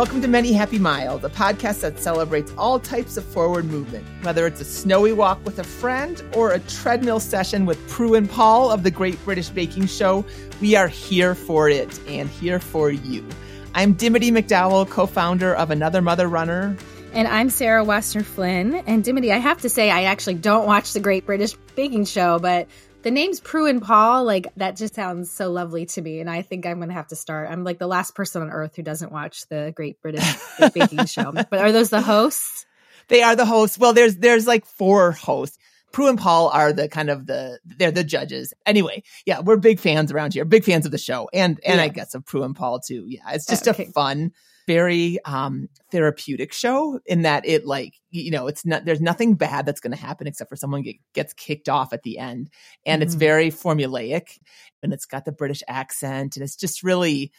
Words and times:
Welcome 0.00 0.22
to 0.22 0.28
Many 0.28 0.54
Happy 0.54 0.78
Miles, 0.78 1.24
a 1.24 1.28
podcast 1.28 1.82
that 1.82 1.98
celebrates 1.98 2.54
all 2.56 2.80
types 2.80 3.18
of 3.18 3.24
forward 3.26 3.66
movement, 3.66 4.06
whether 4.22 4.46
it's 4.46 4.58
a 4.58 4.64
snowy 4.64 5.12
walk 5.12 5.44
with 5.44 5.58
a 5.58 5.62
friend 5.62 6.24
or 6.34 6.52
a 6.52 6.58
treadmill 6.60 7.20
session 7.20 7.66
with 7.66 7.86
Prue 7.86 8.14
and 8.14 8.28
Paul 8.30 8.70
of 8.70 8.82
the 8.82 8.90
Great 8.90 9.22
British 9.26 9.50
Baking 9.50 9.84
Show. 9.84 10.24
We 10.62 10.74
are 10.74 10.88
here 10.88 11.34
for 11.34 11.68
it 11.68 12.00
and 12.08 12.30
here 12.30 12.60
for 12.60 12.90
you. 12.90 13.22
I'm 13.74 13.92
Dimity 13.92 14.30
McDowell, 14.30 14.88
co 14.88 15.04
founder 15.04 15.54
of 15.54 15.70
Another 15.70 16.00
Mother 16.00 16.28
Runner. 16.28 16.78
And 17.12 17.28
I'm 17.28 17.50
Sarah 17.50 17.84
Wassner 17.84 18.24
Flynn. 18.24 18.76
And 18.86 19.04
Dimity, 19.04 19.32
I 19.32 19.36
have 19.36 19.60
to 19.60 19.68
say, 19.68 19.90
I 19.90 20.04
actually 20.04 20.36
don't 20.36 20.64
watch 20.64 20.94
the 20.94 21.00
Great 21.00 21.26
British 21.26 21.52
Baking 21.74 22.06
Show, 22.06 22.38
but 22.38 22.68
the 23.02 23.10
names 23.10 23.40
Prue 23.40 23.66
and 23.66 23.80
Paul, 23.80 24.24
like 24.24 24.48
that 24.56 24.76
just 24.76 24.94
sounds 24.94 25.30
so 25.30 25.50
lovely 25.50 25.86
to 25.86 26.02
me. 26.02 26.20
And 26.20 26.28
I 26.28 26.42
think 26.42 26.66
I'm 26.66 26.76
going 26.76 26.88
to 26.88 26.94
have 26.94 27.08
to 27.08 27.16
start. 27.16 27.50
I'm 27.50 27.64
like 27.64 27.78
the 27.78 27.86
last 27.86 28.14
person 28.14 28.42
on 28.42 28.50
earth 28.50 28.76
who 28.76 28.82
doesn't 28.82 29.12
watch 29.12 29.48
the 29.48 29.72
Great 29.74 30.00
British 30.02 30.24
Baking 30.74 31.06
Show. 31.06 31.32
But 31.32 31.54
are 31.54 31.72
those 31.72 31.90
the 31.90 32.00
hosts? 32.00 32.66
They 33.08 33.22
are 33.22 33.36
the 33.36 33.46
hosts. 33.46 33.78
Well, 33.78 33.92
there's 33.92 34.16
there's 34.16 34.46
like 34.46 34.64
four 34.64 35.12
hosts. 35.12 35.58
Prue 35.92 36.08
and 36.08 36.18
Paul 36.18 36.48
are 36.48 36.72
the 36.72 36.88
kind 36.88 37.10
of 37.10 37.26
the 37.26 37.58
they're 37.64 37.90
the 37.90 38.04
judges. 38.04 38.54
Anyway, 38.64 39.02
yeah, 39.26 39.40
we're 39.40 39.56
big 39.56 39.80
fans 39.80 40.12
around 40.12 40.34
here, 40.34 40.44
big 40.44 40.64
fans 40.64 40.86
of 40.86 40.92
the 40.92 40.98
show, 40.98 41.28
and 41.32 41.58
and 41.64 41.78
yeah. 41.78 41.84
I 41.84 41.88
guess 41.88 42.14
of 42.14 42.24
Prue 42.24 42.44
and 42.44 42.54
Paul 42.54 42.80
too. 42.80 43.04
Yeah, 43.08 43.32
it's 43.32 43.46
just 43.46 43.66
oh, 43.66 43.72
okay. 43.72 43.86
a 43.86 43.92
fun 43.92 44.32
very 44.70 45.18
um 45.24 45.68
therapeutic 45.90 46.52
show 46.52 47.00
in 47.04 47.22
that 47.22 47.44
it 47.44 47.66
like 47.66 47.94
you 48.10 48.30
know 48.30 48.46
it's 48.46 48.64
not 48.64 48.84
there's 48.84 49.00
nothing 49.00 49.34
bad 49.34 49.66
that's 49.66 49.80
going 49.80 49.90
to 49.90 49.98
happen 49.98 50.28
except 50.28 50.48
for 50.48 50.54
someone 50.54 50.82
get, 50.82 50.94
gets 51.12 51.32
kicked 51.32 51.68
off 51.68 51.92
at 51.92 52.04
the 52.04 52.18
end 52.18 52.48
and 52.86 53.00
mm-hmm. 53.00 53.02
it's 53.02 53.16
very 53.16 53.50
formulaic 53.50 54.38
and 54.80 54.92
it's 54.92 55.06
got 55.06 55.24
the 55.24 55.32
british 55.32 55.64
accent 55.66 56.36
and 56.36 56.44
it's 56.44 56.54
just 56.54 56.84
really 56.84 57.32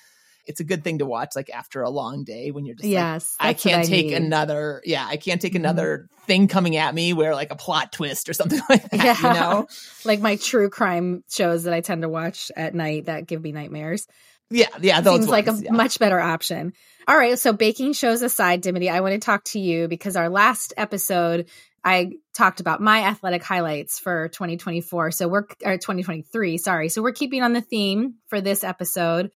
it's 0.45 0.59
a 0.59 0.66
good 0.66 0.83
thing 0.83 0.97
to 0.97 1.06
watch 1.06 1.30
like 1.33 1.50
after 1.52 1.83
a 1.83 1.89
long 1.89 2.25
day 2.25 2.52
when 2.52 2.66
you're 2.66 2.75
just 2.75 2.89
yes 2.89 3.38
like, 3.39 3.50
i 3.50 3.53
can't 3.53 3.86
I 3.86 3.86
take 3.86 4.08
need. 4.08 4.16
another 4.16 4.81
yeah 4.84 5.08
i 5.08 5.16
can't 5.16 5.39
take 5.39 5.53
mm-hmm. 5.53 5.63
another 5.63 6.09
thing 6.28 6.50
coming 6.50 6.75
at 6.75 6.94
me 6.94 7.13
where 7.13 7.34
like 7.34 7.52
a 7.52 7.56
plot 7.56 7.94
twist 7.94 8.28
or 8.28 8.34
something 8.39 8.59
like 8.67 8.89
that 8.89 9.03
yeah. 9.03 9.16
you 9.16 9.39
know 9.39 9.67
like 10.03 10.19
my 10.19 10.36
true 10.36 10.69
crime 10.69 11.23
shows 11.30 11.63
that 11.63 11.73
i 11.73 11.80
tend 11.80 12.02
to 12.02 12.09
watch 12.09 12.52
at 12.58 12.75
night 12.75 13.06
that 13.06 13.25
give 13.25 13.41
me 13.41 13.53
nightmares 13.53 14.06
yeah, 14.52 14.67
yeah, 14.81 15.02
those 15.02 15.21
seems 15.21 15.27
ones, 15.27 15.47
like 15.47 15.47
a 15.47 15.63
yeah. 15.63 15.71
much 15.71 15.99
better 15.99 16.19
option. 16.19 16.73
All 17.07 17.17
right, 17.17 17.38
so 17.39 17.53
baking 17.53 17.94
shows 17.94 18.21
aside, 18.21 18.61
Dimity, 18.61 18.89
I 18.89 19.02
want 19.02 19.13
to 19.13 19.19
talk 19.19 19.44
to 19.45 19.59
you 19.59 19.88
because 19.88 20.16
our 20.16 20.30
last 20.30 20.73
episode 20.77 21.49
I 21.83 22.11
talked 22.33 22.59
about 22.59 22.79
my 22.79 23.03
athletic 23.03 23.44
highlights 23.44 23.99
for 23.99 24.29
2024. 24.29 25.11
So 25.11 25.27
we're 25.27 25.45
or 25.63 25.77
2023, 25.77 26.57
sorry. 26.57 26.89
So 26.89 27.02
we're 27.02 27.11
keeping 27.11 27.41
on 27.44 27.53
the 27.53 27.61
theme 27.61 28.16
for 28.27 28.39
this 28.39 28.63
episode. 28.63 29.31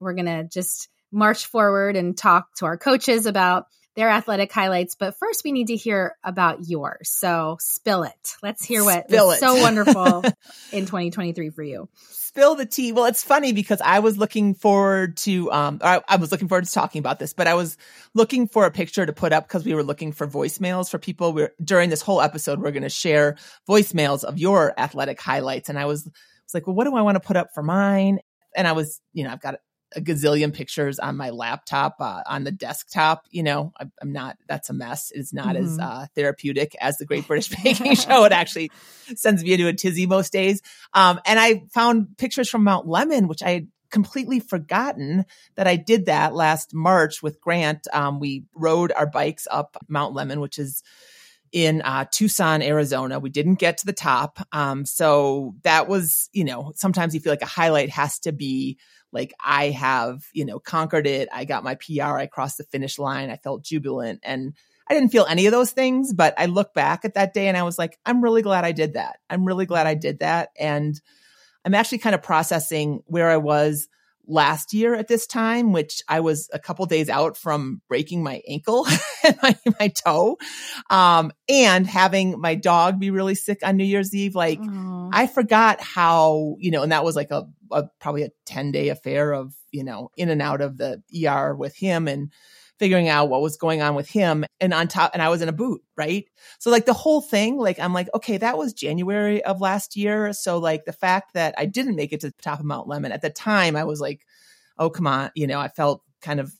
We're 0.00 0.14
going 0.14 0.26
to 0.26 0.44
just 0.44 0.88
march 1.12 1.46
forward 1.46 1.96
and 1.96 2.16
talk 2.16 2.48
to 2.56 2.66
our 2.66 2.78
coaches 2.78 3.26
about 3.26 3.66
their 3.96 4.10
athletic 4.10 4.50
highlights, 4.50 4.96
but 4.96 5.16
first 5.18 5.44
we 5.44 5.52
need 5.52 5.68
to 5.68 5.76
hear 5.76 6.16
about 6.24 6.66
yours. 6.68 7.10
So 7.10 7.58
spill 7.60 8.02
it. 8.02 8.32
Let's 8.42 8.64
hear 8.64 8.82
what 8.82 9.08
spill 9.08 9.28
was 9.28 9.38
so 9.38 9.54
wonderful 9.54 10.24
in 10.72 10.86
2023 10.86 11.50
for 11.50 11.62
you 11.62 11.88
spill 12.34 12.56
the 12.56 12.66
tea. 12.66 12.90
Well, 12.90 13.04
it's 13.04 13.22
funny 13.22 13.52
because 13.52 13.80
I 13.80 14.00
was 14.00 14.18
looking 14.18 14.54
forward 14.54 15.16
to, 15.18 15.52
um, 15.52 15.78
I, 15.80 16.00
I, 16.08 16.16
was 16.16 16.32
looking 16.32 16.48
forward 16.48 16.64
to 16.64 16.70
talking 16.72 16.98
about 16.98 17.20
this, 17.20 17.32
but 17.32 17.46
I 17.46 17.54
was 17.54 17.76
looking 18.12 18.48
for 18.48 18.66
a 18.66 18.72
picture 18.72 19.06
to 19.06 19.12
put 19.12 19.32
up 19.32 19.46
because 19.46 19.64
we 19.64 19.72
were 19.72 19.84
looking 19.84 20.10
for 20.10 20.26
voicemails 20.26 20.90
for 20.90 20.98
people. 20.98 21.32
We're 21.32 21.52
during 21.62 21.90
this 21.90 22.02
whole 22.02 22.20
episode, 22.20 22.60
we're 22.60 22.72
going 22.72 22.82
to 22.82 22.88
share 22.88 23.36
voicemails 23.68 24.24
of 24.24 24.36
your 24.36 24.74
athletic 24.76 25.20
highlights. 25.20 25.68
And 25.68 25.78
I 25.78 25.84
was, 25.84 26.06
was 26.06 26.54
like, 26.54 26.66
well, 26.66 26.74
what 26.74 26.86
do 26.86 26.96
I 26.96 27.02
want 27.02 27.14
to 27.14 27.20
put 27.20 27.36
up 27.36 27.50
for 27.54 27.62
mine? 27.62 28.18
And 28.56 28.66
I 28.66 28.72
was, 28.72 29.00
you 29.12 29.22
know, 29.22 29.30
I've 29.30 29.40
got 29.40 29.54
a 29.96 30.00
gazillion 30.00 30.52
pictures 30.52 30.98
on 30.98 31.16
my 31.16 31.30
laptop 31.30 31.96
uh, 32.00 32.22
on 32.26 32.44
the 32.44 32.50
desktop 32.50 33.26
you 33.30 33.42
know 33.42 33.72
I, 33.78 33.86
am 34.02 34.12
not 34.12 34.36
that's 34.48 34.70
a 34.70 34.72
mess 34.72 35.12
it's 35.14 35.32
not 35.32 35.56
mm-hmm. 35.56 35.64
as 35.64 35.78
uh, 35.78 36.06
therapeutic 36.14 36.74
as 36.80 36.98
the 36.98 37.06
great 37.06 37.26
british 37.26 37.48
baking 37.64 37.94
show 37.96 38.24
it 38.24 38.32
actually 38.32 38.70
sends 39.16 39.42
me 39.42 39.52
into 39.52 39.68
a 39.68 39.72
tizzy 39.72 40.06
most 40.06 40.32
days 40.32 40.62
um, 40.92 41.20
and 41.26 41.38
i 41.38 41.62
found 41.72 42.16
pictures 42.16 42.48
from 42.48 42.64
mount 42.64 42.86
lemmon 42.86 43.28
which 43.28 43.42
i 43.42 43.50
had 43.50 43.68
completely 43.90 44.40
forgotten 44.40 45.24
that 45.54 45.66
i 45.68 45.76
did 45.76 46.06
that 46.06 46.34
last 46.34 46.74
march 46.74 47.22
with 47.22 47.40
grant 47.40 47.86
um, 47.92 48.18
we 48.18 48.44
rode 48.54 48.92
our 48.92 49.06
bikes 49.06 49.46
up 49.50 49.76
mount 49.88 50.14
lemmon 50.14 50.40
which 50.40 50.58
is 50.58 50.82
in 51.54 51.82
uh, 51.82 52.04
Tucson, 52.10 52.62
Arizona. 52.62 53.20
We 53.20 53.30
didn't 53.30 53.60
get 53.60 53.78
to 53.78 53.86
the 53.86 53.92
top. 53.92 54.40
Um, 54.50 54.84
so 54.84 55.54
that 55.62 55.86
was, 55.86 56.28
you 56.32 56.42
know, 56.42 56.72
sometimes 56.74 57.14
you 57.14 57.20
feel 57.20 57.32
like 57.32 57.42
a 57.42 57.46
highlight 57.46 57.90
has 57.90 58.18
to 58.20 58.32
be 58.32 58.76
like 59.14 59.32
I 59.42 59.70
have, 59.70 60.26
you 60.32 60.44
know, 60.44 60.58
conquered 60.58 61.06
it. 61.06 61.28
I 61.32 61.44
got 61.44 61.64
my 61.64 61.76
PR. 61.76 62.18
I 62.18 62.26
crossed 62.26 62.58
the 62.58 62.64
finish 62.64 62.98
line. 62.98 63.30
I 63.30 63.36
felt 63.36 63.64
jubilant. 63.64 64.20
And 64.24 64.54
I 64.88 64.94
didn't 64.94 65.10
feel 65.10 65.24
any 65.24 65.46
of 65.46 65.52
those 65.52 65.70
things, 65.70 66.12
but 66.12 66.34
I 66.36 66.46
look 66.46 66.74
back 66.74 67.04
at 67.04 67.14
that 67.14 67.32
day 67.32 67.48
and 67.48 67.56
I 67.56 67.62
was 67.62 67.78
like, 67.78 67.98
I'm 68.04 68.22
really 68.22 68.42
glad 68.42 68.64
I 68.64 68.72
did 68.72 68.94
that. 68.94 69.18
I'm 69.30 69.46
really 69.46 69.64
glad 69.64 69.86
I 69.86 69.94
did 69.94 70.18
that. 70.18 70.50
And 70.58 71.00
I'm 71.64 71.74
actually 71.74 71.98
kind 71.98 72.14
of 72.14 72.22
processing 72.22 73.02
where 73.06 73.30
I 73.30 73.38
was 73.38 73.88
last 74.26 74.72
year 74.72 74.94
at 74.94 75.08
this 75.08 75.26
time, 75.26 75.72
which 75.72 76.02
I 76.08 76.20
was 76.20 76.48
a 76.52 76.58
couple 76.58 76.86
days 76.86 77.08
out 77.08 77.36
from 77.36 77.82
breaking 77.88 78.22
my 78.22 78.42
ankle 78.48 78.86
and 79.24 79.36
my, 79.42 79.56
my 79.80 79.88
toe, 79.88 80.38
um, 80.90 81.32
and 81.48 81.86
having 81.86 82.40
my 82.40 82.54
dog 82.54 82.98
be 82.98 83.10
really 83.10 83.34
sick 83.34 83.58
on 83.62 83.76
New 83.76 83.84
Year's 83.84 84.14
Eve. 84.14 84.34
Like 84.34 84.60
Aww. 84.60 85.10
I 85.12 85.26
forgot 85.26 85.80
how, 85.80 86.56
you 86.58 86.70
know, 86.70 86.82
and 86.82 86.92
that 86.92 87.04
was 87.04 87.16
like 87.16 87.30
a, 87.30 87.44
a 87.70 87.84
probably 88.00 88.22
a 88.24 88.30
10 88.46 88.72
day 88.72 88.88
affair 88.88 89.32
of, 89.32 89.54
you 89.70 89.84
know, 89.84 90.10
in 90.16 90.28
and 90.28 90.42
out 90.42 90.60
of 90.60 90.78
the 90.78 91.02
ER 91.26 91.54
with 91.54 91.76
him 91.76 92.08
and, 92.08 92.32
figuring 92.78 93.08
out 93.08 93.28
what 93.28 93.40
was 93.40 93.56
going 93.56 93.82
on 93.82 93.94
with 93.94 94.08
him 94.08 94.44
and 94.60 94.74
on 94.74 94.88
top 94.88 95.12
and 95.14 95.22
I 95.22 95.28
was 95.28 95.42
in 95.42 95.48
a 95.48 95.52
boot, 95.52 95.82
right? 95.96 96.24
So 96.58 96.70
like 96.70 96.86
the 96.86 96.92
whole 96.92 97.20
thing, 97.20 97.56
like 97.56 97.78
I'm 97.78 97.92
like, 97.92 98.08
okay, 98.14 98.36
that 98.38 98.58
was 98.58 98.72
January 98.72 99.44
of 99.44 99.60
last 99.60 99.96
year. 99.96 100.32
So 100.32 100.58
like 100.58 100.84
the 100.84 100.92
fact 100.92 101.34
that 101.34 101.54
I 101.56 101.66
didn't 101.66 101.96
make 101.96 102.12
it 102.12 102.20
to 102.20 102.28
the 102.28 102.42
top 102.42 102.58
of 102.58 102.64
Mount 102.64 102.88
Lemmon 102.88 103.12
at 103.12 103.22
the 103.22 103.30
time, 103.30 103.76
I 103.76 103.84
was 103.84 104.00
like, 104.00 104.22
oh 104.78 104.90
come 104.90 105.06
on, 105.06 105.30
you 105.34 105.46
know, 105.46 105.60
I 105.60 105.68
felt 105.68 106.02
kind 106.20 106.40
of 106.40 106.52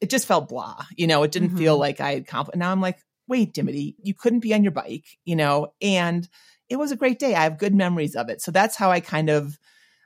it 0.00 0.10
just 0.10 0.26
felt 0.26 0.48
blah, 0.48 0.84
you 0.96 1.06
know, 1.06 1.22
it 1.22 1.32
didn't 1.32 1.48
mm-hmm. 1.48 1.58
feel 1.58 1.78
like 1.78 2.00
I 2.00 2.14
had 2.14 2.22
accomplished. 2.22 2.58
Now 2.58 2.70
I'm 2.70 2.80
like, 2.80 2.98
wait, 3.26 3.54
Dimity, 3.54 3.96
you 4.02 4.14
couldn't 4.14 4.40
be 4.40 4.54
on 4.54 4.62
your 4.62 4.72
bike, 4.72 5.06
you 5.24 5.34
know, 5.34 5.68
and 5.80 6.28
it 6.68 6.76
was 6.76 6.92
a 6.92 6.96
great 6.96 7.18
day. 7.18 7.34
I 7.34 7.44
have 7.44 7.58
good 7.58 7.74
memories 7.74 8.14
of 8.14 8.28
it. 8.28 8.40
So 8.40 8.50
that's 8.50 8.76
how 8.76 8.90
I 8.90 9.00
kind 9.00 9.30
of 9.30 9.58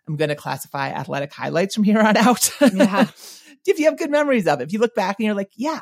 I'm 0.07 0.17
going 0.17 0.31
to 0.31 0.35
classify 0.35 0.89
athletic 0.89 1.33
highlights 1.33 1.75
from 1.75 1.85
here 1.85 2.01
on 2.01 2.17
out. 2.17 2.51
Yeah. 2.73 3.07
if 3.69 3.79
you 3.79 3.87
have 3.87 3.99
good 3.99 4.11
memories 4.11 4.47
of 4.47 4.61
it, 4.61 4.65
if 4.65 4.73
you 4.73 4.79
look 4.79 4.95
back 4.95 5.17
and 5.19 5.27
you're 5.27 5.35
like, 5.35 5.53
yeah, 5.57 5.81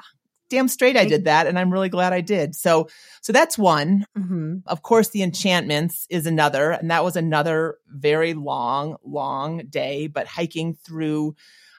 damn 0.48 0.69
straight 0.69 0.97
I 0.97 1.04
did 1.04 1.24
that. 1.24 1.47
And 1.47 1.58
I'm 1.58 1.72
really 1.72 1.88
glad 1.88 2.12
I 2.12 2.20
did. 2.20 2.54
So, 2.54 2.88
so 3.20 3.32
that's 3.32 3.58
one. 3.58 4.06
Mm-hmm. 4.16 4.58
Of 4.66 4.82
course, 4.82 5.10
the 5.10 5.22
enchantments 5.22 6.06
is 6.10 6.26
another. 6.26 6.70
And 6.70 6.91
that 6.91 7.04
was 7.04 7.16
another 7.16 7.78
very 7.88 8.34
long, 8.34 8.97
long 9.04 9.66
day, 9.69 10.06
but 10.06 10.26
hiking 10.26 10.74
through, 10.74 11.34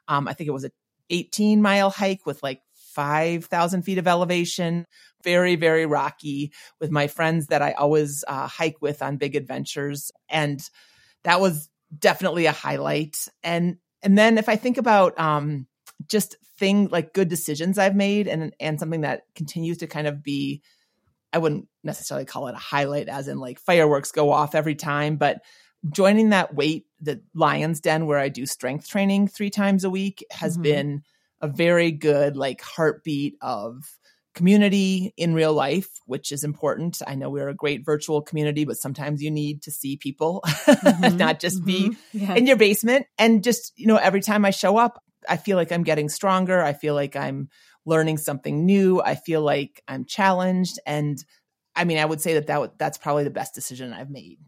um, 0.08 0.28
I 0.28 0.34
think 0.34 0.48
it 0.48 0.54
was 0.54 0.66
a 0.66 0.72
18 1.10 1.62
mile 1.62 1.90
hike 1.90 2.26
with 2.26 2.44
like 2.44 2.62
5,000 2.74 3.84
feet 3.84 3.98
of 3.98 4.08
elevation. 4.08 4.86
Very, 5.24 5.56
very 5.56 5.86
rocky 5.86 6.52
with 6.80 6.92
my 6.92 7.08
friends 7.08 7.48
that 7.48 7.62
I 7.62 7.72
always 7.74 8.24
uh, 8.28 8.48
hike 8.48 8.82
with 8.82 9.02
on 9.02 9.18
big 9.18 9.36
adventures. 9.36 10.12
And 10.30 10.62
that 11.24 11.40
was 11.40 11.70
definitely 11.98 12.46
a 12.46 12.52
highlight. 12.52 13.28
And, 13.44 13.78
and 14.04 14.18
then 14.18 14.38
if 14.38 14.50
I 14.50 14.58
think 14.58 14.78
about, 14.78 15.18
um, 15.20 15.68
just 16.08 16.36
thing 16.58 16.88
like 16.90 17.14
good 17.14 17.30
decisions 17.30 17.78
I've 17.78 17.96
made 17.96 18.28
and 18.28 18.54
and 18.60 18.80
something 18.80 19.02
that 19.02 19.24
continues 19.36 19.80
to 19.80 19.88
kind 19.88 20.08
of 20.08 20.24
be 20.24 20.62
I 21.34 21.40
wouldn't 21.40 21.68
necessarily 21.84 22.26
call 22.26 22.48
it 22.48 22.56
a 22.56 22.60
highlight 22.60 23.10
as 23.10 23.28
in 23.28 23.40
like 23.40 23.60
fireworks 23.60 24.12
go 24.12 24.32
off 24.32 24.56
every 24.56 24.76
time, 24.76 25.18
but 25.18 25.42
joining 25.90 26.30
that 26.30 26.56
weight, 26.56 26.86
the 27.02 27.22
Lions 27.34 27.80
Den 27.82 28.06
where 28.06 28.18
I 28.18 28.30
do 28.30 28.46
strength 28.46 28.88
training 28.88 29.28
three 29.28 29.50
times 29.50 29.84
a 29.84 29.90
week 29.90 30.26
has 30.32 30.54
mm-hmm. 30.54 30.64
been 30.64 31.04
a 31.42 31.48
very 31.48 31.92
good 31.92 32.36
like 32.36 32.62
heartbeat 32.62 33.36
of 33.42 33.84
community 34.34 35.14
in 35.18 35.34
real 35.34 35.54
life, 35.54 35.90
which 36.06 36.32
is 36.32 36.44
important. 36.44 37.02
I 37.06 37.16
know 37.16 37.30
we're 37.30 37.50
a 37.50 37.56
great 37.56 37.84
virtual 37.84 38.22
community, 38.22 38.66
but 38.66 38.78
sometimes 38.78 39.22
you 39.22 39.32
need 39.32 39.64
to 39.64 39.72
see 39.72 39.98
people, 39.98 40.42
mm-hmm. 40.46 41.18
not 41.18 41.40
just 41.40 41.58
mm-hmm. 41.64 41.90
be 41.90 41.98
yeah. 42.14 42.36
in 42.36 42.46
your 42.46 42.58
basement. 42.58 43.08
And 43.18 43.44
just, 43.44 43.74
you 43.78 43.88
know, 43.88 43.98
every 43.98 44.22
time 44.22 44.46
I 44.46 44.52
show 44.52 44.78
up, 44.78 45.04
I 45.30 45.38
feel 45.38 45.58
like 45.58 45.72
I'm 45.72 45.84
getting 45.84 46.10
stronger. 46.10 46.62
I 46.62 46.74
feel 46.74 46.94
like 46.94 47.16
I'm 47.16 47.50
learning 47.86 48.18
something 48.18 48.66
new. 48.66 49.02
I 49.02 49.16
feel 49.16 49.42
like 49.42 49.82
I'm 49.88 50.06
challenged. 50.06 50.80
And 50.86 51.24
I 51.76 51.86
mean, 51.86 51.98
I 51.98 52.06
would 52.06 52.22
say 52.22 52.34
that, 52.36 52.48
that 52.48 52.78
that's 52.78 52.98
probably 52.98 53.24
the 53.24 53.30
best 53.30 53.54
decision 53.56 53.94
I've 53.94 54.10
made 54.10 54.40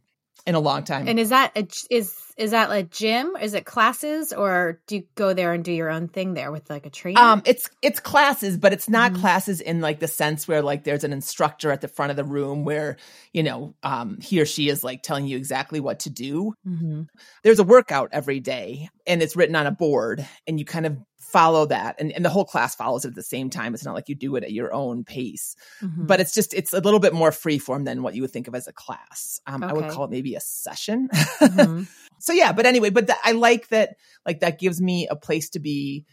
in 0.50 0.56
a 0.56 0.60
long 0.60 0.84
time. 0.84 1.08
And 1.08 1.20
is 1.20 1.30
that 1.30 1.52
a, 1.56 1.68
is 1.92 2.16
is 2.36 2.52
that 2.52 2.72
a 2.72 2.82
gym? 2.82 3.36
Is 3.40 3.54
it 3.54 3.66
classes, 3.66 4.34
or 4.34 4.82
do 4.88 4.96
you 4.96 5.04
go 5.14 5.36
there 5.36 5.54
and 5.54 5.64
do 5.64 5.72
your 5.72 5.92
own 5.92 6.08
thing 6.08 6.34
there 6.34 6.52
with 6.52 6.72
like 6.72 6.88
a 6.88 6.90
trainer? 6.90 7.22
Um, 7.22 7.44
it's 7.46 7.70
it's 7.84 8.00
classes, 8.00 8.58
but 8.58 8.74
it's 8.74 8.90
not 8.90 9.12
mm-hmm. 9.12 9.22
classes 9.22 9.62
in 9.62 9.80
like 9.80 10.00
the 10.00 10.08
sense 10.08 10.48
where 10.48 10.64
like 10.64 10.86
there's 10.86 11.04
an 11.04 11.14
instructor 11.14 11.72
at 11.72 11.82
the 11.82 11.88
front 11.88 12.10
of 12.10 12.18
the 12.18 12.24
room 12.24 12.66
where 12.66 12.98
you 13.32 13.44
know 13.44 13.76
um, 13.84 14.18
he 14.22 14.42
or 14.42 14.46
she 14.48 14.70
is 14.70 14.84
like 14.84 15.04
telling 15.04 15.28
you 15.28 15.38
exactly 15.38 15.80
what 15.80 16.00
to 16.00 16.10
do. 16.10 16.56
Mm-hmm. 16.68 17.04
There's 17.44 17.60
a 17.60 17.64
workout 17.64 18.10
every 18.12 18.40
day, 18.40 18.90
and 19.06 19.22
it's 19.22 19.36
written 19.36 19.56
on 19.56 19.68
a 19.68 19.72
board, 19.72 20.28
and 20.48 20.58
you 20.58 20.66
kind 20.66 20.88
of 20.88 20.98
follow 21.30 21.66
that 21.66 21.96
and, 22.00 22.12
and 22.12 22.26
the 22.26 22.30
whole 22.30 22.46
class 22.46 22.76
follows 22.76 23.06
it 23.06 23.10
at 23.10 23.16
the 23.16 23.24
same 23.24 23.50
time 23.50 23.74
it's 23.74 23.86
not 23.86 23.94
like 23.94 24.10
you 24.10 24.16
do 24.16 24.36
it 24.36 24.44
at 24.44 24.52
your 24.52 24.74
own 24.74 25.04
pace 25.04 25.56
mm-hmm. 25.82 26.06
but 26.06 26.20
it's 26.20 26.34
just 26.34 26.54
it's 26.54 26.74
a 26.74 26.80
little 26.80 27.00
bit 27.00 27.14
more 27.14 27.32
free 27.32 27.60
form 27.60 27.84
than 27.84 28.02
what 28.02 28.16
you 28.16 28.22
would 28.22 28.32
think 28.32 28.48
of 28.48 28.56
as 28.56 28.68
a 28.68 28.74
class 28.74 29.40
um, 29.48 29.64
okay. 29.64 29.72
i 29.72 29.74
would 29.74 29.90
call 29.90 30.06
it 30.06 30.12
maybe 30.12 30.36
a 30.36 30.40
session 30.40 31.08
mm-hmm. 31.14 31.84
so 32.20 32.34
yeah 32.34 32.52
but 32.52 32.66
anyway 32.66 32.90
but 32.90 33.08
th- 33.08 33.20
i 33.24 33.32
like 33.32 33.68
that 33.70 33.96
like 34.26 34.40
that 34.40 34.60
gives 34.60 34.82
me 34.82 35.08
a 35.08 35.16
place 35.16 35.50
to 35.50 35.60
be 35.60 36.06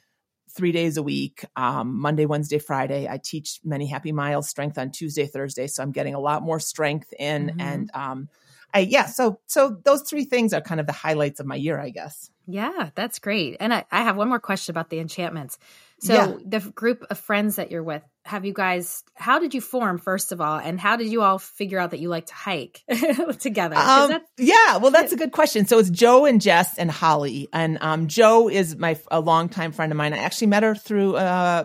three 0.55 0.73
days 0.73 0.97
a 0.97 1.03
week 1.03 1.45
um, 1.57 1.99
monday 1.99 2.27
wednesday 2.27 2.59
friday 2.59 3.09
i 3.09 3.19
teach 3.23 3.61
many 3.65 3.87
happy 3.87 4.13
miles 4.13 4.49
strength 4.49 4.79
on 4.79 4.91
tuesday 4.91 5.27
thursday 5.27 5.67
so 5.67 5.83
i'm 5.83 5.93
getting 5.93 6.15
a 6.15 6.21
lot 6.21 6.43
more 6.43 6.61
strength 6.61 7.13
in 7.19 7.49
mm-hmm. 7.49 7.61
and 7.61 7.91
um, 7.95 8.29
I, 8.75 8.81
yeah 8.81 9.07
so 9.07 9.41
so 9.47 9.77
those 9.85 10.03
three 10.03 10.25
things 10.25 10.53
are 10.53 10.61
kind 10.61 10.81
of 10.81 10.87
the 10.87 10.93
highlights 10.93 11.41
of 11.41 11.47
my 11.47 11.57
year 11.57 11.81
i 11.81 11.91
guess 11.91 12.31
yeah, 12.49 12.91
that's 12.95 13.19
great. 13.19 13.57
And 13.59 13.75
I, 13.75 13.85
I 13.91 14.05
have 14.05 14.17
one 14.17 14.29
more 14.29 14.39
question 14.39 14.73
about 14.73 14.89
the 14.89 15.01
enchantments. 15.01 15.59
So 16.01 16.15
yeah. 16.15 16.37
the 16.45 16.61
group 16.61 17.05
of 17.11 17.19
friends 17.19 17.57
that 17.57 17.73
you're 17.73 17.83
with, 17.83 18.05
have 18.27 18.45
you 18.45 18.53
guys 18.53 19.05
how 19.15 19.39
did 19.39 19.55
you 19.55 19.61
form 19.61 19.99
first 19.99 20.33
of 20.33 20.41
all 20.41 20.59
and 20.59 20.81
how 20.81 20.97
did 20.97 21.07
you 21.07 21.23
all 21.23 21.39
figure 21.39 21.79
out 21.79 21.93
that 21.93 22.01
you 22.01 22.09
like 22.09 22.27
to 22.27 22.35
hike 22.35 22.83
together 23.39 23.77
um, 23.77 24.21
yeah 24.37 24.79
well 24.79 24.91
that's 24.91 25.13
a 25.13 25.17
good 25.23 25.31
question 25.31 25.65
so 25.65 25.79
it's 25.79 25.91
joe 25.91 26.25
and 26.25 26.41
jess 26.41 26.77
and 26.77 26.91
holly 26.91 27.49
and 27.53 27.79
um, 27.81 28.09
joe 28.09 28.49
is 28.49 28.77
my 28.77 28.99
a 29.13 29.21
longtime 29.21 29.71
friend 29.71 29.93
of 29.93 29.97
mine 29.97 30.13
i 30.13 30.19
actually 30.19 30.49
met 30.49 30.65
her 30.65 30.75
through 30.75 31.15
uh, 31.15 31.65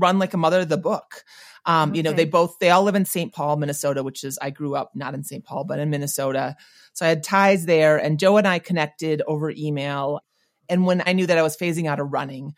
run 0.00 0.18
like 0.18 0.34
a 0.34 0.38
mother 0.38 0.60
of 0.60 0.68
the 0.68 0.76
book 0.76 1.24
um, 1.66 1.90
okay. 1.90 1.98
you 1.98 2.02
know 2.02 2.12
they 2.12 2.24
both 2.24 2.58
they 2.58 2.70
all 2.70 2.82
live 2.82 2.94
in 2.94 3.04
st 3.04 3.32
paul 3.32 3.56
minnesota 3.56 4.02
which 4.02 4.24
is 4.24 4.38
i 4.40 4.50
grew 4.50 4.74
up 4.74 4.92
not 4.94 5.14
in 5.14 5.22
st 5.22 5.44
paul 5.44 5.64
but 5.64 5.78
in 5.78 5.90
minnesota 5.90 6.56
so 6.92 7.06
I 7.06 7.10
had 7.10 7.22
ties 7.22 7.66
there, 7.66 7.96
and 7.96 8.18
Joe 8.18 8.36
and 8.36 8.46
I 8.46 8.58
connected 8.58 9.22
over 9.26 9.50
email. 9.50 10.20
And 10.68 10.86
when 10.86 11.02
I 11.06 11.12
knew 11.12 11.26
that 11.26 11.38
I 11.38 11.42
was 11.42 11.56
phasing 11.56 11.86
out 11.86 12.00
of 12.00 12.12
running, 12.12 12.54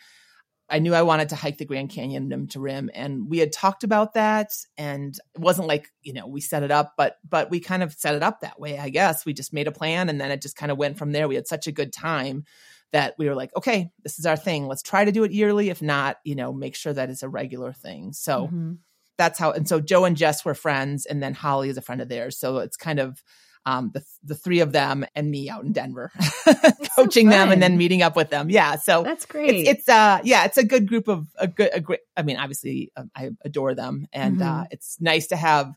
I 0.69 0.79
knew 0.79 0.94
I 0.94 1.03
wanted 1.03 1.31
to 1.31 1.37
hike 1.37 1.59
the 1.59 1.65
Grand 1.65 1.91
Canyon 1.91 2.29
rim 2.29 2.49
to 2.49 2.61
rim, 2.61 2.91
and 2.94 3.29
we 3.29 3.39
had 3.39 3.53
talked 3.53 3.85
about 3.85 4.15
that. 4.15 4.50
And 4.79 5.15
it 5.35 5.41
wasn't 5.41 5.69
like 5.69 5.89
you 6.03 6.12
know 6.12 6.27
we 6.27 6.41
set 6.41 6.62
it 6.62 6.71
up, 6.71 6.94
but 6.97 7.19
but 7.29 7.50
we 7.50 7.61
kind 7.61 7.83
of 7.83 7.93
set 7.93 8.15
it 8.15 8.23
up 8.23 8.41
that 8.41 8.59
way. 8.59 8.79
I 8.79 8.89
guess 8.89 9.27
we 9.27 9.33
just 9.33 9.53
made 9.53 9.69
a 9.69 9.73
plan, 9.73 10.09
and 10.09 10.21
then 10.21 10.31
it 10.31 10.43
just 10.43 10.56
kind 10.56 10.73
of 10.73 10.79
went 10.79 10.99
from 10.99 11.12
there. 11.12 11.29
We 11.29 11.35
had 11.35 11.47
such 11.47 11.67
a 11.67 11.73
good 11.73 11.93
time 11.93 12.44
that 12.93 13.15
we 13.19 13.29
were 13.29 13.35
like, 13.35 13.55
okay, 13.56 13.91
this 14.03 14.19
is 14.19 14.27
our 14.27 14.37
thing. 14.37 14.69
Let's 14.69 14.83
try 14.83 15.05
to 15.05 15.12
do 15.12 15.25
it 15.25 15.33
yearly. 15.33 15.71
If 15.71 15.83
not, 15.83 16.19
you 16.25 16.35
know, 16.35 16.53
make 16.53 16.75
sure 16.75 16.93
that 16.93 17.11
it's 17.11 17.23
a 17.23 17.29
regular 17.29 17.73
thing. 17.73 18.12
So 18.12 18.47
mm-hmm. 18.47 18.75
that's 19.19 19.39
how. 19.39 19.53
And 19.53 19.67
so 19.69 19.81
Joe 19.81 20.05
and 20.05 20.17
Jess 20.17 20.44
were 20.44 20.55
friends, 20.55 21.06
and 21.06 21.23
then 21.23 21.35
Holly 21.35 21.69
is 21.69 21.77
a 21.77 21.83
friend 21.83 22.00
of 22.00 22.09
theirs. 22.09 22.39
So 22.39 22.59
it's 22.59 22.77
kind 22.77 23.00
of 23.00 23.23
um, 23.65 23.91
the 23.94 24.05
the 24.25 24.35
three 24.35 24.61
of 24.61 24.73
them 24.73 25.05
and 25.15 25.31
me 25.31 25.49
out 25.49 25.65
in 25.65 25.73
Denver, 25.73 26.11
coaching 26.97 27.31
so 27.31 27.37
them 27.37 27.53
and 27.53 27.62
then 27.62 27.79
meeting 27.79 28.03
up 28.03 28.17
with 28.17 28.31
them. 28.31 28.50
Yeah, 28.50 28.77
so 28.77 29.03
that's 29.03 29.27
great. 29.27 29.55
It's, 29.55 29.69
it's 29.69 29.89
uh 29.89 30.21
yeah, 30.25 30.44
it's 30.44 30.59
a 30.59 30.65
good 30.65 30.89
group 30.89 31.09
of 31.09 31.29
a 31.37 31.49
good 31.49 31.71
a 31.73 31.81
great. 31.81 32.00
I 32.17 32.23
mean, 32.23 32.37
obviously, 32.37 32.93
um, 32.97 33.11
I 33.15 33.31
adore 33.44 33.75
them, 33.75 34.06
and 34.12 34.43
uh, 34.43 34.44
mm-hmm. 34.44 34.61
uh, 34.61 34.65
it's 34.71 35.00
nice 35.00 35.29
to 35.29 35.37
have 35.37 35.75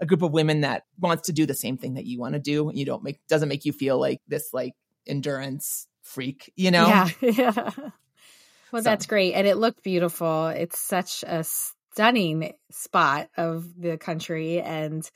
a 0.00 0.06
group 0.06 0.22
of 0.22 0.32
women 0.32 0.62
that 0.62 0.84
wants 0.98 1.26
to 1.26 1.32
do 1.32 1.46
the 1.46 1.54
same 1.54 1.76
thing 1.76 1.94
that 1.94 2.06
you 2.06 2.18
want 2.18 2.34
to 2.34 2.40
do, 2.40 2.68
and 2.68 2.78
you 2.78 2.86
don't 2.86 3.02
make 3.02 3.20
doesn't 3.28 3.48
make 3.48 3.64
you 3.64 3.72
feel 3.72 3.98
like 3.98 4.20
this 4.28 4.50
like 4.52 4.72
endurance 5.06 5.86
freak, 6.06 6.52
you 6.56 6.70
know? 6.70 6.86
Yeah, 6.86 7.08
yeah. 7.20 7.70
Well, 8.72 8.82
so. 8.82 8.90
that's 8.90 9.06
great, 9.06 9.34
and 9.34 9.46
it 9.46 9.56
looked 9.56 9.82
beautiful. 9.82 10.48
It's 10.48 10.78
such 10.78 11.24
a 11.26 11.44
stunning 11.44 12.52
spot 12.70 13.28
of 13.36 13.64
the 13.80 13.96
country, 13.96 14.60
and 14.60 15.08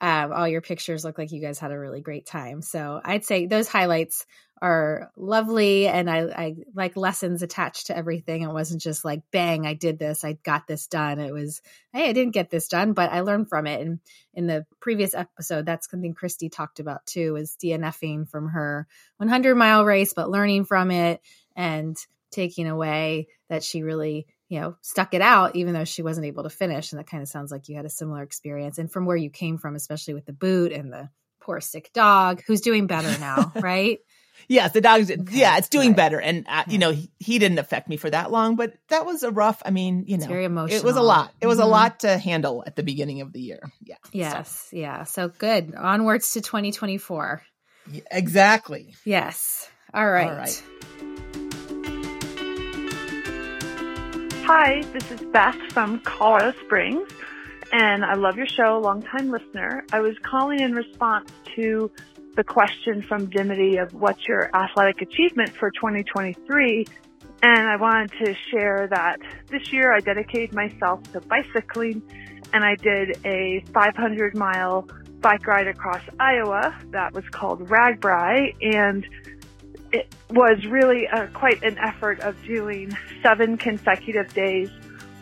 um, 0.00 0.32
all 0.32 0.48
your 0.48 0.60
pictures 0.60 1.04
look 1.04 1.18
like 1.18 1.32
you 1.32 1.40
guys 1.40 1.58
had 1.58 1.70
a 1.70 1.78
really 1.78 2.00
great 2.00 2.26
time. 2.26 2.62
So 2.62 3.00
I'd 3.04 3.24
say 3.24 3.46
those 3.46 3.68
highlights 3.68 4.26
are 4.60 5.10
lovely, 5.16 5.86
and 5.86 6.10
I, 6.10 6.18
I 6.20 6.56
like 6.74 6.96
lessons 6.96 7.42
attached 7.42 7.86
to 7.86 7.96
everything. 7.96 8.42
It 8.42 8.52
wasn't 8.52 8.82
just 8.82 9.04
like 9.04 9.22
bang, 9.30 9.66
I 9.66 9.74
did 9.74 9.98
this, 9.98 10.24
I 10.24 10.34
got 10.34 10.66
this 10.66 10.86
done. 10.86 11.18
It 11.18 11.32
was 11.32 11.62
hey, 11.92 12.08
I 12.08 12.12
didn't 12.12 12.34
get 12.34 12.50
this 12.50 12.68
done, 12.68 12.92
but 12.92 13.10
I 13.10 13.20
learned 13.20 13.48
from 13.48 13.66
it. 13.66 13.80
And 13.80 14.00
in 14.34 14.46
the 14.46 14.66
previous 14.80 15.14
episode, 15.14 15.66
that's 15.66 15.90
something 15.90 16.14
Christy 16.14 16.48
talked 16.48 16.80
about 16.80 17.06
too, 17.06 17.36
is 17.36 17.56
DNFing 17.62 18.28
from 18.28 18.48
her 18.48 18.86
100 19.18 19.54
mile 19.54 19.84
race, 19.84 20.12
but 20.14 20.30
learning 20.30 20.64
from 20.64 20.90
it 20.90 21.20
and 21.56 21.96
taking 22.30 22.68
away 22.68 23.28
that 23.48 23.64
she 23.64 23.82
really 23.82 24.26
you 24.48 24.60
know, 24.60 24.76
stuck 24.80 25.12
it 25.14 25.20
out 25.20 25.56
even 25.56 25.74
though 25.74 25.84
she 25.84 26.02
wasn't 26.02 26.26
able 26.26 26.42
to 26.42 26.50
finish. 26.50 26.92
And 26.92 26.98
that 26.98 27.06
kind 27.06 27.22
of 27.22 27.28
sounds 27.28 27.52
like 27.52 27.68
you 27.68 27.76
had 27.76 27.84
a 27.84 27.90
similar 27.90 28.22
experience. 28.22 28.78
And 28.78 28.90
from 28.90 29.04
where 29.04 29.16
you 29.16 29.30
came 29.30 29.58
from, 29.58 29.76
especially 29.76 30.14
with 30.14 30.24
the 30.24 30.32
boot 30.32 30.72
and 30.72 30.92
the 30.92 31.10
poor 31.40 31.60
sick 31.60 31.90
dog 31.92 32.42
who's 32.46 32.62
doing 32.62 32.86
better 32.86 33.18
now, 33.20 33.52
right? 33.60 33.98
Yes, 34.46 34.72
the 34.72 34.80
dog's 34.80 35.10
okay. 35.10 35.22
yeah, 35.30 35.58
it's 35.58 35.68
doing 35.68 35.90
right. 35.90 35.96
better, 35.96 36.20
and 36.20 36.46
uh, 36.48 36.64
you 36.68 36.78
know 36.78 36.92
he, 36.92 37.10
he, 37.18 37.38
didn't 37.38 37.58
affect 37.58 37.88
me 37.88 37.96
for 37.96 38.08
that 38.08 38.30
long, 38.30 38.56
but 38.56 38.74
that 38.88 39.04
was 39.04 39.22
a 39.22 39.30
rough. 39.30 39.62
I 39.64 39.70
mean, 39.70 40.04
you 40.06 40.14
it's 40.14 40.24
know, 40.24 40.28
very 40.28 40.44
emotional. 40.44 40.78
It 40.78 40.84
was 40.84 40.96
a 40.96 41.02
lot. 41.02 41.32
It 41.40 41.46
was 41.46 41.58
mm-hmm. 41.58 41.66
a 41.66 41.70
lot 41.70 42.00
to 42.00 42.16
handle 42.16 42.62
at 42.66 42.76
the 42.76 42.82
beginning 42.82 43.20
of 43.20 43.32
the 43.32 43.40
year. 43.40 43.60
Yeah. 43.82 43.96
Yes. 44.12 44.68
So. 44.70 44.76
Yeah. 44.76 45.04
So 45.04 45.28
good. 45.28 45.74
Onwards 45.74 46.32
to 46.32 46.40
2024. 46.40 47.42
Yeah, 47.90 48.02
exactly. 48.10 48.94
Yes. 49.04 49.68
All 49.92 50.08
right. 50.08 50.28
All 50.28 50.36
right. 50.36 50.62
Hi, 54.50 54.82
this 54.94 55.10
is 55.10 55.20
Beth 55.30 55.60
from 55.72 56.00
Colorado 56.00 56.58
Springs, 56.64 57.06
and 57.70 58.02
I 58.02 58.14
love 58.14 58.38
your 58.38 58.46
show, 58.46 58.80
longtime 58.82 59.30
listener. 59.30 59.84
I 59.92 60.00
was 60.00 60.16
calling 60.22 60.60
in 60.60 60.72
response 60.72 61.30
to 61.54 61.90
the 62.38 62.44
question 62.44 63.02
from 63.08 63.28
Dimity 63.28 63.78
of 63.78 63.92
what's 63.92 64.24
your 64.28 64.48
athletic 64.54 65.02
achievement 65.02 65.50
for 65.56 65.72
2023, 65.72 66.86
and 67.42 67.68
I 67.68 67.74
wanted 67.74 68.12
to 68.24 68.34
share 68.52 68.86
that 68.92 69.16
this 69.50 69.72
year 69.72 69.92
I 69.92 69.98
dedicated 69.98 70.54
myself 70.54 71.02
to 71.14 71.20
bicycling, 71.20 72.00
and 72.52 72.62
I 72.62 72.76
did 72.76 73.18
a 73.26 73.64
500 73.74 74.36
mile 74.36 74.88
bike 75.20 75.48
ride 75.48 75.66
across 75.66 76.00
Iowa 76.20 76.78
that 76.92 77.12
was 77.12 77.24
called 77.32 77.68
RAGBRAI, 77.68 78.54
and 78.62 79.04
it 79.92 80.14
was 80.30 80.64
really 80.70 81.06
a, 81.12 81.26
quite 81.26 81.64
an 81.64 81.76
effort 81.78 82.20
of 82.20 82.40
doing 82.44 82.96
seven 83.20 83.56
consecutive 83.56 84.32
days. 84.32 84.70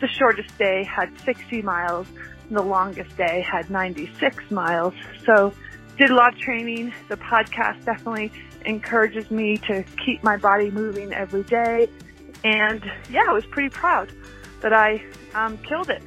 The 0.01 0.07
shortest 0.07 0.55
day 0.59 0.83
had 0.83 1.19
60 1.21 1.63
miles, 1.63 2.05
the 2.51 2.61
longest 2.61 3.17
day 3.17 3.41
had 3.41 3.71
96 3.71 4.51
miles. 4.51 4.93
So, 5.25 5.51
did 5.97 6.11
a 6.11 6.15
lot 6.15 6.33
of 6.33 6.39
training. 6.39 6.93
The 7.09 7.17
podcast 7.17 7.83
definitely 7.85 8.31
encourages 8.65 9.31
me 9.31 9.57
to 9.57 9.83
keep 10.05 10.23
my 10.23 10.37
body 10.37 10.69
moving 10.69 11.13
every 11.13 11.43
day. 11.43 11.89
And 12.43 12.83
yeah, 13.09 13.25
I 13.27 13.33
was 13.33 13.45
pretty 13.47 13.69
proud 13.69 14.11
that 14.61 14.73
I 14.73 15.03
um, 15.33 15.57
killed 15.59 15.89
it. 15.89 16.01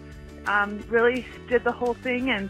Um, 0.47 0.83
really 0.89 1.27
did 1.49 1.65
the 1.65 1.73
whole 1.73 1.95
thing, 1.95 2.31
and 2.31 2.49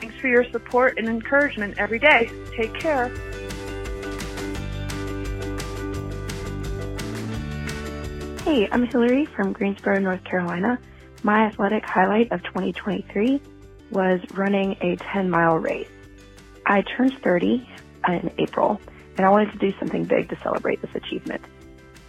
thanks 0.00 0.16
for 0.16 0.28
your 0.28 0.44
support 0.50 0.98
and 0.98 1.08
encouragement 1.08 1.78
every 1.78 1.98
day. 1.98 2.30
Take 2.56 2.74
care. 2.74 3.08
Hey, 8.44 8.68
I'm 8.70 8.84
Hillary 8.84 9.26
from 9.26 9.52
Greensboro, 9.52 9.98
North 9.98 10.22
Carolina. 10.24 10.78
My 11.22 11.46
athletic 11.46 11.84
highlight 11.84 12.30
of 12.32 12.42
2023 12.44 13.40
was 13.90 14.20
running 14.34 14.76
a 14.80 14.96
10 14.96 15.30
mile 15.30 15.56
race. 15.56 15.88
I 16.66 16.82
turned 16.82 17.16
30 17.22 17.68
in 18.08 18.30
April 18.38 18.80
and 19.16 19.24
I 19.24 19.30
wanted 19.30 19.52
to 19.52 19.58
do 19.58 19.72
something 19.78 20.04
big 20.04 20.28
to 20.28 20.36
celebrate 20.42 20.82
this 20.82 20.94
achievement. 20.94 21.42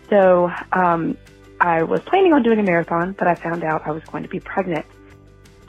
So, 0.10 0.52
um, 0.74 1.18
I 1.60 1.84
was 1.84 2.02
planning 2.04 2.34
on 2.34 2.44
doing 2.44 2.60
a 2.60 2.64
marathon, 2.64 3.14
but 3.18 3.28
I 3.28 3.36
found 3.36 3.64
out 3.64 3.88
I 3.88 3.92
was 3.92 4.04
going 4.04 4.24
to 4.24 4.30
be 4.30 4.40
pregnant. 4.40 4.86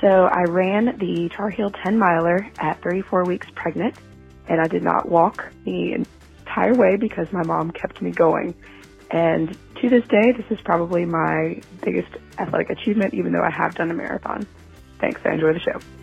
So 0.01 0.27
I 0.27 0.43
ran 0.43 0.99
the 0.99 1.31
Tar 1.31 1.51
Heel 1.51 1.71
10 1.71 1.99
miler 1.99 2.47
at 2.59 2.83
34 2.83 3.25
weeks 3.25 3.47
pregnant 3.55 3.97
and 4.49 4.61
I 4.61 4.67
did 4.67 4.83
not 4.83 5.09
walk 5.09 5.45
the 5.65 5.93
entire 5.93 6.75
way 6.75 6.97
because 6.97 7.31
my 7.33 7.43
mom 7.43 7.71
kept 7.71 8.01
me 8.01 8.11
going. 8.11 8.55
And 9.11 9.57
to 9.77 9.89
this 9.89 10.07
day, 10.07 10.33
this 10.33 10.47
is 10.51 10.61
probably 10.61 11.05
my 11.05 11.61
biggest 11.83 12.11
athletic 12.39 12.71
achievement, 12.71 13.15
even 13.15 13.33
though 13.33 13.43
I 13.43 13.51
have 13.51 13.75
done 13.75 13.91
a 13.91 13.95
marathon. 13.95 14.47
Thanks. 14.99 15.21
I 15.25 15.33
enjoy 15.33 15.53
the 15.53 15.61
show. 15.61 15.98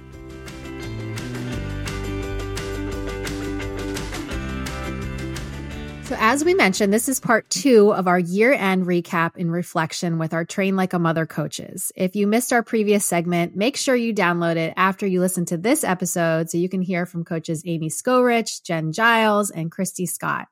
So, 6.05 6.15
as 6.19 6.45
we 6.45 6.53
mentioned, 6.53 6.93
this 6.93 7.09
is 7.09 7.19
part 7.19 7.49
two 7.49 7.91
of 7.91 8.07
our 8.07 8.19
year 8.19 8.53
end 8.53 8.85
recap 8.85 9.31
and 9.39 9.51
reflection 9.51 10.19
with 10.19 10.35
our 10.35 10.45
Train 10.45 10.75
Like 10.75 10.93
a 10.93 10.99
Mother 10.99 11.25
coaches. 11.25 11.91
If 11.95 12.15
you 12.15 12.27
missed 12.27 12.53
our 12.53 12.61
previous 12.61 13.03
segment, 13.03 13.55
make 13.55 13.75
sure 13.75 13.95
you 13.95 14.13
download 14.13 14.55
it 14.55 14.75
after 14.77 15.07
you 15.07 15.19
listen 15.19 15.45
to 15.45 15.57
this 15.57 15.83
episode 15.83 16.51
so 16.51 16.59
you 16.59 16.69
can 16.69 16.83
hear 16.83 17.07
from 17.07 17.25
coaches 17.25 17.63
Amy 17.65 17.89
Skorich, 17.89 18.61
Jen 18.61 18.91
Giles, 18.91 19.49
and 19.49 19.71
Christy 19.71 20.05
Scott. 20.05 20.47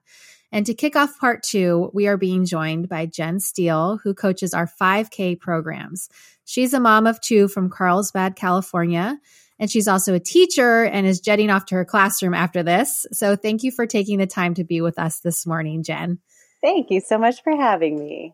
And 0.52 0.66
to 0.66 0.74
kick 0.74 0.96
off 0.96 1.20
part 1.20 1.44
two, 1.44 1.92
we 1.94 2.08
are 2.08 2.18
being 2.18 2.46
joined 2.46 2.90
by 2.90 3.06
Jen 3.06 3.40
Steele, 3.40 4.00
who 4.04 4.16
coaches 4.16 4.56
our 4.56 4.66
5K 4.66 5.40
programs. 5.40 6.10
She's 6.46 6.74
a 6.74 6.80
mom 6.80 7.06
of 7.06 7.22
two 7.22 7.48
from 7.48 7.70
Carlsbad, 7.70 8.36
California. 8.36 9.20
And 9.64 9.72
she's 9.72 9.88
also 9.88 10.14
a 10.14 10.20
teacher 10.20 10.84
and 10.84 11.08
is 11.08 11.22
jetting 11.22 11.50
off 11.50 11.68
to 11.68 11.76
her 11.76 11.86
classroom 11.86 12.34
after 12.34 12.64
this. 12.64 13.06
So 13.14 13.38
thank 13.38 13.64
you 13.64 13.72
for 13.72 13.88
taking 13.88 14.18
the 14.18 14.28
time 14.28 14.56
to 14.56 14.66
be 14.66 14.82
with 14.82 15.00
us 15.00 15.22
this 15.22 15.46
morning, 15.48 15.84
Jen. 15.84 16.20
Thank 16.62 16.92
you 16.92 17.00
so 17.00 17.18
much 17.18 17.42
for 17.44 17.56
having 17.56 17.98
me. 17.98 18.34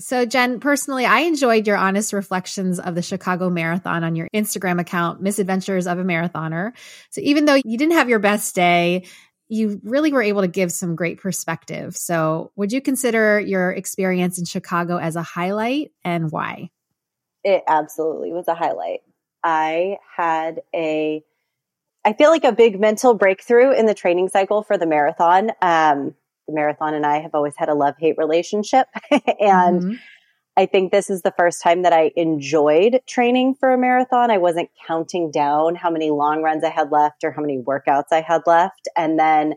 So, 0.00 0.26
Jen, 0.26 0.60
personally, 0.60 1.06
I 1.06 1.20
enjoyed 1.20 1.66
your 1.66 1.78
honest 1.78 2.12
reflections 2.12 2.78
of 2.78 2.94
the 2.94 3.00
Chicago 3.00 3.48
Marathon 3.48 4.04
on 4.04 4.16
your 4.16 4.28
Instagram 4.34 4.78
account, 4.78 5.22
Misadventures 5.22 5.86
of 5.86 5.98
a 5.98 6.04
Marathoner. 6.04 6.72
So, 7.08 7.22
even 7.24 7.46
though 7.46 7.54
you 7.54 7.78
didn't 7.78 7.94
have 7.94 8.10
your 8.10 8.18
best 8.18 8.54
day, 8.54 9.06
you 9.48 9.80
really 9.82 10.12
were 10.12 10.20
able 10.20 10.42
to 10.42 10.48
give 10.48 10.72
some 10.72 10.94
great 10.94 11.22
perspective. 11.22 11.96
So, 11.96 12.52
would 12.54 12.70
you 12.70 12.82
consider 12.82 13.40
your 13.40 13.70
experience 13.70 14.38
in 14.38 14.44
Chicago 14.44 14.98
as 14.98 15.16
a 15.16 15.22
highlight 15.22 15.92
and 16.04 16.30
why? 16.30 16.68
It 17.44 17.62
absolutely 17.66 18.32
was 18.32 18.46
a 18.48 18.54
highlight. 18.54 19.00
I 19.46 19.98
had 20.16 20.60
a, 20.74 21.22
I 22.04 22.12
feel 22.14 22.30
like 22.30 22.42
a 22.42 22.50
big 22.50 22.80
mental 22.80 23.14
breakthrough 23.14 23.70
in 23.70 23.86
the 23.86 23.94
training 23.94 24.28
cycle 24.28 24.64
for 24.64 24.76
the 24.76 24.86
marathon. 24.86 25.52
Um, 25.62 26.16
the 26.48 26.54
marathon 26.54 26.94
and 26.94 27.06
I 27.06 27.20
have 27.20 27.32
always 27.32 27.54
had 27.56 27.68
a 27.68 27.74
love 27.74 27.94
hate 27.96 28.18
relationship. 28.18 28.88
and 29.10 29.22
mm-hmm. 29.82 29.92
I 30.56 30.66
think 30.66 30.90
this 30.90 31.08
is 31.08 31.22
the 31.22 31.34
first 31.36 31.62
time 31.62 31.82
that 31.82 31.92
I 31.92 32.10
enjoyed 32.16 33.00
training 33.06 33.54
for 33.54 33.72
a 33.72 33.78
marathon. 33.78 34.32
I 34.32 34.38
wasn't 34.38 34.70
counting 34.84 35.30
down 35.30 35.76
how 35.76 35.90
many 35.90 36.10
long 36.10 36.42
runs 36.42 36.64
I 36.64 36.70
had 36.70 36.90
left 36.90 37.22
or 37.22 37.30
how 37.30 37.42
many 37.42 37.58
workouts 37.58 38.06
I 38.10 38.22
had 38.22 38.42
left. 38.46 38.88
And 38.96 39.16
then 39.16 39.54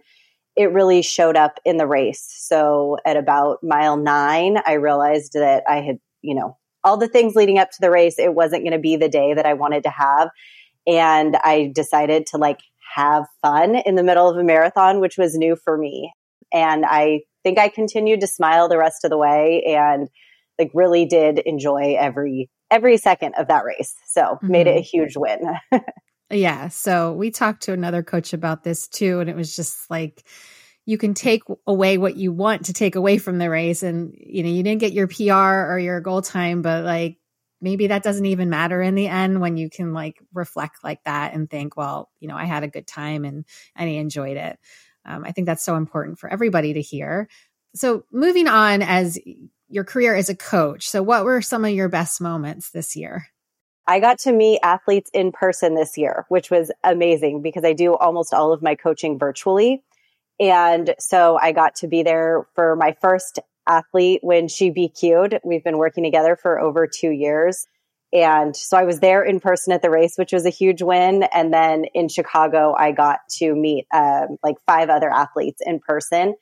it 0.56 0.72
really 0.72 1.02
showed 1.02 1.36
up 1.36 1.60
in 1.66 1.78
the 1.78 1.88
race. 1.88 2.28
So 2.38 2.98
at 3.06 3.18
about 3.18 3.64
mile 3.64 3.98
nine, 3.98 4.60
I 4.68 4.74
realized 4.74 5.34
that 5.34 5.64
I 5.68 5.82
had, 5.82 5.98
you 6.22 6.36
know, 6.36 6.59
all 6.84 6.98
the 6.98 7.08
things 7.08 7.36
leading 7.36 7.58
up 7.58 7.72
to 7.72 7.78
the 7.80 7.92
race, 7.92 8.20
it 8.20 8.34
wasn't 8.34 8.64
going 8.64 8.74
to 8.74 8.80
be 8.80 8.96
the 8.96 9.10
day 9.10 9.34
that 9.34 9.46
I 9.46 9.54
wanted 9.54 9.84
to 9.84 9.90
have. 9.90 10.30
And 10.88 11.38
I 11.44 11.72
decided 11.74 12.26
to 12.28 12.38
like 12.38 12.60
have 12.96 13.26
fun 13.42 13.76
in 13.76 13.96
the 13.96 14.04
middle 14.04 14.30
of 14.30 14.38
a 14.38 14.44
marathon, 14.44 15.00
which 15.00 15.18
was 15.18 15.36
new 15.36 15.56
for 15.56 15.78
me. 15.78 16.12
And 16.52 16.86
I 16.86 17.22
think 17.44 17.60
I 17.60 17.70
continued 17.70 18.22
to 18.22 18.28
smile 18.28 18.68
the 18.68 18.78
rest 18.78 19.04
of 19.04 19.12
the 19.12 19.18
way 19.18 19.64
and 19.68 20.10
like 20.58 20.72
really 20.74 21.06
did 21.06 21.40
enjoy 21.40 21.96
every 21.98 22.50
every 22.72 22.98
second 22.98 23.36
of 23.36 23.48
that 23.48 23.64
race. 23.64 23.96
So 24.08 24.22
mm-hmm. 24.22 24.52
made 24.52 24.68
it 24.68 24.78
a 24.78 24.82
huge 24.82 25.16
win. 25.16 25.40
yeah. 26.30 26.68
So 26.68 27.14
we 27.14 27.32
talked 27.32 27.64
to 27.64 27.74
another 27.74 28.04
coach 28.04 28.34
about 28.34 28.64
this 28.64 28.88
too, 28.88 29.20
and 29.20 29.30
it 29.30 29.36
was 29.36 29.56
just 29.56 29.90
like 29.90 30.24
you 30.90 30.98
can 30.98 31.14
take 31.14 31.44
away 31.68 32.00
what 32.00 32.16
you 32.16 32.32
want 32.32 32.66
to 32.66 32.74
take 32.74 32.96
away 32.96 33.20
from 33.20 33.38
the 33.38 33.48
race. 33.48 33.84
And 33.84 34.12
you 34.18 34.42
know, 34.42 34.50
you 34.50 34.64
didn't 34.64 34.82
get 34.82 34.92
your 34.92 35.08
PR 35.08 35.72
or 35.72 35.78
your 35.78 36.02
goal 36.02 36.24
time, 36.24 36.64
but 36.64 36.84
like 36.84 37.20
maybe 37.62 37.86
that 37.88 38.02
doesn't 38.02 38.26
even 38.26 38.50
matter 38.50 38.82
in 38.82 38.96
the 38.96 39.08
end 39.08 39.40
when 39.40 39.56
you 39.56 39.70
can 39.70 39.94
like 39.94 40.18
reflect 40.34 40.84
like 40.84 41.04
that 41.04 41.36
and 41.36 41.48
think, 41.48 41.78
well, 41.78 42.10
you 42.20 42.28
know, 42.28 42.36
I 42.36 42.46
had 42.46 42.64
a 42.64 42.68
good 42.68 42.88
time 42.88 43.24
and, 43.24 43.46
and 43.76 43.88
I 43.88 43.94
enjoyed 43.94 44.36
it. 44.36 44.58
Um, 45.06 45.24
I 45.24 45.32
think 45.32 45.46
that's 45.46 45.64
so 45.64 45.76
important 45.76 46.18
for 46.18 46.28
everybody 46.28 46.74
to 46.74 46.82
hear. 46.82 47.30
So, 47.76 48.06
moving 48.12 48.48
on 48.48 48.82
as 48.82 49.20
your 49.68 49.84
career 49.84 50.16
as 50.16 50.30
a 50.30 50.36
coach. 50.36 50.90
So, 50.90 51.04
what 51.04 51.24
were 51.24 51.44
some 51.44 51.66
of 51.66 51.72
your 51.72 51.88
best 51.88 52.20
moments 52.20 52.72
this 52.72 52.96
year? 52.96 53.28
I 53.86 54.00
got 54.00 54.18
to 54.20 54.32
meet 54.32 54.60
athletes 54.64 55.12
in 55.14 55.32
person 55.32 55.76
this 55.76 56.00
year, 56.00 56.26
which 56.30 56.50
was 56.50 56.72
amazing 56.84 57.44
because 57.44 57.64
I 57.64 57.74
do 57.74 57.96
almost 57.96 58.34
all 58.34 58.54
of 58.54 58.64
my 58.64 58.74
coaching 58.74 59.20
virtually. 59.20 59.84
And 60.40 60.96
so 61.00 61.38
I 61.42 61.52
got 61.52 61.76
to 61.76 61.88
be 61.88 62.04
there 62.04 62.48
for 62.56 62.76
my 62.76 62.96
first 63.02 63.40
athlete 63.68 64.22
when 64.24 64.48
she 64.48 64.72
BQ'd. 64.72 65.40
We've 65.44 65.64
been 65.64 65.78
working 65.78 66.04
together 66.04 66.36
for 66.36 66.60
over 66.60 66.88
two 66.88 67.12
years. 67.12 67.68
And 68.12 68.56
so 68.56 68.76
I 68.76 68.86
was 68.86 69.00
there 69.02 69.24
in 69.24 69.40
person 69.40 69.72
at 69.72 69.82
the 69.82 69.92
race, 69.92 70.16
which 70.18 70.34
was 70.34 70.46
a 70.46 70.50
huge 70.50 70.82
win. 70.82 71.24
And 71.24 71.54
then 71.54 71.86
in 71.94 72.10
Chicago, 72.10 72.74
I 72.76 72.92
got 72.92 73.20
to 73.38 73.54
meet 73.54 73.86
um, 73.94 74.38
like 74.44 74.56
five 74.66 74.90
other 74.90 75.10
athletes 75.10 75.62
in 75.64 75.80
person. 75.80 76.36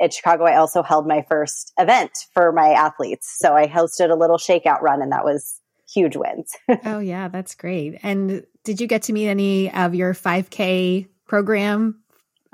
At 0.00 0.12
Chicago, 0.12 0.44
I 0.44 0.56
also 0.56 0.82
held 0.82 1.06
my 1.06 1.24
first 1.28 1.72
event 1.78 2.10
for 2.32 2.50
my 2.50 2.70
athletes. 2.70 3.32
So 3.38 3.54
I 3.54 3.68
hosted 3.68 4.10
a 4.10 4.16
little 4.16 4.38
shakeout 4.38 4.82
run, 4.82 5.02
and 5.02 5.12
that 5.12 5.24
was 5.24 5.60
huge 5.88 6.16
wins. 6.16 6.52
oh, 6.84 6.98
yeah, 6.98 7.28
that's 7.28 7.54
great. 7.54 8.00
And 8.02 8.44
did 8.64 8.80
you 8.80 8.88
get 8.88 9.02
to 9.02 9.12
meet 9.12 9.28
any 9.28 9.72
of 9.72 9.94
your 9.94 10.14
5K 10.14 11.06
program 11.26 12.00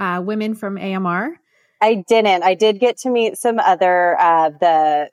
uh, 0.00 0.20
women 0.24 0.54
from 0.54 0.76
AMR? 0.76 1.36
I 1.80 2.04
didn't. 2.06 2.42
I 2.42 2.54
did 2.54 2.80
get 2.80 2.98
to 2.98 3.10
meet 3.10 3.38
some 3.38 3.58
other 3.58 4.18
uh, 4.20 4.50
the 4.50 5.08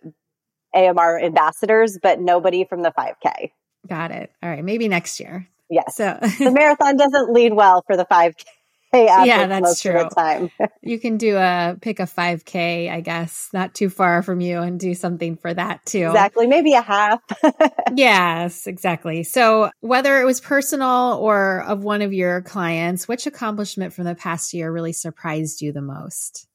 AMR 0.73 1.19
ambassadors, 1.19 1.97
but 2.01 2.19
nobody 2.19 2.65
from 2.65 2.81
the 2.81 2.91
5K. 2.97 3.51
Got 3.87 4.11
it. 4.11 4.31
All 4.41 4.49
right. 4.49 4.63
Maybe 4.63 4.87
next 4.87 5.19
year. 5.19 5.47
Yes. 5.69 5.95
So 5.95 6.17
the 6.39 6.51
marathon 6.51 6.97
doesn't 6.97 7.31
lead 7.31 7.53
well 7.53 7.83
for 7.85 7.95
the 7.95 8.05
5K. 8.05 8.43
yeah, 8.93 9.47
that's 9.47 9.81
true. 9.81 10.07
time. 10.15 10.49
you 10.81 10.99
can 10.99 11.17
do 11.17 11.35
a 11.35 11.77
pick 11.81 11.99
a 11.99 12.03
5K, 12.03 12.89
I 12.89 13.01
guess, 13.01 13.49
not 13.51 13.75
too 13.75 13.89
far 13.89 14.23
from 14.23 14.39
you 14.39 14.59
and 14.59 14.79
do 14.79 14.93
something 14.93 15.35
for 15.35 15.53
that 15.53 15.85
too. 15.85 16.07
Exactly. 16.07 16.47
Maybe 16.47 16.73
a 16.73 16.81
half. 16.81 17.21
yes, 17.95 18.65
exactly. 18.65 19.23
So 19.23 19.71
whether 19.81 20.21
it 20.21 20.25
was 20.25 20.39
personal 20.39 21.19
or 21.21 21.63
of 21.63 21.83
one 21.83 22.01
of 22.01 22.13
your 22.13 22.41
clients, 22.41 23.07
which 23.07 23.27
accomplishment 23.27 23.93
from 23.93 24.05
the 24.05 24.15
past 24.15 24.53
year 24.53 24.71
really 24.71 24.93
surprised 24.93 25.61
you 25.61 25.73
the 25.73 25.81
most? 25.81 26.47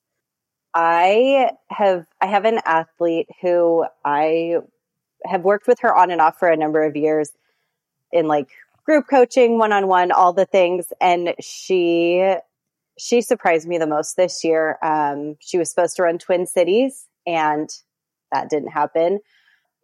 I 0.74 1.50
have 1.68 2.06
I 2.20 2.26
have 2.26 2.46
an 2.46 2.60
athlete 2.64 3.28
who 3.42 3.84
I 4.04 4.56
have 5.24 5.42
worked 5.42 5.66
with 5.66 5.80
her 5.80 5.94
on 5.94 6.10
and 6.10 6.20
off 6.20 6.38
for 6.38 6.48
a 6.48 6.56
number 6.56 6.82
of 6.82 6.96
years 6.96 7.30
in 8.10 8.26
like 8.26 8.48
group 8.84 9.06
coaching, 9.08 9.58
one 9.58 9.72
on 9.72 9.86
one, 9.86 10.12
all 10.12 10.32
the 10.32 10.46
things, 10.46 10.92
and 11.00 11.34
she 11.40 12.34
she 12.98 13.22
surprised 13.22 13.66
me 13.66 13.78
the 13.78 13.86
most 13.86 14.16
this 14.16 14.44
year. 14.44 14.78
Um, 14.82 15.36
she 15.40 15.58
was 15.58 15.70
supposed 15.70 15.96
to 15.96 16.02
run 16.02 16.18
Twin 16.18 16.46
Cities, 16.46 17.06
and 17.26 17.68
that 18.30 18.50
didn't 18.50 18.70
happen. 18.70 19.20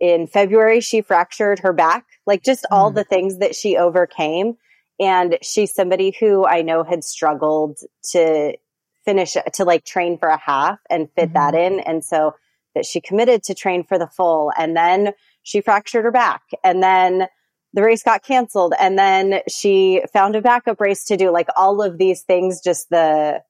In 0.01 0.27
February, 0.27 0.81
she 0.81 1.01
fractured 1.01 1.61
her 1.61 1.73
back, 1.73 2.07
like 2.27 2.45
just 2.45 2.65
mm. 2.65 2.77
all 2.77 2.91
the 2.91 3.05
things 3.05 3.39
that 3.39 3.55
she 3.55 3.77
overcame. 3.77 4.57
And 5.01 5.39
she's 5.43 5.75
somebody 5.75 6.15
who 6.19 6.45
I 6.45 6.63
know 6.63 6.83
had 6.83 7.05
struggled 7.05 7.79
to 8.11 8.57
finish 9.05 9.37
to 9.55 9.65
like 9.65 9.85
train 9.85 10.19
for 10.19 10.29
a 10.29 10.39
half 10.39 10.79
and 10.91 11.09
fit 11.15 11.33
mm-hmm. 11.33 11.35
that 11.35 11.55
in. 11.55 11.81
And 11.81 12.05
so 12.05 12.35
that 12.75 12.87
she 12.87 13.01
committed 13.01 13.43
to 13.45 13.55
train 13.55 13.85
for 13.85 13.99
the 13.99 14.07
full 14.07 14.53
and 14.57 14.77
then 14.77 15.13
she 15.43 15.61
fractured 15.61 16.05
her 16.05 16.11
back 16.11 16.43
and 16.63 16.83
then 16.83 17.27
the 17.75 17.83
race 17.83 18.03
got 18.03 18.23
canceled 18.23 18.75
and 18.81 18.99
then 18.99 19.41
she 19.49 20.03
found 20.13 20.35
a 20.35 20.43
backup 20.43 20.81
race 20.81 21.05
to 21.05 21.17
do 21.17 21.31
like 21.31 21.49
all 21.57 21.83
of 21.83 21.99
these 21.99 22.23
things 22.23 22.61
just 22.63 22.89
the 22.91 23.43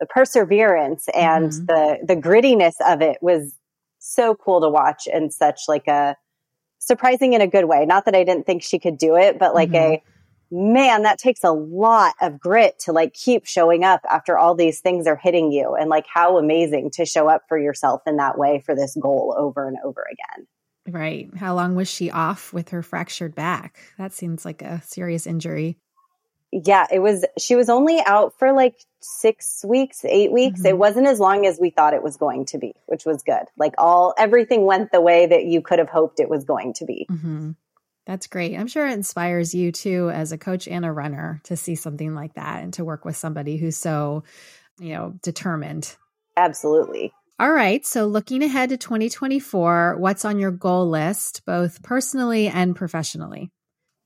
the 0.00 0.06
perseverance 0.06 1.06
and 1.14 1.50
mm-hmm. 1.50 1.66
the 1.66 1.98
the 2.06 2.16
grittiness 2.16 2.74
of 2.86 3.00
it 3.02 3.18
was 3.20 3.58
so 3.98 4.34
cool 4.34 4.60
to 4.60 4.68
watch 4.68 5.08
and 5.12 5.32
such 5.32 5.62
like 5.68 5.86
a 5.86 6.16
surprising 6.78 7.32
in 7.32 7.40
a 7.40 7.46
good 7.46 7.66
way 7.66 7.84
not 7.86 8.04
that 8.04 8.14
i 8.14 8.24
didn't 8.24 8.46
think 8.46 8.62
she 8.62 8.78
could 8.78 8.98
do 8.98 9.16
it 9.16 9.38
but 9.38 9.54
like 9.54 9.70
mm-hmm. 9.70 9.94
a 9.94 10.02
man, 10.52 11.02
that 11.02 11.18
takes 11.18 11.42
a 11.42 11.50
lot 11.50 12.14
of 12.20 12.38
grit 12.38 12.78
to 12.80 12.92
like 12.92 13.14
keep 13.14 13.46
showing 13.46 13.84
up 13.84 14.02
after 14.10 14.36
all 14.36 14.54
these 14.54 14.80
things 14.80 15.06
are 15.06 15.16
hitting 15.16 15.50
you. 15.50 15.74
And 15.74 15.88
like 15.88 16.04
how 16.06 16.36
amazing 16.36 16.90
to 16.92 17.06
show 17.06 17.28
up 17.28 17.42
for 17.48 17.58
yourself 17.58 18.02
in 18.06 18.18
that 18.18 18.38
way 18.38 18.62
for 18.64 18.74
this 18.76 18.94
goal 19.00 19.34
over 19.36 19.66
and 19.66 19.78
over 19.82 20.04
again. 20.12 20.46
Right. 20.88 21.30
How 21.36 21.54
long 21.54 21.74
was 21.74 21.88
she 21.88 22.10
off 22.10 22.52
with 22.52 22.70
her 22.70 22.82
fractured 22.82 23.34
back? 23.34 23.78
That 23.98 24.12
seems 24.12 24.44
like 24.44 24.62
a 24.62 24.82
serious 24.82 25.26
injury. 25.26 25.78
Yeah, 26.50 26.86
it 26.92 26.98
was, 26.98 27.24
she 27.38 27.54
was 27.56 27.70
only 27.70 28.02
out 28.04 28.38
for 28.38 28.52
like 28.52 28.74
six 29.00 29.64
weeks, 29.66 30.04
eight 30.04 30.32
weeks. 30.32 30.58
Mm-hmm. 30.60 30.66
It 30.66 30.78
wasn't 30.78 31.06
as 31.06 31.18
long 31.18 31.46
as 31.46 31.58
we 31.60 31.70
thought 31.70 31.94
it 31.94 32.02
was 32.02 32.16
going 32.16 32.44
to 32.46 32.58
be, 32.58 32.74
which 32.86 33.06
was 33.06 33.22
good. 33.22 33.44
Like 33.56 33.74
all, 33.78 34.12
everything 34.18 34.66
went 34.66 34.92
the 34.92 35.00
way 35.00 35.24
that 35.26 35.44
you 35.44 35.62
could 35.62 35.78
have 35.78 35.88
hoped 35.88 36.20
it 36.20 36.28
was 36.28 36.44
going 36.44 36.74
to 36.74 36.84
be. 36.84 37.06
Mm-hmm. 37.10 37.52
That's 38.04 38.26
great. 38.26 38.56
I'm 38.56 38.66
sure 38.66 38.86
it 38.86 38.92
inspires 38.92 39.54
you 39.54 39.70
too 39.70 40.10
as 40.10 40.32
a 40.32 40.38
coach 40.38 40.66
and 40.66 40.84
a 40.84 40.90
runner 40.90 41.40
to 41.44 41.56
see 41.56 41.76
something 41.76 42.14
like 42.14 42.34
that 42.34 42.62
and 42.62 42.74
to 42.74 42.84
work 42.84 43.04
with 43.04 43.16
somebody 43.16 43.56
who's 43.56 43.76
so, 43.76 44.24
you 44.80 44.94
know, 44.94 45.14
determined. 45.22 45.94
Absolutely. 46.36 47.12
All 47.42 47.50
right. 47.50 47.84
So 47.84 48.06
looking 48.06 48.40
ahead 48.44 48.68
to 48.68 48.76
2024, 48.76 49.96
what's 49.98 50.24
on 50.24 50.38
your 50.38 50.52
goal 50.52 50.88
list, 50.88 51.42
both 51.44 51.82
personally 51.82 52.46
and 52.46 52.76
professionally? 52.76 53.50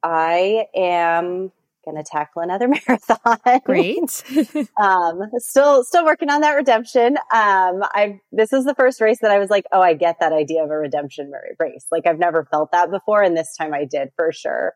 I 0.02 0.64
am 0.74 1.52
going 1.84 1.98
to 1.98 2.02
tackle 2.02 2.40
another 2.40 2.66
marathon. 2.88 3.60
Great. 3.66 4.24
um, 4.80 5.20
still, 5.36 5.84
still 5.84 6.06
working 6.06 6.30
on 6.30 6.40
that 6.40 6.54
redemption. 6.54 7.18
Um, 7.18 7.82
I, 7.82 8.20
this 8.32 8.54
is 8.54 8.64
the 8.64 8.74
first 8.74 9.02
race 9.02 9.18
that 9.20 9.30
I 9.30 9.38
was 9.38 9.50
like, 9.50 9.66
oh, 9.70 9.82
I 9.82 9.92
get 9.92 10.20
that 10.20 10.32
idea 10.32 10.64
of 10.64 10.70
a 10.70 10.78
redemption 10.78 11.30
race. 11.60 11.84
Like 11.92 12.06
I've 12.06 12.18
never 12.18 12.46
felt 12.50 12.72
that 12.72 12.90
before. 12.90 13.22
And 13.22 13.36
this 13.36 13.54
time 13.54 13.74
I 13.74 13.84
did 13.84 14.12
for 14.16 14.32
sure. 14.32 14.72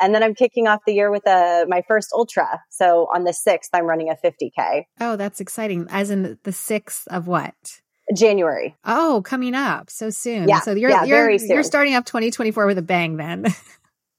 And 0.00 0.12
then 0.12 0.24
I'm 0.24 0.34
kicking 0.34 0.66
off 0.66 0.80
the 0.84 0.92
year 0.92 1.12
with 1.12 1.28
a, 1.28 1.66
my 1.68 1.84
first 1.86 2.08
ultra. 2.12 2.62
So 2.68 3.06
on 3.14 3.22
the 3.22 3.30
6th, 3.30 3.68
I'm 3.72 3.84
running 3.84 4.10
a 4.10 4.16
50K. 4.16 4.86
Oh, 4.98 5.14
that's 5.14 5.40
exciting. 5.40 5.86
As 5.88 6.10
in 6.10 6.40
the 6.42 6.50
6th 6.50 7.06
of 7.06 7.28
what? 7.28 7.54
January. 8.16 8.74
Oh, 8.84 9.22
coming 9.24 9.54
up 9.54 9.90
so 9.90 10.10
soon. 10.10 10.48
Yeah, 10.48 10.60
so 10.60 10.72
you're 10.74 10.90
yeah, 10.90 11.04
you're 11.04 11.18
very 11.18 11.38
soon. 11.38 11.50
you're 11.50 11.62
starting 11.62 11.94
up 11.94 12.04
2024 12.04 12.66
with 12.66 12.78
a 12.78 12.82
bang 12.82 13.16
then. 13.16 13.46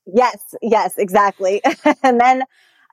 Yes, 0.06 0.38
yes, 0.62 0.96
exactly. 0.98 1.62
and 2.04 2.20
then 2.20 2.44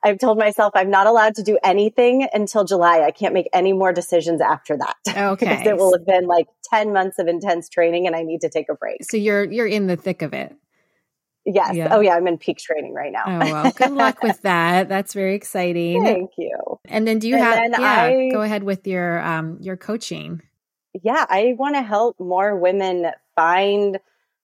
I've 0.01 0.17
told 0.17 0.37
myself 0.37 0.71
I'm 0.75 0.89
not 0.89 1.07
allowed 1.07 1.35
to 1.35 1.43
do 1.43 1.57
anything 1.61 2.25
until 2.33 2.63
July. 2.63 3.01
I 3.01 3.11
can't 3.11 3.33
make 3.33 3.49
any 3.51 3.73
more 3.73 3.91
decisions 3.91 4.39
after 4.39 4.77
that. 4.77 4.95
Okay. 5.33 5.45
because 5.49 5.67
it 5.67 5.75
will 5.75 5.91
have 5.91 6.05
been 6.05 6.25
like 6.25 6.47
10 6.73 6.93
months 6.93 7.19
of 7.19 7.27
intense 7.27 7.67
training 7.67 8.07
and 8.07 8.15
I 8.15 8.21
need 8.23 8.39
to 8.41 8.49
take 8.49 8.67
a 8.69 8.75
break. 8.75 9.03
so 9.03 9.17
you're 9.17 9.43
you're 9.43 9.67
in 9.67 9.87
the 9.87 9.97
thick 9.97 10.21
of 10.21 10.33
it. 10.33 10.55
Yes. 11.45 11.75
Yeah. 11.75 11.89
Oh, 11.91 11.99
yeah. 11.99 12.15
I'm 12.15 12.27
in 12.27 12.37
peak 12.37 12.59
training 12.59 12.93
right 12.93 13.11
now. 13.11 13.23
Oh 13.25 13.39
well, 13.39 13.71
good 13.71 13.91
luck 13.91 14.23
with 14.23 14.41
that. 14.43 14.87
That's 14.87 15.13
very 15.13 15.35
exciting. 15.35 16.01
Thank 16.05 16.31
you. 16.37 16.55
And 16.85 17.05
then 17.05 17.19
do 17.19 17.27
you 17.27 17.35
And 17.35 17.43
have 17.43 17.81
yeah, 17.81 18.03
I- 18.03 18.29
go 18.31 18.41
ahead 18.41 18.63
with 18.63 18.87
your 18.87 19.19
um 19.19 19.57
your 19.59 19.75
coaching. 19.75 20.43
Yeah. 21.03 21.25
I 21.29 21.55
want 21.57 21.75
to 21.75 21.81
help 21.81 22.19
more 22.19 22.55
women 22.55 23.07
find 23.35 23.99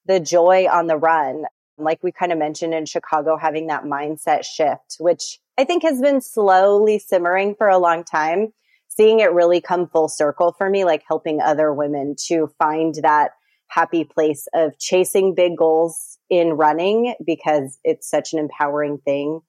the 0.05 0.19
joy 0.19 0.67
on 0.71 0.87
the 0.87 0.97
run. 0.97 1.45
Like 1.77 2.01
we 2.01 2.11
kind 2.11 2.31
of 2.31 2.37
mentioned 2.37 2.73
in 2.73 2.85
Chicago, 2.85 3.37
having 3.37 3.67
that 3.67 3.83
mindset 3.83 4.43
shift, 4.45 4.97
which 4.99 5.39
I 5.57 5.63
think 5.63 5.83
has 5.83 6.01
been 6.01 6.21
slowly 6.21 6.99
simmering 6.99 7.55
for 7.55 7.67
a 7.67 7.77
long 7.77 8.03
time. 8.03 8.53
Seeing 8.89 9.19
it 9.19 9.31
really 9.31 9.61
come 9.61 9.87
full 9.87 10.07
circle 10.07 10.55
for 10.57 10.67
me, 10.67 10.83
like 10.83 11.03
helping 11.07 11.39
other 11.39 11.71
women 11.71 12.15
to 12.27 12.49
find 12.57 12.95
that 13.03 13.31
happy 13.67 14.03
place 14.03 14.47
of 14.53 14.79
chasing 14.79 15.35
big 15.35 15.57
goals 15.57 16.17
in 16.29 16.53
running 16.53 17.13
because 17.23 17.77
it's 17.83 18.09
such 18.09 18.33
an 18.33 18.39
empowering 18.39 18.97
thing 18.97 19.41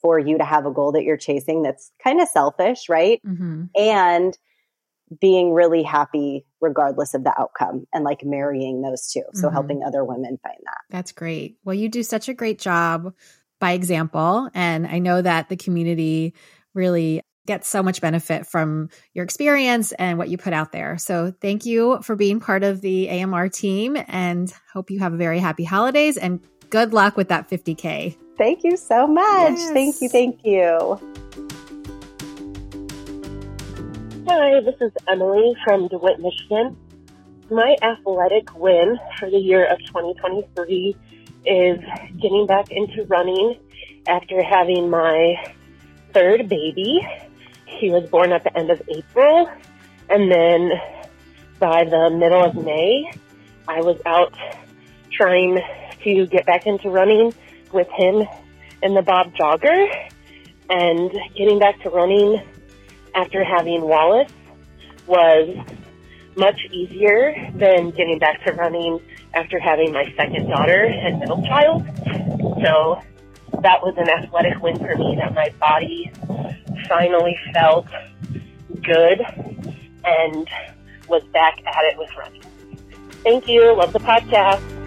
for 0.00 0.18
you 0.18 0.38
to 0.38 0.44
have 0.44 0.66
a 0.66 0.70
goal 0.70 0.92
that 0.92 1.02
you're 1.02 1.16
chasing 1.16 1.62
that's 1.62 1.90
kind 2.02 2.20
of 2.20 2.28
selfish, 2.28 2.88
right? 2.88 3.20
Mm-hmm. 3.26 3.64
And 3.74 4.38
being 5.20 5.52
really 5.52 5.82
happy 5.82 6.46
regardless 6.60 7.14
of 7.14 7.24
the 7.24 7.32
outcome 7.38 7.86
and 7.92 8.04
like 8.04 8.24
marrying 8.24 8.82
those 8.82 9.10
two. 9.12 9.22
So 9.34 9.48
Mhm. 9.48 9.52
helping 9.52 9.82
other 9.82 10.04
women 10.04 10.38
find 10.42 10.58
that. 10.64 10.80
That's 10.90 11.12
great. 11.12 11.58
Well, 11.64 11.74
you 11.74 11.88
do 11.88 12.02
such 12.02 12.28
a 12.28 12.34
great 12.34 12.58
job 12.58 13.12
by 13.60 13.72
example. 13.72 14.48
And 14.54 14.86
I 14.86 14.98
know 14.98 15.20
that 15.22 15.48
the 15.48 15.56
community 15.56 16.34
really 16.74 17.20
gets 17.46 17.68
so 17.68 17.82
much 17.82 18.00
benefit 18.00 18.46
from 18.46 18.88
your 19.12 19.24
experience 19.24 19.92
and 19.92 20.16
what 20.16 20.30
you 20.30 20.38
put 20.38 20.54
out 20.54 20.72
there. 20.72 20.96
So 20.96 21.32
thank 21.42 21.66
you 21.66 21.98
for 22.02 22.16
being 22.16 22.40
part 22.40 22.64
of 22.64 22.80
the 22.80 23.08
AMR 23.10 23.50
team 23.50 23.98
and 24.08 24.52
hope 24.72 24.90
you 24.90 25.00
have 25.00 25.12
a 25.12 25.18
very 25.18 25.38
happy 25.38 25.64
holidays 25.64 26.16
and 26.16 26.40
good 26.70 26.94
luck 26.94 27.16
with 27.18 27.28
that 27.28 27.48
50K. 27.48 28.16
Thank 28.38 28.64
you 28.64 28.76
so 28.76 29.06
much. 29.06 29.58
Yes. 29.58 29.70
Thank 29.72 30.00
you. 30.00 30.08
Thank 30.08 30.44
you. 30.44 31.53
Hi, 34.26 34.60
this 34.60 34.76
is 34.80 34.90
Emily 35.06 35.54
from 35.64 35.86
DeWitt, 35.88 36.18
Michigan. 36.18 36.78
My 37.50 37.76
athletic 37.82 38.54
win 38.58 38.98
for 39.18 39.28
the 39.28 39.36
year 39.36 39.70
of 39.70 39.78
2023 39.80 40.96
is 41.44 41.78
getting 42.22 42.46
back 42.46 42.70
into 42.70 43.04
running 43.04 43.58
after 44.08 44.42
having 44.42 44.88
my 44.88 45.34
third 46.14 46.48
baby. 46.48 47.06
He 47.66 47.90
was 47.90 48.08
born 48.08 48.32
at 48.32 48.44
the 48.44 48.56
end 48.56 48.70
of 48.70 48.80
April, 48.88 49.50
and 50.08 50.32
then 50.32 50.70
by 51.58 51.84
the 51.84 52.08
middle 52.08 52.42
of 52.42 52.54
May, 52.54 53.12
I 53.68 53.82
was 53.82 54.00
out 54.06 54.34
trying 55.12 55.60
to 56.02 56.26
get 56.28 56.46
back 56.46 56.66
into 56.66 56.88
running 56.88 57.34
with 57.74 57.88
him 57.90 58.26
in 58.82 58.94
the 58.94 59.02
Bob 59.02 59.34
Jogger 59.34 60.08
and 60.70 61.10
getting 61.36 61.58
back 61.58 61.82
to 61.82 61.90
running 61.90 62.40
after 63.14 63.44
having 63.44 63.82
Wallace 63.82 64.32
was 65.06 65.56
much 66.36 66.60
easier 66.72 67.34
than 67.54 67.90
getting 67.90 68.18
back 68.18 68.44
to 68.44 68.52
running 68.52 69.00
after 69.34 69.58
having 69.58 69.92
my 69.92 70.12
second 70.16 70.48
daughter 70.48 70.84
and 70.84 71.20
middle 71.20 71.42
child. 71.42 71.84
So 72.62 73.00
that 73.62 73.82
was 73.82 73.94
an 73.96 74.08
athletic 74.08 74.60
win 74.62 74.78
for 74.78 74.96
me 74.96 75.16
that 75.20 75.34
my 75.34 75.50
body 75.60 76.10
finally 76.88 77.36
felt 77.52 77.86
good 78.82 79.20
and 80.04 80.48
was 81.08 81.22
back 81.32 81.58
at 81.66 81.84
it 81.84 81.98
with 81.98 82.10
running. 82.16 82.42
Thank 83.22 83.48
you. 83.48 83.74
Love 83.74 83.92
the 83.92 84.00
podcast. 84.00 84.83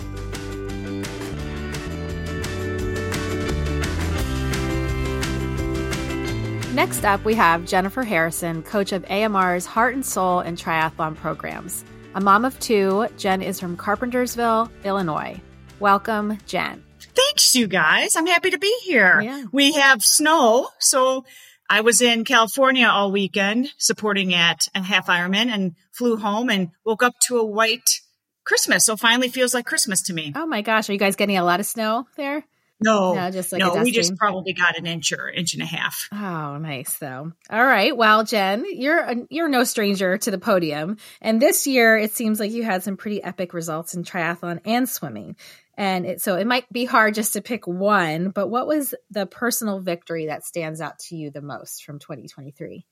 Next 6.77 7.05
up, 7.05 7.25
we 7.25 7.33
have 7.33 7.65
Jennifer 7.65 8.03
Harrison, 8.03 8.61
coach 8.61 8.91
of 8.91 9.03
AMR's 9.09 9.65
Heart 9.65 9.95
and 9.95 10.05
Soul 10.05 10.41
and 10.41 10.55
Triathlon 10.55 11.15
programs. 11.15 11.83
A 12.13 12.21
mom 12.21 12.45
of 12.45 12.59
two, 12.59 13.07
Jen 13.17 13.41
is 13.41 13.59
from 13.59 13.75
Carpentersville, 13.75 14.69
Illinois. 14.83 15.41
Welcome, 15.79 16.37
Jen. 16.45 16.83
Thanks, 17.15 17.55
you 17.55 17.65
guys. 17.65 18.15
I'm 18.15 18.27
happy 18.27 18.51
to 18.51 18.59
be 18.59 18.71
here. 18.83 19.21
Yeah. 19.21 19.45
We 19.51 19.71
have 19.71 20.03
snow. 20.03 20.67
So 20.77 21.25
I 21.67 21.81
was 21.81 21.99
in 21.99 22.25
California 22.25 22.85
all 22.85 23.11
weekend 23.11 23.73
supporting 23.79 24.35
at 24.35 24.67
a 24.75 24.83
half 24.83 25.07
Ironman 25.07 25.47
and 25.47 25.73
flew 25.93 26.15
home 26.15 26.51
and 26.51 26.69
woke 26.85 27.01
up 27.01 27.15
to 27.21 27.39
a 27.39 27.43
white 27.43 28.01
Christmas. 28.43 28.85
So 28.85 28.95
finally 28.95 29.29
feels 29.29 29.55
like 29.55 29.65
Christmas 29.65 30.03
to 30.03 30.13
me. 30.13 30.31
Oh 30.35 30.45
my 30.45 30.61
gosh, 30.61 30.91
are 30.91 30.93
you 30.93 30.99
guys 30.99 31.15
getting 31.15 31.37
a 31.37 31.43
lot 31.43 31.59
of 31.59 31.65
snow 31.65 32.05
there? 32.17 32.45
No, 32.79 33.15
No, 33.15 33.31
just 33.31 33.51
like 33.51 33.59
no, 33.59 33.81
we 33.81 33.91
just 33.91 34.15
probably 34.15 34.53
got 34.53 34.77
an 34.77 34.85
inch 34.85 35.11
or 35.11 35.29
inch 35.29 35.55
and 35.55 35.63
a 35.63 35.65
half. 35.65 36.07
Oh, 36.11 36.57
nice 36.57 36.97
though. 36.97 37.31
All 37.49 37.65
right. 37.65 37.95
Well, 37.95 38.23
Jen, 38.23 38.65
you're 38.69 39.25
you're 39.29 39.49
no 39.49 39.63
stranger 39.63 40.17
to 40.17 40.31
the 40.31 40.37
podium, 40.37 40.97
and 41.19 41.41
this 41.41 41.65
year 41.65 41.97
it 41.97 42.11
seems 42.11 42.39
like 42.39 42.51
you 42.51 42.63
had 42.63 42.83
some 42.83 42.95
pretty 42.95 43.23
epic 43.23 43.53
results 43.53 43.95
in 43.95 44.03
triathlon 44.03 44.61
and 44.65 44.87
swimming. 44.87 45.35
And 45.75 46.05
it, 46.05 46.21
so 46.21 46.35
it 46.35 46.47
might 46.47 46.71
be 46.73 46.85
hard 46.85 47.13
just 47.13 47.33
to 47.33 47.41
pick 47.41 47.67
one, 47.67 48.29
but 48.29 48.47
what 48.47 48.67
was 48.67 48.95
the 49.11 49.27
personal 49.27 49.79
victory 49.79 50.25
that 50.25 50.43
stands 50.43 50.81
out 50.81 50.97
to 51.07 51.15
you 51.15 51.29
the 51.29 51.41
most 51.41 51.83
from 51.83 51.99
2023? 51.99 52.85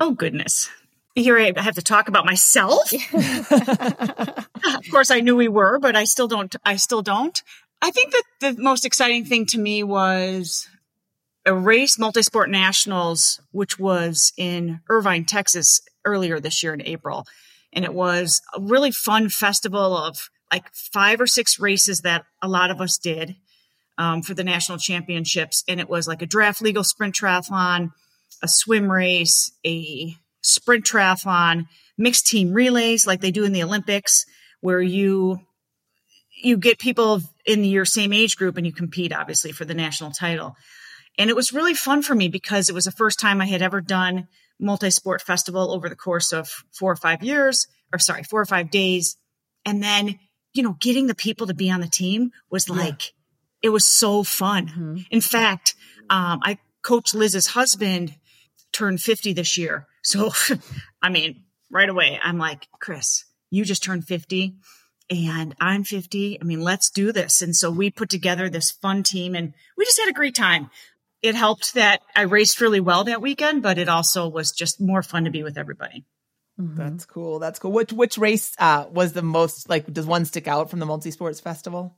Oh 0.00 0.12
goodness. 0.12 0.70
Here 1.14 1.38
I 1.38 1.52
have 1.56 1.74
to 1.74 1.82
talk 1.82 2.08
about 2.08 2.24
myself. 2.24 2.90
of 3.12 4.90
course 4.90 5.10
I 5.10 5.20
knew 5.20 5.36
we 5.36 5.48
were, 5.48 5.78
but 5.78 5.94
I 5.94 6.04
still 6.04 6.28
don't 6.28 6.54
I 6.64 6.76
still 6.76 7.02
don't. 7.02 7.40
I 7.82 7.90
think 7.90 8.12
that 8.12 8.22
the 8.40 8.62
most 8.62 8.86
exciting 8.86 9.24
thing 9.24 9.44
to 9.46 9.58
me 9.58 9.82
was 9.82 10.68
a 11.44 11.52
race 11.52 11.96
multisport 11.96 12.48
nationals 12.48 13.40
which 13.50 13.76
was 13.76 14.32
in 14.36 14.80
Irving, 14.88 15.24
Texas 15.24 15.80
earlier 16.04 16.38
this 16.38 16.62
year 16.62 16.72
in 16.72 16.82
April. 16.82 17.26
And 17.72 17.84
it 17.84 17.92
was 17.92 18.40
a 18.54 18.60
really 18.60 18.92
fun 18.92 19.28
festival 19.28 19.96
of 19.96 20.30
like 20.52 20.72
five 20.72 21.20
or 21.20 21.26
six 21.26 21.58
races 21.58 22.02
that 22.02 22.24
a 22.40 22.46
lot 22.46 22.70
of 22.70 22.80
us 22.80 22.98
did 22.98 23.34
um, 23.98 24.22
for 24.22 24.34
the 24.34 24.44
national 24.44 24.78
championships. 24.78 25.64
And 25.66 25.80
it 25.80 25.88
was 25.88 26.06
like 26.06 26.22
a 26.22 26.26
draft 26.26 26.62
legal 26.62 26.84
sprint 26.84 27.16
triathlon, 27.16 27.90
a 28.42 28.48
swim 28.48 28.90
race, 28.90 29.50
a 29.66 30.14
sprint 30.40 30.84
triathlon, 30.84 31.66
mixed 31.98 32.28
team 32.28 32.52
relays 32.52 33.08
like 33.08 33.20
they 33.20 33.32
do 33.32 33.44
in 33.44 33.52
the 33.52 33.64
Olympics, 33.64 34.24
where 34.60 34.80
you 34.80 35.40
you 36.42 36.56
get 36.56 36.78
people 36.78 37.22
in 37.44 37.64
your 37.64 37.84
same 37.84 38.12
age 38.12 38.36
group 38.36 38.56
and 38.56 38.66
you 38.66 38.72
compete 38.72 39.12
obviously 39.12 39.52
for 39.52 39.64
the 39.64 39.74
national 39.74 40.10
title. 40.10 40.56
And 41.18 41.28
it 41.28 41.36
was 41.36 41.52
really 41.52 41.74
fun 41.74 42.02
for 42.02 42.14
me 42.14 42.28
because 42.28 42.68
it 42.68 42.74
was 42.74 42.84
the 42.84 42.92
first 42.92 43.20
time 43.20 43.40
I 43.40 43.46
had 43.46 43.62
ever 43.62 43.80
done 43.80 44.28
multi-sport 44.58 45.20
festival 45.20 45.72
over 45.72 45.88
the 45.88 45.96
course 45.96 46.32
of 46.32 46.48
four 46.72 46.92
or 46.92 46.96
five 46.96 47.22
years, 47.22 47.66
or 47.92 47.98
sorry, 47.98 48.22
four 48.22 48.40
or 48.40 48.46
five 48.46 48.70
days. 48.70 49.16
And 49.64 49.82
then, 49.82 50.18
you 50.54 50.62
know, 50.62 50.76
getting 50.80 51.06
the 51.06 51.14
people 51.14 51.48
to 51.48 51.54
be 51.54 51.70
on 51.70 51.80
the 51.80 51.88
team 51.88 52.30
was 52.50 52.68
like, 52.68 53.12
it 53.60 53.68
was 53.68 53.86
so 53.86 54.22
fun. 54.22 54.68
Mhm. 54.68 55.06
In 55.10 55.20
fact, 55.20 55.74
um, 56.08 56.40
I 56.42 56.58
coach 56.82 57.14
Liz's 57.14 57.48
husband 57.48 58.14
turned 58.72 59.00
50 59.00 59.32
this 59.32 59.58
year. 59.58 59.86
So, 60.02 60.32
I 61.02 61.10
mean, 61.10 61.44
right 61.70 61.88
away, 61.88 62.18
I'm 62.22 62.38
like, 62.38 62.66
Chris, 62.80 63.24
you 63.50 63.64
just 63.64 63.82
turned 63.82 64.06
50 64.06 64.56
and 65.10 65.54
I'm 65.60 65.84
50. 65.84 66.40
I 66.40 66.44
mean, 66.44 66.60
let's 66.60 66.90
do 66.90 67.12
this. 67.12 67.42
And 67.42 67.54
so 67.54 67.70
we 67.70 67.90
put 67.90 68.08
together 68.10 68.48
this 68.48 68.70
fun 68.70 69.02
team 69.02 69.34
and 69.34 69.54
we 69.76 69.84
just 69.84 70.00
had 70.00 70.08
a 70.08 70.14
great 70.14 70.34
time. 70.34 70.70
It 71.22 71.34
helped 71.34 71.74
that 71.74 72.00
I 72.16 72.22
raced 72.22 72.60
really 72.60 72.80
well 72.80 73.04
that 73.04 73.22
weekend, 73.22 73.62
but 73.62 73.78
it 73.78 73.88
also 73.88 74.28
was 74.28 74.52
just 74.52 74.80
more 74.80 75.02
fun 75.02 75.24
to 75.24 75.30
be 75.30 75.42
with 75.42 75.56
everybody. 75.56 76.04
Mhm. 76.60 76.76
That's 76.76 77.04
cool. 77.04 77.38
That's 77.38 77.58
cool. 77.58 77.72
Which 77.72 77.92
which 77.92 78.18
race 78.18 78.54
uh, 78.58 78.86
was 78.90 79.12
the 79.12 79.22
most 79.22 79.68
like? 79.70 79.90
Does 79.92 80.04
one 80.04 80.24
stick 80.26 80.46
out 80.46 80.68
from 80.68 80.80
the 80.80 80.86
multi 80.86 81.10
sports 81.10 81.40
festival? 81.40 81.96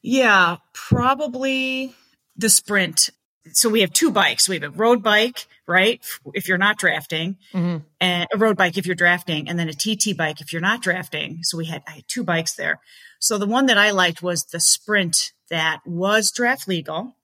Yeah, 0.00 0.56
probably 0.72 1.94
the 2.36 2.48
sprint. 2.48 3.10
So 3.52 3.68
we 3.68 3.80
have 3.82 3.92
two 3.92 4.10
bikes. 4.10 4.48
We 4.48 4.56
have 4.56 4.62
a 4.64 4.70
road 4.70 5.02
bike, 5.02 5.46
right? 5.66 6.00
If 6.34 6.48
you're 6.48 6.58
not 6.58 6.78
drafting, 6.78 7.36
Mhm. 7.52 7.84
and 8.00 8.26
a 8.32 8.38
road 8.38 8.56
bike 8.56 8.76
if 8.78 8.86
you're 8.86 8.94
drafting, 8.94 9.48
and 9.48 9.58
then 9.58 9.68
a 9.68 9.74
TT 9.74 10.12
bike 10.12 10.40
if 10.40 10.52
you're 10.52 10.62
not 10.62 10.82
drafting. 10.82 11.42
So 11.42 11.58
we 11.58 11.66
had 11.66 11.82
I 11.86 11.92
had 11.92 12.08
two 12.08 12.24
bikes 12.24 12.54
there. 12.54 12.80
So 13.18 13.38
the 13.38 13.46
one 13.46 13.66
that 13.66 13.78
I 13.78 13.90
liked 13.90 14.22
was 14.22 14.44
the 14.44 14.60
sprint 14.60 15.32
that 15.50 15.80
was 15.86 16.30
draft 16.30 16.68
legal, 16.68 17.16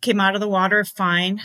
came 0.00 0.20
out 0.20 0.34
of 0.34 0.40
the 0.40 0.48
water 0.48 0.84
fine, 0.84 1.40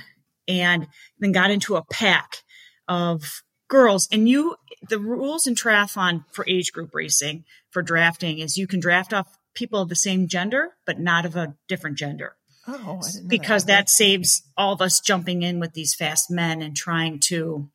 and 0.47 0.87
then 1.19 1.31
got 1.31 1.51
into 1.51 1.75
a 1.75 1.83
pack 1.85 2.43
of 2.87 3.43
girls. 3.67 4.07
And 4.11 4.27
you, 4.29 4.55
the 4.87 4.99
rules 4.99 5.45
in 5.45 5.53
triathlon 5.55 6.23
for 6.31 6.45
age 6.47 6.71
group 6.71 6.91
racing 6.93 7.43
for 7.69 7.81
drafting 7.81 8.39
is 8.39 8.57
you 8.57 8.65
can 8.67 8.79
draft 8.79 9.13
off 9.13 9.37
people 9.53 9.81
of 9.81 9.89
the 9.89 9.95
same 9.95 10.27
gender, 10.27 10.75
but 10.85 10.99
not 10.99 11.25
of 11.25 11.35
a 11.35 11.55
different 11.67 11.97
gender. 11.97 12.35
Oh, 12.67 13.01
because 13.27 13.65
that. 13.65 13.73
that 13.73 13.89
saves 13.89 14.43
all 14.57 14.73
of 14.73 14.81
us 14.81 14.99
jumping 14.99 15.41
in 15.41 15.59
with 15.59 15.73
these 15.73 15.95
fast 15.95 16.29
men 16.29 16.61
and 16.61 16.75
trying 16.75 17.19
to 17.21 17.69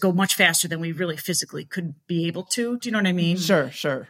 go 0.00 0.10
much 0.10 0.34
faster 0.34 0.66
than 0.66 0.80
we 0.80 0.90
really 0.90 1.16
physically 1.16 1.64
could 1.64 1.94
be 2.06 2.26
able 2.26 2.44
to. 2.44 2.78
Do 2.78 2.88
you 2.88 2.92
know 2.92 2.98
what 2.98 3.06
I 3.06 3.12
mean? 3.12 3.36
Sure, 3.36 3.70
sure. 3.70 4.08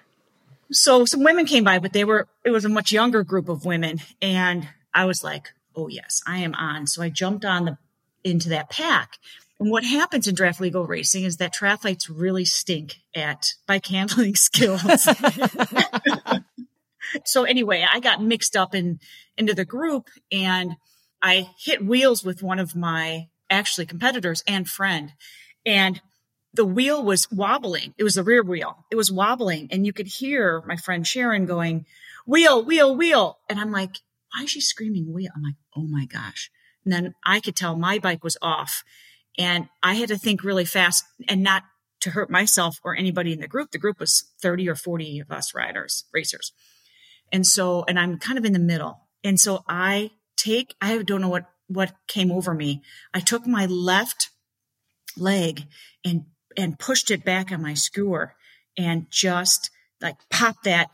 So 0.70 1.04
some 1.04 1.22
women 1.22 1.44
came 1.44 1.64
by, 1.64 1.78
but 1.78 1.92
they 1.92 2.04
were, 2.04 2.28
it 2.44 2.50
was 2.50 2.64
a 2.64 2.68
much 2.68 2.92
younger 2.92 3.22
group 3.24 3.48
of 3.48 3.64
women. 3.64 4.00
And 4.22 4.68
I 4.94 5.04
was 5.04 5.22
like, 5.22 5.48
oh, 5.76 5.88
yes, 5.88 6.22
I 6.26 6.38
am 6.38 6.54
on. 6.54 6.86
So 6.86 7.02
I 7.02 7.08
jumped 7.08 7.44
on 7.44 7.64
the, 7.64 7.78
into 8.24 8.48
that 8.50 8.70
pack. 8.70 9.18
And 9.60 9.70
what 9.70 9.84
happens 9.84 10.26
in 10.26 10.34
draft 10.34 10.60
legal 10.60 10.86
racing 10.86 11.24
is 11.24 11.36
that 11.36 11.54
triathletes 11.54 12.10
really 12.10 12.44
stink 12.44 13.00
at 13.14 13.52
bike 13.66 13.86
handling 13.86 14.34
skills. 14.36 14.82
so 17.24 17.44
anyway, 17.44 17.84
I 17.90 18.00
got 18.00 18.22
mixed 18.22 18.56
up 18.56 18.74
in 18.74 19.00
into 19.36 19.54
the 19.54 19.64
group 19.64 20.08
and 20.30 20.76
I 21.22 21.50
hit 21.58 21.84
wheels 21.84 22.24
with 22.24 22.42
one 22.42 22.58
of 22.58 22.74
my 22.74 23.28
actually 23.48 23.86
competitors 23.86 24.42
and 24.46 24.68
friend. 24.68 25.12
And 25.64 26.00
the 26.54 26.64
wheel 26.64 27.02
was 27.02 27.30
wobbling. 27.30 27.94
It 27.96 28.04
was 28.04 28.14
the 28.14 28.24
rear 28.24 28.42
wheel. 28.42 28.84
It 28.90 28.96
was 28.96 29.10
wobbling. 29.10 29.68
And 29.70 29.86
you 29.86 29.92
could 29.92 30.06
hear 30.06 30.62
my 30.66 30.76
friend 30.76 31.06
Sharon 31.06 31.46
going, 31.46 31.86
wheel, 32.26 32.64
wheel, 32.64 32.94
wheel. 32.94 33.38
And 33.48 33.58
I'm 33.58 33.72
like, 33.72 33.96
why 34.34 34.44
is 34.44 34.50
she 34.50 34.60
screaming 34.60 35.12
wheel? 35.12 35.30
I'm 35.34 35.42
like, 35.42 35.54
oh 35.76 35.86
my 35.86 36.04
gosh. 36.06 36.50
And 36.84 36.92
then 36.92 37.14
I 37.24 37.40
could 37.40 37.56
tell 37.56 37.76
my 37.76 37.98
bike 37.98 38.24
was 38.24 38.36
off 38.42 38.82
and 39.38 39.68
I 39.82 39.94
had 39.94 40.08
to 40.08 40.18
think 40.18 40.44
really 40.44 40.64
fast 40.64 41.04
and 41.28 41.42
not 41.42 41.62
to 42.00 42.10
hurt 42.10 42.30
myself 42.30 42.78
or 42.82 42.96
anybody 42.96 43.32
in 43.32 43.40
the 43.40 43.48
group. 43.48 43.70
The 43.70 43.78
group 43.78 44.00
was 44.00 44.24
30 44.42 44.68
or 44.68 44.74
40 44.74 45.20
of 45.20 45.30
us 45.30 45.54
riders, 45.54 46.04
racers. 46.12 46.52
And 47.32 47.46
so, 47.46 47.84
and 47.88 47.98
I'm 47.98 48.18
kind 48.18 48.38
of 48.38 48.44
in 48.44 48.52
the 48.52 48.58
middle. 48.58 49.00
And 49.24 49.40
so 49.40 49.64
I 49.66 50.10
take, 50.36 50.74
I 50.80 51.02
don't 51.02 51.22
know 51.22 51.28
what, 51.28 51.46
what 51.66 51.94
came 52.06 52.30
over 52.30 52.52
me. 52.52 52.82
I 53.14 53.20
took 53.20 53.46
my 53.46 53.66
left 53.66 54.30
leg 55.16 55.64
and, 56.04 56.26
and 56.56 56.78
pushed 56.78 57.10
it 57.10 57.24
back 57.24 57.50
on 57.50 57.62
my 57.62 57.74
skewer 57.74 58.34
and 58.76 59.06
just 59.10 59.70
like 60.00 60.16
pop 60.30 60.62
that, 60.64 60.90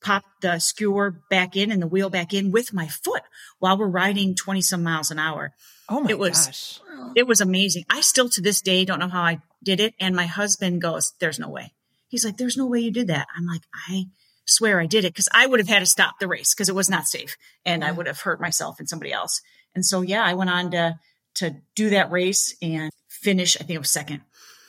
pop 0.00 0.24
the 0.40 0.58
skewer 0.58 1.10
back 1.28 1.56
in 1.56 1.70
and 1.70 1.82
the 1.82 1.86
wheel 1.86 2.08
back 2.08 2.32
in 2.32 2.52
with 2.52 2.72
my 2.72 2.86
foot 2.86 3.22
while 3.58 3.76
we're 3.76 3.86
riding 3.86 4.34
20 4.34 4.62
some 4.62 4.82
miles 4.82 5.10
an 5.10 5.18
hour. 5.18 5.52
Oh 5.88 6.00
my 6.00 6.10
it 6.10 6.18
was, 6.18 6.46
gosh. 6.46 6.80
It 7.16 7.26
was 7.26 7.40
amazing. 7.40 7.84
I 7.90 8.00
still 8.00 8.28
to 8.30 8.40
this 8.40 8.62
day 8.62 8.84
don't 8.84 9.00
know 9.00 9.08
how 9.08 9.22
I 9.22 9.40
did 9.62 9.80
it. 9.80 9.94
And 10.00 10.16
my 10.16 10.26
husband 10.26 10.80
goes, 10.80 11.12
there's 11.18 11.38
no 11.38 11.48
way. 11.48 11.72
He's 12.08 12.24
like, 12.24 12.36
there's 12.36 12.56
no 12.56 12.66
way 12.66 12.80
you 12.80 12.90
did 12.90 13.08
that. 13.08 13.26
I'm 13.36 13.46
like, 13.46 13.62
I 13.88 14.06
swear 14.54 14.80
I 14.80 14.86
did 14.86 15.04
it 15.04 15.12
because 15.12 15.28
I 15.32 15.46
would 15.46 15.60
have 15.60 15.68
had 15.68 15.80
to 15.80 15.86
stop 15.86 16.18
the 16.20 16.28
race 16.28 16.54
because 16.54 16.68
it 16.68 16.74
was 16.74 16.90
not 16.90 17.06
safe 17.06 17.36
and 17.64 17.84
I 17.84 17.90
mm. 17.90 17.96
would 17.96 18.06
have 18.06 18.20
hurt 18.20 18.40
myself 18.40 18.78
and 18.78 18.88
somebody 18.88 19.12
else. 19.12 19.40
And 19.74 19.84
so, 19.84 20.02
yeah, 20.02 20.22
I 20.24 20.34
went 20.34 20.50
on 20.50 20.70
to, 20.72 20.98
to 21.36 21.56
do 21.74 21.90
that 21.90 22.10
race 22.10 22.54
and 22.60 22.90
finish, 23.08 23.56
I 23.56 23.60
think 23.60 23.76
it 23.76 23.78
was 23.78 23.90
second 23.90 24.22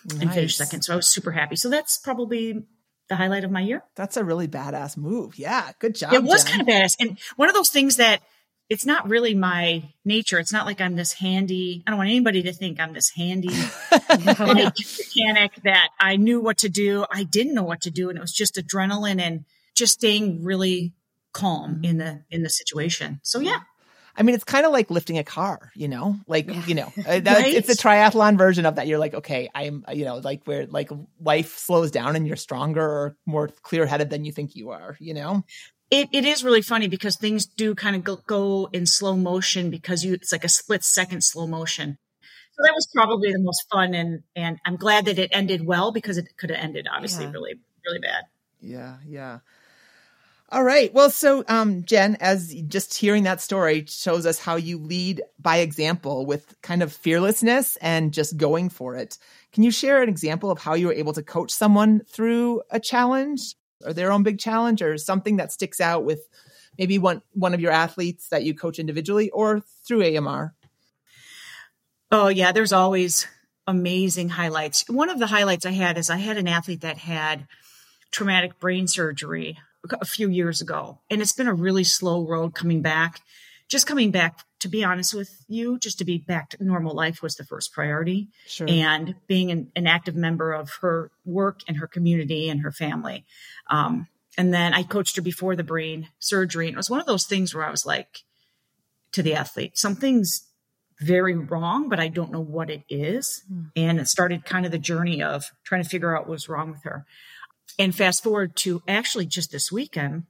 nice. 0.05 0.21
and 0.21 0.33
finish 0.33 0.55
second. 0.55 0.83
So 0.83 0.93
I 0.93 0.95
was 0.95 1.07
super 1.07 1.31
happy. 1.31 1.55
So 1.55 1.69
that's 1.69 1.97
probably 1.97 2.63
the 3.09 3.15
highlight 3.15 3.43
of 3.43 3.51
my 3.51 3.61
year. 3.61 3.83
That's 3.95 4.17
a 4.17 4.23
really 4.23 4.47
badass 4.47 4.97
move. 4.97 5.37
Yeah. 5.37 5.71
Good 5.79 5.95
job. 5.95 6.13
It 6.13 6.23
was 6.23 6.43
Jen. 6.43 6.51
kind 6.51 6.61
of 6.61 6.67
badass. 6.67 6.95
And 6.99 7.19
one 7.35 7.49
of 7.49 7.55
those 7.55 7.69
things 7.69 7.97
that 7.97 8.21
it's 8.69 8.85
not 8.85 9.09
really 9.09 9.35
my 9.35 9.83
nature. 10.05 10.39
It's 10.39 10.53
not 10.53 10.65
like 10.65 10.79
I'm 10.79 10.95
this 10.95 11.13
handy. 11.13 11.83
I 11.85 11.91
don't 11.91 11.97
want 11.97 12.09
anybody 12.09 12.43
to 12.43 12.53
think 12.53 12.79
I'm 12.79 12.93
this 12.93 13.11
handy 13.11 13.49
mechanic 14.09 15.55
that 15.63 15.89
I 15.99 16.15
knew 16.15 16.39
what 16.39 16.59
to 16.59 16.69
do. 16.69 17.05
I 17.11 17.23
didn't 17.23 17.53
know 17.53 17.63
what 17.63 17.81
to 17.81 17.91
do. 17.91 18.09
And 18.09 18.17
it 18.17 18.21
was 18.21 18.33
just 18.33 18.55
adrenaline 18.55 19.19
and 19.19 19.45
just 19.75 19.93
staying 19.93 20.43
really 20.43 20.93
calm 21.33 21.81
in 21.83 21.97
the 21.97 22.23
in 22.29 22.43
the 22.43 22.49
situation. 22.49 23.19
So 23.23 23.39
yeah. 23.39 23.59
I 24.15 24.21
mean, 24.21 24.35
it's 24.35 24.43
kind 24.43 24.65
of 24.65 24.71
like 24.71 24.91
lifting 24.91 25.17
a 25.17 25.23
car, 25.23 25.71
you 25.75 25.87
know, 25.87 26.17
like, 26.27 26.47
yeah. 26.47 26.65
you 26.67 26.75
know, 26.75 26.93
uh, 26.99 27.19
right? 27.25 27.47
it's 27.47 27.69
a 27.69 27.75
triathlon 27.75 28.37
version 28.37 28.65
of 28.67 28.75
that. 28.75 28.85
You're 28.85 28.99
like, 28.99 29.15
okay, 29.15 29.49
I'm, 29.55 29.83
you 29.91 30.05
know, 30.05 30.17
like 30.17 30.45
where 30.45 30.67
like 30.67 30.91
life 31.19 31.57
slows 31.57 31.89
down 31.89 32.15
and 32.15 32.27
you're 32.27 32.35
stronger 32.35 32.83
or 32.83 33.17
more 33.25 33.47
clear 33.47 33.87
headed 33.87 34.11
than 34.11 34.23
you 34.23 34.31
think 34.31 34.55
you 34.55 34.69
are, 34.69 34.95
you 34.99 35.15
know? 35.15 35.43
It, 35.89 36.09
it 36.11 36.25
is 36.25 36.43
really 36.43 36.61
funny 36.61 36.87
because 36.87 37.17
things 37.17 37.47
do 37.47 37.73
kind 37.73 37.95
of 37.95 38.03
go, 38.03 38.17
go 38.27 38.69
in 38.71 38.85
slow 38.85 39.15
motion 39.15 39.71
because 39.71 40.05
you, 40.05 40.13
it's 40.13 40.31
like 40.31 40.43
a 40.43 40.49
split 40.49 40.83
second 40.83 41.23
slow 41.23 41.47
motion. 41.47 41.97
So 42.51 42.63
that 42.63 42.73
was 42.75 42.87
probably 42.93 43.31
the 43.31 43.39
most 43.39 43.65
fun. 43.71 43.95
And, 43.95 44.21
and 44.35 44.59
I'm 44.63 44.75
glad 44.75 45.05
that 45.05 45.17
it 45.17 45.31
ended 45.33 45.65
well 45.65 45.91
because 45.91 46.19
it 46.19 46.37
could 46.37 46.51
have 46.51 46.59
ended 46.59 46.87
obviously 46.91 47.25
yeah. 47.25 47.31
really, 47.31 47.53
really 47.83 47.99
bad. 47.99 48.25
Yeah. 48.61 48.97
Yeah. 49.07 49.39
All 50.53 50.63
right. 50.63 50.93
Well, 50.93 51.09
so 51.09 51.43
um, 51.47 51.83
Jen, 51.83 52.15
as 52.19 52.53
just 52.67 52.93
hearing 52.93 53.23
that 53.23 53.41
story 53.41 53.85
shows 53.87 54.27
us 54.27 54.37
how 54.37 54.55
you 54.55 54.77
lead 54.77 55.23
by 55.39 55.57
example 55.57 56.27
with 56.27 56.55
kind 56.61 56.83
of 56.83 56.93
fearlessness 56.93 57.75
and 57.77 58.13
just 58.13 58.37
going 58.37 58.69
for 58.69 58.95
it. 58.95 59.17
Can 59.51 59.63
you 59.63 59.71
share 59.71 60.03
an 60.03 60.09
example 60.09 60.51
of 60.51 60.59
how 60.59 60.75
you 60.75 60.85
were 60.85 60.93
able 60.93 61.13
to 61.13 61.23
coach 61.23 61.49
someone 61.49 62.01
through 62.07 62.61
a 62.69 62.79
challenge 62.79 63.55
or 63.83 63.93
their 63.93 64.11
own 64.11 64.21
big 64.21 64.37
challenge 64.37 64.83
or 64.83 64.95
something 64.99 65.37
that 65.37 65.51
sticks 65.51 65.81
out 65.81 66.05
with 66.05 66.21
maybe 66.77 66.99
one 66.99 67.23
one 67.31 67.55
of 67.55 67.59
your 67.59 67.71
athletes 67.71 68.27
that 68.29 68.43
you 68.43 68.53
coach 68.53 68.77
individually 68.77 69.31
or 69.31 69.61
through 69.87 70.03
AMR? 70.03 70.53
Oh 72.11 72.27
yeah, 72.27 72.51
there's 72.51 72.73
always 72.73 73.25
amazing 73.65 74.29
highlights. 74.29 74.87
One 74.87 75.09
of 75.09 75.17
the 75.17 75.25
highlights 75.25 75.65
I 75.65 75.71
had 75.71 75.97
is 75.97 76.11
I 76.11 76.17
had 76.17 76.37
an 76.37 76.47
athlete 76.47 76.81
that 76.81 76.99
had 76.99 77.47
traumatic 78.11 78.59
brain 78.59 78.85
surgery 78.87 79.57
a 79.91 80.05
few 80.05 80.29
years 80.29 80.61
ago. 80.61 80.99
And 81.09 81.21
it's 81.21 81.33
been 81.33 81.47
a 81.47 81.53
really 81.53 81.83
slow 81.83 82.25
road 82.25 82.53
coming 82.55 82.81
back. 82.81 83.21
Just 83.69 83.87
coming 83.87 84.11
back, 84.11 84.39
to 84.59 84.67
be 84.67 84.83
honest 84.83 85.13
with 85.13 85.43
you, 85.47 85.79
just 85.79 85.97
to 85.97 86.05
be 86.05 86.17
back 86.17 86.49
to 86.51 86.63
normal 86.63 86.95
life 86.95 87.21
was 87.21 87.35
the 87.35 87.43
first 87.43 87.73
priority. 87.73 88.27
Sure. 88.45 88.67
And 88.69 89.15
being 89.27 89.51
an, 89.51 89.71
an, 89.75 89.87
active 89.87 90.15
member 90.15 90.53
of 90.53 90.69
her 90.81 91.11
work 91.25 91.61
and 91.67 91.77
her 91.77 91.87
community 91.87 92.49
and 92.49 92.61
her 92.61 92.71
family. 92.71 93.25
Um, 93.69 94.07
and 94.37 94.53
then 94.53 94.73
I 94.73 94.83
coached 94.83 95.15
her 95.15 95.21
before 95.21 95.55
the 95.55 95.63
brain 95.63 96.09
surgery. 96.19 96.67
And 96.67 96.75
it 96.75 96.77
was 96.77 96.89
one 96.89 96.99
of 96.99 97.05
those 97.05 97.25
things 97.25 97.53
where 97.53 97.65
I 97.65 97.71
was 97.71 97.85
like 97.85 98.23
to 99.13 99.23
the 99.23 99.35
athlete, 99.35 99.77
something's 99.77 100.47
very 100.99 101.35
wrong, 101.35 101.89
but 101.89 101.99
I 101.99 102.07
don't 102.07 102.31
know 102.31 102.41
what 102.41 102.69
it 102.69 102.83
is. 102.89 103.43
Mm. 103.51 103.71
And 103.75 103.99
it 103.99 104.07
started 104.07 104.45
kind 104.45 104.65
of 104.65 104.71
the 104.71 104.77
journey 104.77 105.21
of 105.21 105.51
trying 105.63 105.83
to 105.83 105.89
figure 105.89 106.15
out 106.15 106.23
what 106.23 106.31
was 106.31 106.49
wrong 106.49 106.71
with 106.71 106.83
her. 106.83 107.05
And 107.79 107.95
fast 107.95 108.23
forward 108.23 108.55
to 108.57 108.83
actually 108.87 109.25
just 109.25 109.51
this 109.51 109.71
weekend, 109.71 110.23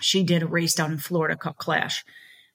she 0.00 0.22
did 0.22 0.42
a 0.42 0.46
race 0.46 0.74
down 0.74 0.92
in 0.92 0.98
Florida 0.98 1.36
called 1.36 1.56
Clash 1.56 2.04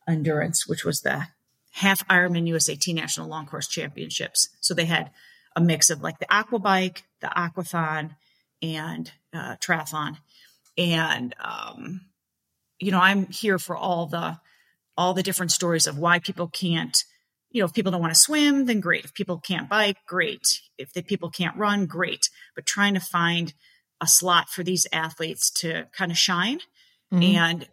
Endurance, 0.07 0.67
which 0.67 0.83
was 0.83 1.01
the 1.01 1.27
half 1.71 2.05
Ironman 2.07 2.49
USAT 2.49 2.93
National 2.93 3.29
Long 3.29 3.45
Course 3.45 3.67
Championships. 3.67 4.49
So 4.59 4.73
they 4.73 4.85
had 4.85 5.11
a 5.55 5.61
mix 5.61 5.89
of 5.89 6.01
like 6.01 6.19
the 6.19 6.33
aqua 6.33 6.59
bike, 6.59 7.03
the 7.21 7.27
aquathon, 7.27 8.15
and 8.61 9.11
uh, 9.33 9.55
triathlon. 9.57 10.17
And 10.77 11.33
um, 11.39 12.01
you 12.79 12.91
know, 12.91 12.99
I'm 12.99 13.27
here 13.27 13.59
for 13.59 13.75
all 13.75 14.07
the 14.07 14.39
all 14.97 15.13
the 15.13 15.23
different 15.23 15.51
stories 15.51 15.87
of 15.87 15.97
why 15.97 16.19
people 16.19 16.47
can't. 16.47 17.03
You 17.51 17.61
know, 17.61 17.65
if 17.65 17.73
people 17.73 17.91
don't 17.91 18.01
want 18.01 18.13
to 18.13 18.19
swim, 18.19 18.65
then 18.65 18.79
great. 18.79 19.05
If 19.05 19.13
people 19.13 19.39
can't 19.39 19.69
bike, 19.69 19.97
great. 20.05 20.61
If 20.77 20.93
the 20.93 21.01
people 21.01 21.31
can't 21.31 21.57
run, 21.57 21.87
great. 21.87 22.29
But 22.55 22.65
trying 22.65 22.93
to 22.93 22.99
find 22.99 23.53
a 24.01 24.07
slot 24.07 24.49
for 24.49 24.63
these 24.63 24.87
athletes 24.91 25.49
to 25.49 25.87
kind 25.91 26.11
of 26.11 26.17
shine. 26.17 26.59
Mm-hmm. 27.11 27.23
And 27.23 27.67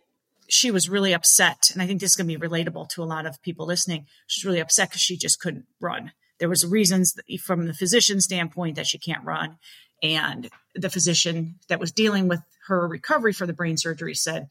she 0.48 0.70
was 0.70 0.88
really 0.88 1.12
upset. 1.12 1.70
And 1.72 1.82
I 1.82 1.86
think 1.86 2.00
this 2.00 2.10
is 2.10 2.16
going 2.16 2.28
to 2.28 2.38
be 2.38 2.48
relatable 2.48 2.88
to 2.90 3.02
a 3.02 3.04
lot 3.04 3.26
of 3.26 3.42
people 3.42 3.66
listening. 3.66 4.06
She's 4.26 4.44
really 4.44 4.60
upset 4.60 4.90
because 4.90 5.00
she 5.00 5.16
just 5.16 5.40
couldn't 5.40 5.66
run. 5.80 6.12
There 6.38 6.48
was 6.48 6.66
reasons 6.66 7.16
from 7.42 7.66
the 7.66 7.74
physician 7.74 8.20
standpoint 8.20 8.76
that 8.76 8.86
she 8.86 8.98
can't 8.98 9.24
run. 9.24 9.58
And 10.02 10.50
the 10.74 10.90
physician 10.90 11.56
that 11.68 11.80
was 11.80 11.90
dealing 11.90 12.28
with 12.28 12.40
her 12.68 12.86
recovery 12.86 13.32
for 13.32 13.46
the 13.46 13.52
brain 13.52 13.76
surgery 13.76 14.14
said, 14.14 14.48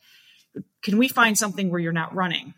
can 0.81 0.97
we 0.97 1.07
find 1.07 1.37
something 1.37 1.69
where 1.69 1.79
you're 1.79 1.91
not 1.91 2.15
running? 2.15 2.55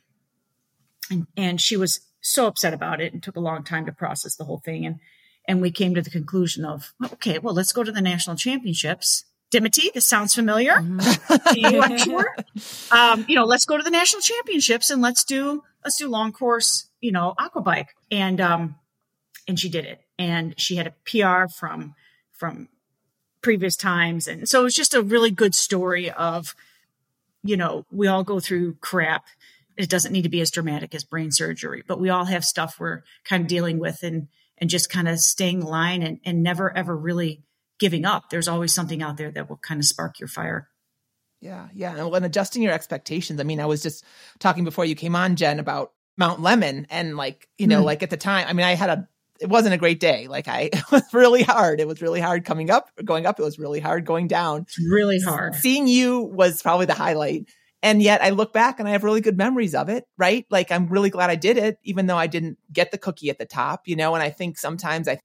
And, 1.10 1.28
and 1.36 1.62
she 1.62 1.78
was 1.78 2.00
so 2.22 2.48
upset 2.48 2.74
about 2.74 3.02
it 3.02 3.14
and 3.14 3.22
took 3.22 3.36
a 3.36 3.42
long 3.42 3.64
time 3.64 3.86
to 3.86 3.92
process 3.92 4.36
the 4.36 4.46
whole 4.46 4.62
thing. 4.64 4.86
And 4.86 5.00
and 5.48 5.62
we 5.62 5.72
came 5.72 5.96
to 5.96 6.02
the 6.02 6.10
conclusion 6.10 6.66
of, 6.66 6.94
okay, 7.14 7.40
well, 7.40 7.54
let's 7.54 7.72
go 7.72 7.84
to 7.84 7.92
the 7.92 8.02
national 8.02 8.36
championships. 8.36 9.24
Dimity, 9.50 9.90
this 9.94 10.06
sounds 10.06 10.36
familiar. 10.36 10.74
Mm-hmm. 10.74 11.90
you 11.90 11.98
sure? 11.98 12.36
Um, 12.92 13.26
you 13.30 13.36
know, 13.36 13.46
let's 13.46 13.66
go 13.66 13.78
to 13.78 13.84
the 13.84 13.90
national 13.90 14.22
championships 14.22 14.90
and 14.90 15.02
let's 15.02 15.24
do 15.24 15.64
let's 15.86 15.98
do 15.98 16.10
long 16.10 16.34
course, 16.34 16.90
you 17.00 17.14
know, 17.14 17.34
aqua 17.38 17.62
bike. 17.62 17.96
And 18.12 18.42
um, 18.42 18.76
and 19.48 19.58
she 19.58 19.70
did 19.70 19.86
it. 19.86 20.02
And 20.20 20.54
she 20.60 20.76
had 20.76 20.88
a 20.88 20.94
PR 21.06 21.50
from 21.50 21.96
from 22.34 22.68
previous 23.42 23.78
times. 23.78 24.28
And 24.28 24.50
so 24.50 24.60
it 24.60 24.64
was 24.64 24.76
just 24.76 24.94
a 24.94 25.02
really 25.02 25.32
good 25.32 25.56
story 25.56 26.12
of 26.12 26.54
you 27.44 27.56
know, 27.56 27.86
we 27.90 28.08
all 28.08 28.26
go 28.26 28.42
through 28.42 28.76
crap. 28.82 29.26
It 29.78 29.90
doesn't 29.90 30.12
need 30.12 30.24
to 30.24 30.30
be 30.30 30.42
as 30.42 30.52
dramatic 30.52 30.94
as 30.94 31.06
brain 31.06 31.32
surgery, 31.32 31.84
but 31.88 32.02
we 32.02 32.10
all 32.10 32.26
have 32.26 32.44
stuff 32.44 32.80
we're 32.80 33.04
kind 33.24 33.44
of 33.44 33.48
dealing 33.48 33.80
with 33.80 34.04
and, 34.04 34.28
and 34.58 34.70
just 34.70 34.90
kind 34.90 35.08
of 35.08 35.20
staying 35.20 35.62
line 35.62 36.02
and, 36.02 36.20
and 36.26 36.44
never 36.44 36.76
ever 36.76 36.96
really 36.96 37.44
giving 37.80 38.06
up. 38.06 38.30
There's 38.30 38.48
always 38.48 38.74
something 38.74 39.02
out 39.02 39.18
there 39.18 39.32
that 39.32 39.50
will 39.50 39.58
kind 39.58 39.80
of 39.80 39.86
spark 39.86 40.20
your 40.20 40.28
fire. 40.28 40.70
Yeah, 41.40 41.68
yeah. 41.74 41.96
And 41.96 42.12
when 42.12 42.24
adjusting 42.24 42.64
your 42.64 42.74
expectations, 42.74 43.40
I 43.40 43.44
mean, 43.44 43.60
I 43.60 43.68
was 43.68 43.84
just 43.84 44.04
talking 44.40 44.64
before 44.64 44.86
you 44.86 44.96
came 44.96 45.16
on, 45.16 45.36
Jen, 45.36 45.60
about 45.60 45.92
Mount 46.18 46.42
Lemmon 46.42 46.88
and 46.90 47.16
like, 47.16 47.48
you 47.58 47.68
know, 47.68 47.82
mm. 47.82 47.86
like 47.86 48.02
at 48.02 48.10
the 48.10 48.18
time, 48.18 48.48
I 48.48 48.54
mean, 48.54 48.66
I 48.66 48.74
had 48.74 48.90
a 48.90 49.08
it 49.40 49.50
wasn't 49.50 49.76
a 49.76 49.78
great 49.78 50.00
day. 50.00 50.28
Like 50.28 50.48
I 50.48 50.62
it 50.74 50.92
was 50.92 51.04
really 51.14 51.44
hard. 51.44 51.80
It 51.80 51.88
was 51.88 52.02
really 52.02 52.20
hard 52.20 52.46
coming 52.46 52.70
up, 52.70 52.90
going 53.04 53.26
up. 53.26 53.40
It 53.40 53.44
was 53.44 53.60
really 53.60 53.80
hard 53.80 54.06
going 54.06 54.28
down. 54.28 54.62
It's 54.62 54.80
really 54.80 55.20
hard. 55.20 55.56
Seeing 55.56 55.88
you 55.88 56.22
was 56.22 56.62
probably 56.62 56.88
the 56.88 56.94
highlight. 56.94 57.48
And 57.84 58.02
yet 58.02 58.24
I 58.24 58.32
look 58.32 58.54
back 58.54 58.80
and 58.80 58.88
I 58.88 58.92
have 58.92 59.04
really 59.04 59.22
good 59.22 59.38
memories 59.38 59.76
of 59.76 59.88
it, 59.88 60.06
right? 60.18 60.46
Like 60.50 60.72
I'm 60.72 60.88
really 60.88 61.10
glad 61.10 61.30
I 61.30 61.36
did 61.36 61.58
it, 61.58 61.78
even 61.84 62.08
though 62.08 62.18
I 62.18 62.28
didn't 62.28 62.58
get 62.74 62.92
the 62.92 62.98
cookie 62.98 63.30
at 63.30 63.38
the 63.38 63.46
top, 63.46 63.88
you 63.88 63.96
know, 63.96 64.16
and 64.16 64.24
I 64.24 64.30
think 64.30 64.58
sometimes 64.58 65.08
I 65.08 65.20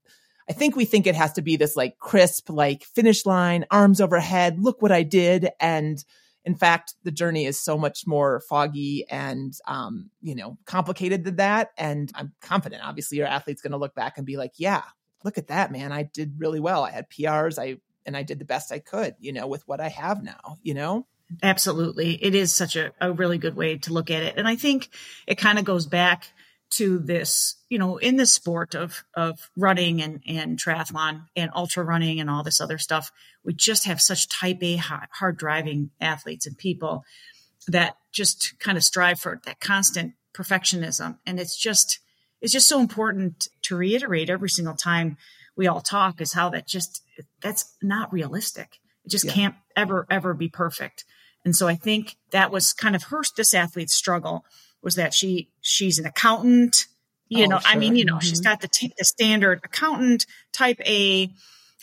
I 0.49 0.53
think 0.53 0.75
we 0.75 0.85
think 0.85 1.07
it 1.07 1.15
has 1.15 1.33
to 1.33 1.41
be 1.41 1.55
this 1.55 1.75
like 1.75 1.99
crisp, 1.99 2.49
like 2.49 2.83
finish 2.83 3.25
line, 3.25 3.65
arms 3.71 4.01
overhead, 4.01 4.59
look 4.59 4.81
what 4.81 4.91
I 4.91 5.03
did. 5.03 5.49
And 5.59 6.03
in 6.45 6.55
fact, 6.55 6.95
the 7.03 7.11
journey 7.11 7.45
is 7.45 7.61
so 7.61 7.77
much 7.77 8.05
more 8.05 8.41
foggy 8.41 9.05
and, 9.09 9.53
um, 9.65 10.09
you 10.21 10.35
know, 10.35 10.57
complicated 10.65 11.23
than 11.23 11.37
that. 11.37 11.71
And 11.77 12.11
I'm 12.15 12.33
confident, 12.41 12.83
obviously, 12.83 13.17
your 13.17 13.27
athlete's 13.27 13.61
going 13.61 13.71
to 13.71 13.77
look 13.77 13.95
back 13.95 14.17
and 14.17 14.25
be 14.25 14.35
like, 14.35 14.53
yeah, 14.57 14.83
look 15.23 15.37
at 15.37 15.47
that, 15.47 15.71
man. 15.71 15.93
I 15.93 16.03
did 16.03 16.33
really 16.37 16.59
well. 16.59 16.83
I 16.83 16.91
had 16.91 17.09
PRs. 17.09 17.57
I, 17.57 17.77
and 18.05 18.17
I 18.17 18.23
did 18.23 18.39
the 18.39 18.45
best 18.45 18.73
I 18.73 18.79
could, 18.79 19.15
you 19.19 19.31
know, 19.31 19.47
with 19.47 19.65
what 19.65 19.79
I 19.79 19.87
have 19.87 20.21
now, 20.21 20.57
you 20.61 20.73
know? 20.73 21.07
Absolutely. 21.41 22.23
It 22.23 22.35
is 22.35 22.55
such 22.55 22.75
a, 22.75 22.91
a 22.99 23.11
really 23.11 23.37
good 23.37 23.55
way 23.55 23.77
to 23.79 23.93
look 23.93 24.11
at 24.11 24.23
it. 24.23 24.35
And 24.37 24.47
I 24.47 24.55
think 24.55 24.89
it 25.27 25.37
kind 25.37 25.57
of 25.57 25.65
goes 25.65 25.85
back 25.85 26.27
to 26.71 26.99
this, 26.99 27.55
you 27.69 27.77
know, 27.77 27.97
in 27.97 28.17
the 28.17 28.25
sport 28.25 28.75
of 28.75 29.03
of 29.13 29.49
running 29.55 30.01
and 30.01 30.21
and 30.27 30.57
triathlon 30.59 31.25
and 31.35 31.51
ultra 31.55 31.83
running 31.83 32.19
and 32.19 32.29
all 32.29 32.43
this 32.43 32.59
other 32.59 32.77
stuff, 32.77 33.11
we 33.43 33.53
just 33.53 33.85
have 33.85 34.01
such 34.01 34.27
type 34.29 34.61
A 34.63 34.77
hard 34.77 35.37
driving 35.37 35.91
athletes 36.01 36.47
and 36.47 36.57
people 36.57 37.03
that 37.67 37.97
just 38.11 38.59
kind 38.59 38.77
of 38.77 38.83
strive 38.83 39.19
for 39.19 39.39
that 39.45 39.59
constant 39.59 40.13
perfectionism 40.33 41.17
and 41.25 41.39
it's 41.39 41.55
just 41.55 41.99
it's 42.41 42.51
just 42.51 42.67
so 42.67 42.81
important 42.81 43.47
to 43.61 43.75
reiterate 43.75 44.29
every 44.29 44.49
single 44.49 44.75
time 44.75 45.15
we 45.55 45.67
all 45.67 45.81
talk 45.81 46.19
is 46.19 46.33
how 46.33 46.49
that 46.49 46.67
just 46.67 47.01
that's 47.41 47.73
not 47.81 48.11
realistic. 48.11 48.79
It 49.05 49.09
just 49.09 49.25
yeah. 49.25 49.33
can't 49.33 49.55
ever 49.75 50.05
ever 50.09 50.33
be 50.33 50.49
perfect. 50.49 51.05
And 51.45 51.55
so 51.55 51.67
I 51.67 51.75
think 51.75 52.15
that 52.31 52.51
was 52.51 52.73
kind 52.73 52.95
of 52.95 53.03
her 53.03 53.21
this 53.35 53.53
athlete's 53.53 53.93
struggle 53.93 54.45
was 54.81 54.95
that 54.95 55.13
she 55.13 55.49
she's 55.61 55.99
an 55.99 56.05
accountant. 56.05 56.87
You 57.29 57.45
oh, 57.45 57.47
know, 57.47 57.59
sure. 57.59 57.71
I 57.71 57.77
mean, 57.77 57.95
you 57.95 58.05
know, 58.05 58.15
mm-hmm. 58.15 58.27
she's 58.27 58.41
got 58.41 58.61
the 58.61 58.67
t- 58.67 58.93
the 58.97 59.05
standard 59.05 59.61
accountant 59.63 60.25
type 60.51 60.79
A, 60.85 61.31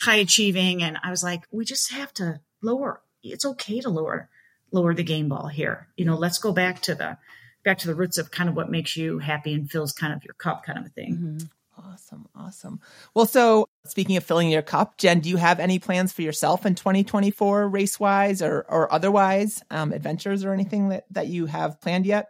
high 0.01 0.17
achieving, 0.17 0.81
and 0.83 0.97
I 1.03 1.09
was 1.09 1.23
like, 1.23 1.43
we 1.51 1.65
just 1.65 1.91
have 1.91 2.13
to 2.15 2.39
lower. 2.61 3.01
It's 3.23 3.45
okay 3.45 3.81
to 3.81 3.89
lower 3.89 4.29
lower 4.71 4.93
the 4.93 5.03
game 5.03 5.29
ball 5.29 5.47
here. 5.47 5.87
You 5.97 6.05
know, 6.05 6.15
let's 6.15 6.37
go 6.37 6.51
back 6.51 6.81
to 6.83 6.95
the 6.95 7.17
back 7.63 7.79
to 7.79 7.87
the 7.87 7.95
roots 7.95 8.17
of 8.17 8.31
kind 8.31 8.49
of 8.49 8.55
what 8.55 8.71
makes 8.71 8.97
you 8.97 9.19
happy 9.19 9.53
and 9.53 9.69
fills 9.69 9.93
kind 9.93 10.13
of 10.13 10.23
your 10.23 10.33
cup, 10.33 10.63
kind 10.63 10.79
of 10.79 10.85
a 10.85 10.89
thing. 10.89 11.13
Mm-hmm. 11.13 11.45
Awesome. 11.91 12.27
Awesome. 12.35 12.79
Well, 13.13 13.25
so 13.25 13.67
speaking 13.85 14.17
of 14.17 14.23
filling 14.23 14.49
your 14.49 14.61
cup, 14.61 14.97
Jen, 14.97 15.19
do 15.19 15.29
you 15.29 15.37
have 15.37 15.59
any 15.59 15.79
plans 15.79 16.13
for 16.13 16.21
yourself 16.21 16.65
in 16.65 16.75
2024 16.75 17.67
race 17.67 17.99
wise 17.99 18.41
or, 18.41 18.65
or 18.69 18.91
otherwise, 18.93 19.61
um, 19.69 19.91
adventures 19.91 20.45
or 20.45 20.53
anything 20.53 20.89
that, 20.89 21.05
that 21.11 21.27
you 21.27 21.47
have 21.47 21.81
planned 21.81 22.05
yet? 22.05 22.29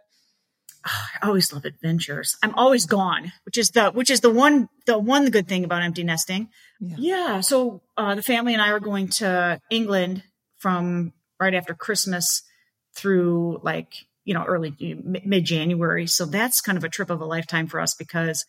I 0.84 1.26
always 1.26 1.52
love 1.52 1.64
adventures. 1.64 2.36
I'm 2.42 2.54
always 2.54 2.86
gone, 2.86 3.32
which 3.44 3.56
is 3.56 3.70
the 3.70 3.90
which 3.90 4.10
is 4.10 4.20
the 4.20 4.30
one 4.30 4.68
the 4.86 4.98
one 4.98 5.30
good 5.30 5.46
thing 5.46 5.64
about 5.64 5.82
empty 5.82 6.02
nesting. 6.02 6.48
Yeah. 6.80 6.96
yeah 6.98 7.40
so 7.40 7.82
uh, 7.96 8.16
the 8.16 8.22
family 8.22 8.52
and 8.52 8.60
I 8.60 8.70
are 8.70 8.80
going 8.80 9.08
to 9.18 9.60
England 9.70 10.24
from 10.56 11.12
right 11.38 11.54
after 11.54 11.74
Christmas 11.74 12.42
through 12.96 13.60
like 13.62 13.94
you 14.24 14.34
know 14.34 14.44
early 14.44 14.74
mid 15.24 15.44
January. 15.44 16.08
So 16.08 16.26
that's 16.26 16.60
kind 16.60 16.76
of 16.76 16.82
a 16.82 16.88
trip 16.88 17.10
of 17.10 17.20
a 17.20 17.26
lifetime 17.26 17.68
for 17.68 17.78
us 17.78 17.94
because 17.94 18.44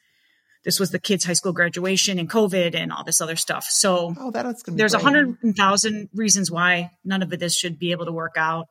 this 0.63 0.79
was 0.79 0.91
the 0.91 0.99
kids' 0.99 1.25
high 1.25 1.33
school 1.33 1.53
graduation 1.53 2.19
and 2.19 2.29
COVID 2.29 2.75
and 2.75 2.91
all 2.91 3.03
this 3.03 3.21
other 3.21 3.35
stuff. 3.35 3.65
So 3.65 4.15
oh, 4.17 4.31
that's 4.31 4.63
there's 4.67 4.93
a 4.93 4.99
hundred 4.99 5.37
thousand 5.55 6.09
reasons 6.13 6.49
why 6.49 6.91
none 7.03 7.21
of 7.21 7.29
this 7.29 7.55
should 7.55 7.79
be 7.79 7.91
able 7.91 8.05
to 8.05 8.11
work 8.11 8.33
out. 8.37 8.67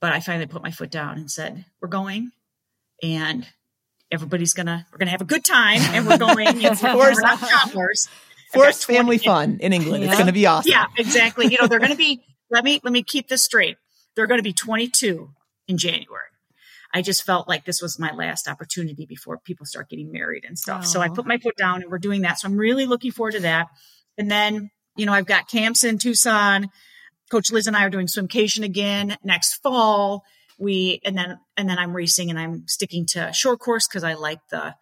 But 0.00 0.12
I 0.12 0.20
finally 0.20 0.46
put 0.46 0.62
my 0.62 0.70
foot 0.70 0.90
down 0.90 1.16
and 1.16 1.30
said, 1.30 1.64
"We're 1.80 1.88
going." 1.88 2.32
and 3.02 3.46
everybody's 4.10 4.54
gonna 4.54 4.86
we're 4.92 4.98
gonna 4.98 5.10
have 5.10 5.20
a 5.20 5.26
good 5.26 5.44
time 5.44 5.80
and 5.80 6.06
we're 6.06 6.18
going 6.18 6.58
know, 6.60 6.74
we're 6.82 7.20
not 7.20 7.38
toddlers 7.38 8.08
forced 8.52 8.86
family 8.86 9.18
fun 9.18 9.58
in 9.60 9.72
england 9.72 10.02
yeah. 10.02 10.10
it's 10.10 10.18
gonna 10.18 10.32
be 10.32 10.46
awesome 10.46 10.70
yeah 10.70 10.86
exactly 10.96 11.46
you 11.46 11.58
know 11.60 11.66
they're 11.66 11.80
gonna 11.80 11.96
be 11.96 12.22
let 12.50 12.64
me 12.64 12.80
let 12.82 12.92
me 12.92 13.02
keep 13.02 13.28
this 13.28 13.42
straight 13.42 13.76
they're 14.14 14.26
gonna 14.26 14.42
be 14.42 14.52
22 14.52 15.28
in 15.68 15.78
january 15.78 16.28
i 16.94 17.02
just 17.02 17.24
felt 17.24 17.48
like 17.48 17.64
this 17.64 17.82
was 17.82 17.98
my 17.98 18.12
last 18.12 18.48
opportunity 18.48 19.04
before 19.04 19.38
people 19.38 19.66
start 19.66 19.90
getting 19.90 20.10
married 20.10 20.44
and 20.46 20.58
stuff 20.58 20.82
Aww. 20.82 20.86
so 20.86 21.00
i 21.00 21.08
put 21.08 21.26
my 21.26 21.36
foot 21.38 21.56
down 21.56 21.82
and 21.82 21.90
we're 21.90 21.98
doing 21.98 22.22
that 22.22 22.38
so 22.38 22.48
i'm 22.48 22.56
really 22.56 22.86
looking 22.86 23.12
forward 23.12 23.32
to 23.32 23.40
that 23.40 23.66
and 24.16 24.30
then 24.30 24.70
you 24.96 25.04
know 25.04 25.12
i've 25.12 25.26
got 25.26 25.48
camps 25.48 25.84
in 25.84 25.98
tucson 25.98 26.70
coach 27.30 27.50
liz 27.50 27.66
and 27.66 27.76
i 27.76 27.84
are 27.84 27.90
doing 27.90 28.06
swimcation 28.06 28.64
again 28.64 29.16
next 29.22 29.54
fall 29.56 30.24
we 30.58 31.00
and 31.04 31.16
then 31.16 31.38
and 31.56 31.68
then 31.68 31.78
I'm 31.78 31.94
racing 31.94 32.30
and 32.30 32.38
I'm 32.38 32.66
sticking 32.68 33.06
to 33.06 33.32
short 33.32 33.60
course 33.60 33.86
because 33.86 34.04
I 34.04 34.14
like 34.14 34.40
the 34.50 34.74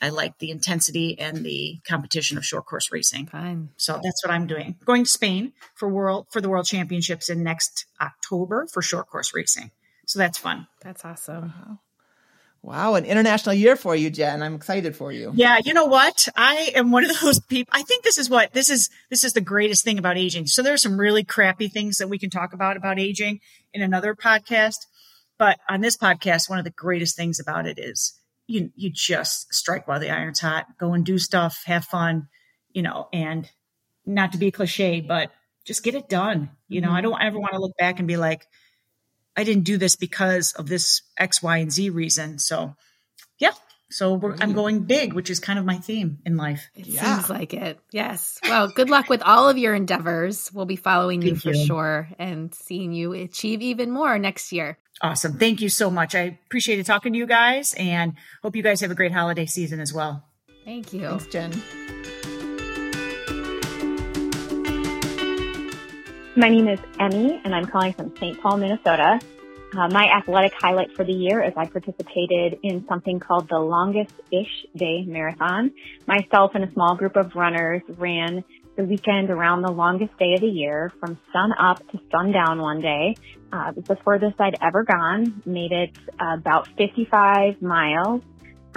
I 0.00 0.10
like 0.10 0.38
the 0.38 0.50
intensity 0.50 1.18
and 1.18 1.44
the 1.44 1.80
competition 1.86 2.38
of 2.38 2.44
short 2.44 2.66
course 2.66 2.92
racing. 2.92 3.26
Fine. 3.26 3.70
So 3.76 4.00
that's 4.02 4.24
what 4.24 4.32
I'm 4.32 4.46
doing. 4.46 4.76
Going 4.84 5.04
to 5.04 5.10
Spain 5.10 5.52
for 5.74 5.88
world 5.88 6.26
for 6.30 6.40
the 6.40 6.48
world 6.48 6.66
championships 6.66 7.28
in 7.28 7.42
next 7.42 7.86
October 8.00 8.66
for 8.72 8.80
short 8.80 9.08
course 9.08 9.34
racing. 9.34 9.70
So 10.08 10.18
that's 10.18 10.38
fun. 10.38 10.66
That's 10.80 11.04
awesome. 11.04 11.52
Wow. 11.54 11.78
Wow, 12.60 12.94
an 12.94 13.04
international 13.04 13.54
year 13.54 13.76
for 13.76 13.94
you, 13.94 14.10
Jen. 14.10 14.42
I'm 14.42 14.54
excited 14.54 14.96
for 14.96 15.12
you. 15.12 15.30
Yeah, 15.34 15.58
you 15.64 15.74
know 15.74 15.84
what? 15.84 16.26
I 16.34 16.72
am 16.74 16.90
one 16.90 17.04
of 17.04 17.20
those 17.20 17.38
people. 17.38 17.70
I 17.72 17.82
think 17.82 18.02
this 18.02 18.18
is 18.18 18.28
what 18.28 18.52
this 18.52 18.68
is. 18.68 18.90
This 19.10 19.22
is 19.22 19.34
the 19.34 19.40
greatest 19.40 19.84
thing 19.84 19.98
about 19.98 20.16
aging. 20.16 20.46
So 20.48 20.62
there 20.62 20.72
are 20.72 20.78
some 20.78 20.98
really 20.98 21.22
crappy 21.22 21.68
things 21.68 21.98
that 21.98 22.08
we 22.08 22.18
can 22.18 22.30
talk 22.30 22.54
about 22.54 22.76
about 22.76 22.98
aging 22.98 23.40
in 23.72 23.82
another 23.82 24.14
podcast. 24.14 24.86
But 25.38 25.60
on 25.68 25.82
this 25.82 25.96
podcast, 25.96 26.50
one 26.50 26.58
of 26.58 26.64
the 26.64 26.70
greatest 26.70 27.14
things 27.14 27.38
about 27.38 27.66
it 27.66 27.78
is 27.78 28.18
you 28.48 28.72
you 28.74 28.90
just 28.90 29.54
strike 29.54 29.86
while 29.86 30.00
the 30.00 30.10
iron's 30.10 30.40
hot, 30.40 30.66
go 30.78 30.94
and 30.94 31.04
do 31.04 31.18
stuff, 31.18 31.62
have 31.66 31.84
fun, 31.84 32.28
you 32.72 32.82
know, 32.82 33.08
and 33.12 33.48
not 34.04 34.32
to 34.32 34.38
be 34.38 34.50
cliche, 34.50 35.00
but 35.00 35.30
just 35.64 35.84
get 35.84 35.94
it 35.94 36.08
done. 36.08 36.50
You 36.66 36.80
know, 36.80 36.88
mm-hmm. 36.88 36.96
I 36.96 37.00
don't 37.02 37.22
ever 37.22 37.38
want 37.38 37.52
to 37.52 37.60
look 37.60 37.76
back 37.76 37.98
and 37.98 38.08
be 38.08 38.16
like, 38.16 38.46
I 39.38 39.44
didn't 39.44 39.62
do 39.62 39.76
this 39.76 39.94
because 39.94 40.52
of 40.54 40.68
this 40.68 41.00
X, 41.16 41.40
Y, 41.40 41.58
and 41.58 41.70
Z 41.70 41.90
reason. 41.90 42.40
So, 42.40 42.74
yeah. 43.38 43.52
So 43.88 44.34
I'm 44.40 44.52
going 44.52 44.80
big, 44.80 45.12
which 45.12 45.30
is 45.30 45.38
kind 45.38 45.60
of 45.60 45.64
my 45.64 45.76
theme 45.76 46.18
in 46.26 46.36
life. 46.36 46.68
It 46.74 46.88
yeah. 46.88 47.14
seems 47.14 47.30
like 47.30 47.54
it. 47.54 47.78
Yes. 47.92 48.40
Well, 48.42 48.66
good 48.66 48.90
luck 48.90 49.08
with 49.08 49.22
all 49.22 49.48
of 49.48 49.56
your 49.56 49.76
endeavors. 49.76 50.50
We'll 50.52 50.66
be 50.66 50.74
following 50.74 51.22
you 51.22 51.36
for 51.36 51.52
you. 51.52 51.66
sure 51.66 52.08
and 52.18 52.52
seeing 52.52 52.92
you 52.92 53.12
achieve 53.12 53.62
even 53.62 53.92
more 53.92 54.18
next 54.18 54.50
year. 54.50 54.76
Awesome. 55.00 55.38
Thank 55.38 55.60
you 55.60 55.68
so 55.68 55.88
much. 55.88 56.16
I 56.16 56.38
appreciated 56.46 56.84
talking 56.84 57.12
to 57.12 57.18
you 57.18 57.26
guys 57.26 57.74
and 57.78 58.14
hope 58.42 58.56
you 58.56 58.64
guys 58.64 58.80
have 58.80 58.90
a 58.90 58.96
great 58.96 59.12
holiday 59.12 59.46
season 59.46 59.78
as 59.78 59.94
well. 59.94 60.26
Thank 60.64 60.92
you. 60.92 61.08
Thanks, 61.08 61.26
Jen. 61.28 61.62
My 66.38 66.50
name 66.50 66.68
is 66.68 66.78
Emmy 67.00 67.40
and 67.44 67.52
I'm 67.52 67.66
calling 67.66 67.92
from 67.94 68.14
St. 68.14 68.40
Paul, 68.40 68.58
Minnesota. 68.58 69.18
Uh, 69.76 69.88
my 69.88 70.04
athletic 70.04 70.52
highlight 70.56 70.94
for 70.94 71.04
the 71.04 71.12
year 71.12 71.42
is 71.42 71.52
I 71.56 71.66
participated 71.66 72.60
in 72.62 72.86
something 72.86 73.18
called 73.18 73.48
the 73.48 73.58
longest 73.58 74.12
ish 74.30 74.64
day 74.76 75.04
marathon. 75.04 75.72
Myself 76.06 76.52
and 76.54 76.62
a 76.62 76.72
small 76.74 76.94
group 76.94 77.16
of 77.16 77.34
runners 77.34 77.82
ran 77.88 78.44
the 78.76 78.84
weekend 78.84 79.30
around 79.30 79.62
the 79.62 79.72
longest 79.72 80.16
day 80.16 80.34
of 80.34 80.40
the 80.40 80.46
year 80.46 80.92
from 81.00 81.18
sun 81.32 81.50
up 81.58 81.78
to 81.90 81.98
sundown 82.12 82.62
one 82.62 82.80
day. 82.82 83.16
Uh, 83.52 83.70
it 83.70 83.76
was 83.76 83.86
the 83.86 83.96
furthest 84.04 84.40
I'd 84.40 84.58
ever 84.62 84.84
gone, 84.84 85.42
made 85.44 85.72
it 85.72 85.90
uh, 86.20 86.36
about 86.38 86.68
55 86.78 87.60
miles, 87.60 88.22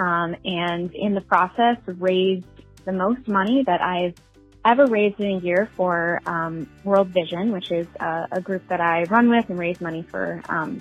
um, 0.00 0.34
and 0.44 0.92
in 0.96 1.14
the 1.14 1.20
process 1.20 1.76
raised 1.86 2.44
the 2.84 2.92
most 2.92 3.28
money 3.28 3.62
that 3.64 3.80
I've 3.80 4.16
ever 4.64 4.86
raised 4.86 5.18
in 5.20 5.36
a 5.36 5.38
year 5.38 5.68
for 5.76 6.20
um, 6.26 6.68
World 6.84 7.08
Vision, 7.08 7.52
which 7.52 7.70
is 7.70 7.86
a, 8.00 8.28
a, 8.32 8.40
group 8.40 8.66
that 8.68 8.80
I 8.80 9.04
run 9.04 9.28
with 9.28 9.48
and 9.50 9.58
raise 9.58 9.80
money 9.80 10.02
for 10.02 10.42
um, 10.48 10.80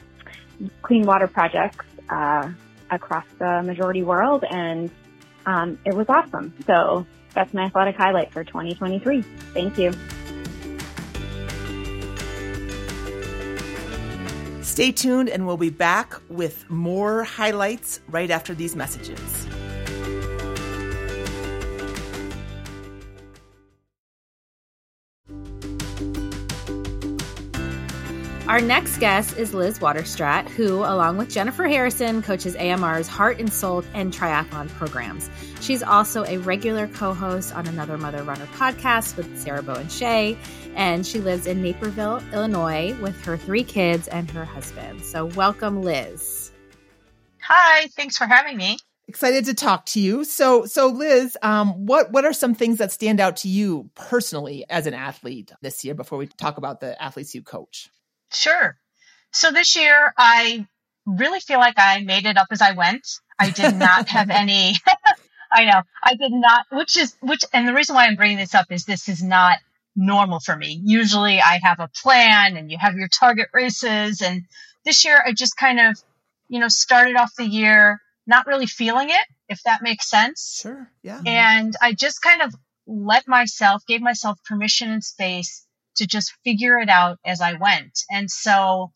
clean 0.82 1.06
water 1.06 1.28
projects 1.28 1.86
uh, 2.10 2.50
across 2.90 3.26
the 3.40 3.64
majority 3.64 4.04
world, 4.04 4.44
and 4.50 4.92
um, 5.46 5.80
it 5.86 5.96
was 5.96 6.08
awesome. 6.10 6.54
So 6.68 7.06
that's 7.34 7.54
my 7.54 7.64
athletic 7.64 7.96
highlight 7.96 8.32
for 8.32 8.44
2023. 8.44 9.22
Thank 9.54 9.78
you. 9.78 9.94
Stay 14.62 14.92
tuned, 14.92 15.30
and 15.30 15.46
we'll 15.46 15.58
be 15.58 15.70
back 15.70 16.14
with 16.30 16.70
more 16.70 17.24
highlights 17.24 18.00
right 18.08 18.30
after 18.30 18.54
these 18.54 18.76
messages. 18.76 19.48
Our 28.52 28.60
next 28.60 28.98
guest 28.98 29.38
is 29.38 29.54
Liz 29.54 29.80
Waterstraat, 29.80 30.50
who, 30.50 30.80
along 30.80 31.16
with 31.16 31.30
Jennifer 31.30 31.70
Harrison, 31.70 32.22
coaches 32.22 32.54
AMR's 32.58 33.08
Heart 33.08 33.40
and 33.40 33.52
Soul 33.52 33.86
and 33.94 34.12
Triathlon 34.12 34.68
programs. 34.72 35.30
She's 35.62 35.82
also 35.82 36.26
a 36.26 36.36
regular 36.36 36.90
co 36.90 37.14
host 37.14 37.56
on 37.56 37.66
another 37.66 37.98
Mother 37.98 38.24
Runner 38.24 38.48
podcast 38.48 39.16
with 39.16 39.40
Sarah 39.40 39.64
Bowen 39.64 39.88
Shea, 39.88 40.38
and 40.76 41.08
she 41.08 41.20
lives 41.20 41.48
in 41.48 41.62
Naperville, 41.62 42.22
Illinois, 42.34 42.94
with 43.00 43.24
her 43.24 43.38
three 43.38 43.64
kids 43.64 44.10
and 44.10 44.30
her 44.32 44.44
husband. 44.44 45.02
So, 45.06 45.28
welcome, 45.28 45.82
Liz. 45.82 46.52
Hi, 47.44 47.88
thanks 47.96 48.18
for 48.18 48.26
having 48.26 48.58
me. 48.58 48.80
Excited 49.08 49.46
to 49.46 49.54
talk 49.54 49.86
to 49.86 50.02
you. 50.02 50.26
So, 50.26 50.66
so 50.66 50.88
Liz, 50.88 51.38
um, 51.42 51.86
what 51.86 52.12
what 52.12 52.26
are 52.26 52.34
some 52.34 52.54
things 52.54 52.80
that 52.80 52.92
stand 52.92 53.22
out 53.22 53.38
to 53.38 53.48
you 53.48 53.90
personally 53.96 54.66
as 54.70 54.88
an 54.88 54.94
athlete 54.94 55.54
this 55.62 55.86
year? 55.86 55.96
Before 55.96 56.18
we 56.18 56.28
talk 56.28 56.58
about 56.58 56.82
the 56.82 57.02
athletes 57.02 57.34
you 57.34 57.44
coach. 57.44 57.90
Sure. 58.34 58.78
So 59.32 59.52
this 59.52 59.76
year, 59.76 60.14
I 60.18 60.68
really 61.06 61.40
feel 61.40 61.60
like 61.60 61.76
I 61.78 62.02
made 62.04 62.26
it 62.26 62.38
up 62.38 62.48
as 62.52 62.62
I 62.62 62.74
went. 62.74 63.08
I 63.40 63.50
did 63.50 63.76
not 63.76 64.10
have 64.10 64.30
any. 64.32 64.76
I 65.52 65.66
know 65.66 65.82
I 66.02 66.16
did 66.16 66.32
not, 66.32 66.66
which 66.72 66.98
is 66.98 67.16
which, 67.22 67.44
and 67.54 67.68
the 67.68 67.74
reason 67.74 67.96
why 67.96 68.06
I'm 68.06 68.16
bringing 68.16 68.38
this 68.38 68.56
up 68.56 68.72
is 68.72 68.86
this 68.86 69.10
is 69.10 69.22
not 69.22 69.58
normal 69.96 70.40
for 70.40 70.56
me. 70.56 70.80
Usually, 70.84 71.42
I 71.42 71.60
have 71.62 71.80
a 71.80 71.90
plan, 72.02 72.56
and 72.56 72.72
you 72.72 72.78
have 72.80 72.96
your 72.96 73.10
target 73.10 73.50
races, 73.54 74.22
and 74.22 74.44
this 74.86 75.04
year 75.04 75.22
I 75.26 75.34
just 75.34 75.58
kind 75.58 75.80
of, 75.80 76.02
you 76.48 76.60
know, 76.60 76.70
started 76.70 77.18
off 77.18 77.36
the 77.36 77.46
year 77.46 78.00
not 78.28 78.48
really 78.48 78.66
feeling 78.68 79.10
it, 79.10 79.26
if 79.50 79.62
that 79.64 79.82
makes 79.82 80.10
sense. 80.10 80.60
Sure. 80.62 80.90
Yeah. 81.04 81.22
And 81.26 81.76
I 81.82 81.94
just 81.94 82.22
kind 82.22 82.42
of 82.42 82.56
let 82.88 83.28
myself, 83.28 83.84
gave 83.88 84.02
myself 84.02 84.40
permission 84.46 84.90
and 84.90 85.04
space 85.04 85.66
to 85.96 86.08
just 86.08 86.34
figure 86.44 86.78
it 86.78 86.90
out 86.90 87.20
as 87.26 87.42
I 87.42 87.54
went. 87.54 88.00
And 88.10 88.30
so, 88.30 88.92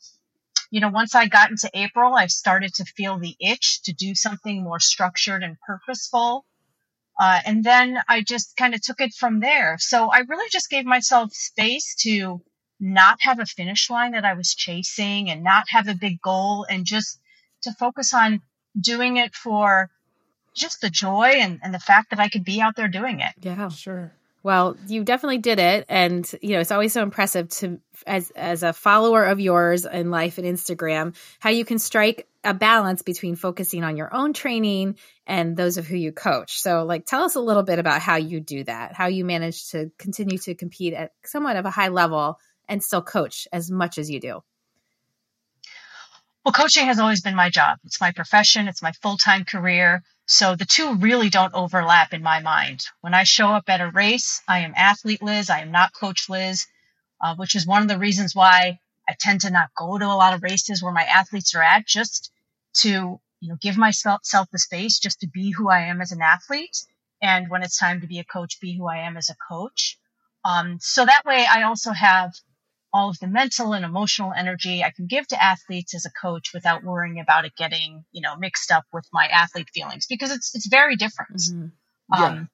you 0.72 0.82
know, 0.82 0.90
once 0.90 1.16
I 1.16 1.28
got 1.28 1.52
into 1.52 1.70
April, 1.74 2.14
I 2.14 2.28
started 2.28 2.74
to 2.76 2.86
feel 2.86 3.18
the 3.18 3.36
itch 3.40 3.84
to 3.84 3.94
do 3.94 4.16
something 4.16 4.64
more 4.64 4.80
structured 4.80 5.44
and 5.44 5.58
purposeful. 5.66 6.46
Uh, 7.20 7.40
and 7.46 7.64
then 7.64 7.98
I 8.10 8.22
just 8.22 8.58
kind 8.58 8.74
of 8.74 8.82
took 8.82 9.00
it 9.00 9.14
from 9.14 9.40
there. 9.40 9.78
So 9.80 10.10
I 10.12 10.20
really 10.20 10.50
just 10.52 10.70
gave 10.70 10.86
myself 10.86 11.32
space 11.34 11.96
to 12.02 12.42
not 12.80 13.22
have 13.22 13.40
a 13.40 13.46
finish 13.46 13.90
line 13.90 14.12
that 14.12 14.26
I 14.26 14.34
was 14.34 14.54
chasing 14.54 15.30
and 15.30 15.44
not 15.44 15.66
have 15.70 15.88
a 15.88 15.96
big 15.96 16.22
goal 16.22 16.66
and 16.70 16.86
just 16.86 17.20
to 17.62 17.72
focus 17.72 18.14
on 18.14 18.42
doing 18.80 19.18
it 19.18 19.34
for 19.34 19.90
just 20.54 20.82
the 20.82 20.90
joy 20.90 21.32
and, 21.36 21.60
and 21.64 21.74
the 21.74 21.80
fact 21.80 22.10
that 22.10 22.20
I 22.20 22.30
could 22.30 22.44
be 22.44 22.62
out 22.62 22.76
there 22.76 22.88
doing 22.88 23.20
it. 23.22 23.34
Yeah, 23.42 23.70
sure. 23.70 24.14
Well, 24.46 24.78
you 24.86 25.04
definitely 25.04 25.40
did 25.40 25.58
it, 25.58 25.88
and 25.90 26.24
you 26.40 26.52
know 26.52 26.60
it's 26.60 26.70
always 26.70 26.94
so 26.94 27.02
impressive 27.02 27.50
to 27.50 27.80
as 28.06 28.30
as 28.30 28.62
a 28.62 28.74
follower 28.74 29.24
of 29.24 29.40
yours 29.40 29.86
in 29.86 30.12
life 30.12 30.38
and 30.38 30.46
Instagram 30.46 31.16
how 31.40 31.50
you 31.50 31.66
can 31.66 31.80
strike 31.80 32.28
a 32.44 32.54
balance 32.54 33.02
between 33.02 33.38
focusing 33.38 33.84
on 33.84 33.98
your 33.98 34.14
own 34.14 34.34
training 34.34 34.98
and 35.26 35.58
those 35.58 35.80
of 35.80 35.88
who 35.88 35.96
you 35.98 36.12
coach. 36.12 36.60
So, 36.60 36.84
like, 36.84 37.08
tell 37.08 37.24
us 37.24 37.34
a 37.34 37.40
little 37.40 37.64
bit 37.64 37.80
about 37.80 38.04
how 38.04 38.18
you 38.18 38.40
do 38.40 38.64
that, 38.66 38.94
how 38.94 39.08
you 39.08 39.26
manage 39.26 39.72
to 39.72 39.90
continue 39.98 40.38
to 40.38 40.54
compete 40.54 40.94
at 40.94 41.14
somewhat 41.24 41.56
of 41.56 41.66
a 41.66 41.72
high 41.72 41.88
level 41.88 42.38
and 42.70 42.84
still 42.84 43.02
coach 43.02 43.48
as 43.52 43.72
much 43.72 43.98
as 43.98 44.12
you 44.12 44.20
do. 44.20 44.44
Well, 46.46 46.54
coaching 46.54 46.86
has 46.86 47.00
always 47.00 47.22
been 47.22 47.34
my 47.34 47.50
job. 47.50 47.80
It's 47.86 48.00
my 48.00 48.12
profession. 48.12 48.68
It's 48.68 48.84
my 48.84 48.92
full 49.02 49.18
time 49.18 49.46
career. 49.46 50.04
So 50.28 50.56
the 50.56 50.66
two 50.66 50.94
really 50.98 51.32
don't 51.32 51.56
overlap 51.56 52.14
in 52.14 52.22
my 52.22 52.40
mind. 52.40 52.82
When 53.02 53.16
I 53.16 53.24
show 53.24 53.50
up 53.50 53.68
at 53.68 53.82
a 53.82 53.90
race, 53.90 54.44
I 54.48 54.60
am 54.60 54.74
athlete 54.76 55.24
Liz. 55.24 55.50
I 55.50 55.62
am 55.62 55.72
not 55.72 55.96
coach 56.00 56.30
Liz, 56.30 56.68
uh, 57.20 57.34
which 57.36 57.56
is 57.56 57.66
one 57.66 57.82
of 57.82 57.88
the 57.88 57.98
reasons 57.98 58.36
why 58.36 58.78
I 59.10 59.16
tend 59.20 59.42
to 59.42 59.50
not 59.50 59.74
go 59.76 59.98
to 59.98 60.06
a 60.06 60.14
lot 60.14 60.36
of 60.36 60.44
races 60.44 60.84
where 60.84 60.94
my 60.94 61.04
athletes 61.04 61.56
are 61.56 61.64
at, 61.64 61.88
just 61.88 62.32
to 62.82 63.20
you 63.40 63.50
know 63.50 63.58
give 63.60 63.76
myself 63.76 64.22
the 64.52 64.60
space 64.60 65.00
just 65.00 65.22
to 65.22 65.28
be 65.28 65.50
who 65.50 65.70
I 65.70 65.82
am 65.88 66.00
as 66.00 66.12
an 66.12 66.22
athlete, 66.22 66.78
and 67.24 67.50
when 67.50 67.64
it's 67.64 67.80
time 67.80 68.02
to 68.02 68.08
be 68.08 68.20
a 68.20 68.24
coach, 68.24 68.60
be 68.62 68.78
who 68.78 68.88
I 68.88 68.98
am 68.98 69.18
as 69.18 69.32
a 69.32 69.36
coach. 69.50 69.98
Um, 70.44 70.78
so 70.80 71.08
that 71.08 71.26
way, 71.26 71.48
I 71.52 71.64
also 71.64 71.92
have 71.92 72.34
all 72.96 73.10
of 73.10 73.20
the 73.20 73.28
mental 73.28 73.74
and 73.74 73.84
emotional 73.84 74.32
energy 74.32 74.82
I 74.82 74.90
can 74.90 75.06
give 75.06 75.28
to 75.28 75.44
athletes 75.44 75.94
as 75.94 76.06
a 76.06 76.10
coach 76.10 76.52
without 76.54 76.82
worrying 76.82 77.20
about 77.20 77.44
it 77.44 77.54
getting, 77.58 78.06
you 78.14 78.22
know, 78.22 78.38
mixed 78.38 78.72
up 78.72 78.86
with 78.94 79.06
my 79.12 79.28
athlete 79.28 79.68
feelings 79.74 80.06
because 80.08 80.32
it's 80.32 80.56
it's 80.56 80.68
very 80.68 80.96
different. 80.96 81.42
Mm-hmm. 81.42 81.66
Yeah. 82.14 82.26
Um, 82.26 82.50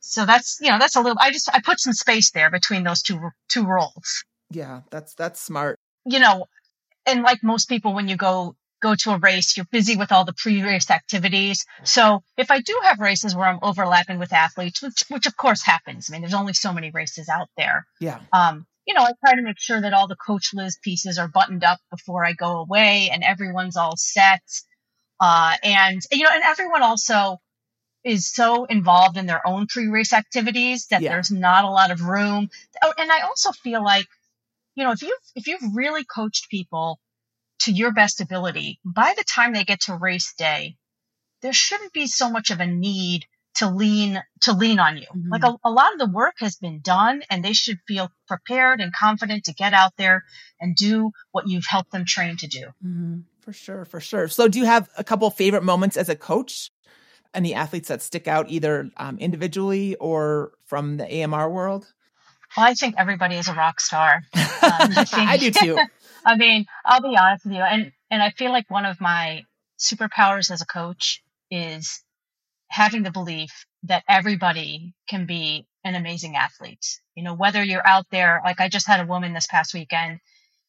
so 0.00 0.26
that's 0.26 0.58
you 0.60 0.70
know 0.70 0.78
that's 0.78 0.96
a 0.96 1.00
little. 1.00 1.16
I 1.18 1.32
just 1.32 1.48
I 1.52 1.60
put 1.64 1.80
some 1.80 1.94
space 1.94 2.30
there 2.30 2.50
between 2.50 2.84
those 2.84 3.00
two 3.00 3.18
two 3.48 3.64
roles. 3.64 4.24
Yeah, 4.50 4.82
that's 4.90 5.14
that's 5.14 5.40
smart. 5.40 5.80
You 6.04 6.20
know, 6.20 6.44
and 7.06 7.22
like 7.22 7.42
most 7.42 7.66
people, 7.66 7.94
when 7.94 8.06
you 8.06 8.16
go 8.16 8.54
go 8.82 8.94
to 8.94 9.12
a 9.12 9.18
race, 9.18 9.56
you're 9.56 9.66
busy 9.72 9.96
with 9.96 10.12
all 10.12 10.26
the 10.26 10.34
pre-race 10.34 10.90
activities. 10.90 11.64
So 11.84 12.22
if 12.36 12.50
I 12.50 12.60
do 12.60 12.78
have 12.82 12.98
races 12.98 13.34
where 13.34 13.46
I'm 13.46 13.60
overlapping 13.62 14.18
with 14.18 14.34
athletes, 14.34 14.82
which 14.82 15.04
which 15.08 15.26
of 15.26 15.38
course 15.38 15.62
happens. 15.62 16.08
I 16.08 16.12
mean, 16.12 16.20
there's 16.20 16.34
only 16.34 16.52
so 16.52 16.74
many 16.74 16.90
races 16.90 17.30
out 17.30 17.48
there. 17.56 17.86
Yeah. 17.98 18.20
Um, 18.30 18.66
you 18.86 18.94
know, 18.94 19.02
I 19.02 19.12
try 19.24 19.34
to 19.34 19.42
make 19.42 19.58
sure 19.58 19.80
that 19.80 19.92
all 19.92 20.06
the 20.06 20.16
Coach 20.16 20.54
Liz 20.54 20.78
pieces 20.80 21.18
are 21.18 21.28
buttoned 21.28 21.64
up 21.64 21.80
before 21.90 22.24
I 22.24 22.32
go 22.32 22.58
away 22.58 23.10
and 23.12 23.24
everyone's 23.24 23.76
all 23.76 23.96
set. 23.96 24.42
Uh, 25.18 25.54
and, 25.62 26.00
you 26.12 26.22
know, 26.22 26.30
and 26.32 26.44
everyone 26.44 26.82
also 26.82 27.38
is 28.04 28.28
so 28.28 28.64
involved 28.66 29.16
in 29.16 29.26
their 29.26 29.44
own 29.46 29.66
pre-race 29.66 30.12
activities 30.12 30.86
that 30.86 31.02
yeah. 31.02 31.10
there's 31.10 31.32
not 31.32 31.64
a 31.64 31.70
lot 31.70 31.90
of 31.90 32.02
room. 32.02 32.48
Oh, 32.82 32.92
and 32.96 33.10
I 33.10 33.22
also 33.22 33.50
feel 33.50 33.82
like, 33.82 34.06
you 34.76 34.84
know, 34.84 34.92
if 34.92 35.02
you've, 35.02 35.18
if 35.34 35.48
you've 35.48 35.74
really 35.74 36.04
coached 36.04 36.48
people 36.48 37.00
to 37.60 37.72
your 37.72 37.92
best 37.92 38.20
ability, 38.20 38.78
by 38.84 39.14
the 39.16 39.24
time 39.24 39.52
they 39.52 39.64
get 39.64 39.80
to 39.82 39.96
race 39.96 40.34
day, 40.38 40.76
there 41.42 41.52
shouldn't 41.52 41.92
be 41.92 42.06
so 42.06 42.30
much 42.30 42.52
of 42.52 42.60
a 42.60 42.66
need 42.66 43.26
to 43.56 43.70
lean 43.70 44.22
to 44.42 44.52
lean 44.52 44.78
on 44.78 44.96
you. 44.96 45.06
Mm-hmm. 45.14 45.30
Like 45.30 45.44
a, 45.44 45.56
a, 45.64 45.70
lot 45.70 45.92
of 45.92 45.98
the 45.98 46.10
work 46.10 46.34
has 46.38 46.56
been 46.56 46.80
done 46.80 47.22
and 47.30 47.44
they 47.44 47.52
should 47.52 47.78
feel 47.88 48.10
prepared 48.28 48.80
and 48.80 48.92
confident 48.92 49.44
to 49.44 49.54
get 49.54 49.72
out 49.72 49.96
there 49.96 50.24
and 50.60 50.76
do 50.76 51.10
what 51.32 51.48
you've 51.48 51.66
helped 51.66 51.90
them 51.90 52.04
train 52.04 52.36
to 52.38 52.46
do. 52.46 52.66
Mm-hmm. 52.84 53.20
For 53.40 53.52
sure, 53.52 53.84
for 53.84 54.00
sure. 54.00 54.28
So 54.28 54.48
do 54.48 54.58
you 54.58 54.66
have 54.66 54.88
a 54.98 55.04
couple 55.04 55.30
favorite 55.30 55.62
moments 55.62 55.96
as 55.96 56.08
a 56.08 56.16
coach? 56.16 56.70
Any 57.32 57.54
athletes 57.54 57.88
that 57.88 58.02
stick 58.02 58.28
out 58.28 58.50
either 58.50 58.90
um, 58.96 59.18
individually 59.18 59.94
or 59.96 60.52
from 60.64 60.96
the 60.96 61.22
AMR 61.22 61.50
world? 61.50 61.92
Well, 62.56 62.66
I 62.66 62.74
think 62.74 62.94
everybody 62.98 63.36
is 63.36 63.48
a 63.48 63.54
rock 63.54 63.80
star. 63.80 64.22
Um, 64.66 64.90
I, 64.96 65.04
think, 65.04 65.28
I 65.28 65.36
do 65.36 65.50
too. 65.52 65.78
I 66.26 66.36
mean, 66.36 66.66
I'll 66.84 67.00
be 67.00 67.16
honest 67.16 67.44
with 67.44 67.54
you, 67.54 67.60
and 67.60 67.92
and 68.10 68.20
I 68.20 68.30
feel 68.30 68.50
like 68.50 68.68
one 68.68 68.84
of 68.84 69.00
my 69.00 69.44
superpowers 69.78 70.50
as 70.50 70.60
a 70.60 70.66
coach 70.66 71.22
is 71.52 72.02
having 72.68 73.02
the 73.02 73.10
belief 73.10 73.66
that 73.84 74.04
everybody 74.08 74.94
can 75.08 75.26
be 75.26 75.66
an 75.84 75.94
amazing 75.94 76.36
athlete. 76.36 77.00
You 77.14 77.22
know, 77.22 77.34
whether 77.34 77.62
you're 77.62 77.86
out 77.86 78.06
there, 78.10 78.40
like 78.44 78.60
I 78.60 78.68
just 78.68 78.86
had 78.86 79.00
a 79.00 79.06
woman 79.06 79.32
this 79.32 79.46
past 79.46 79.72
weekend, 79.72 80.20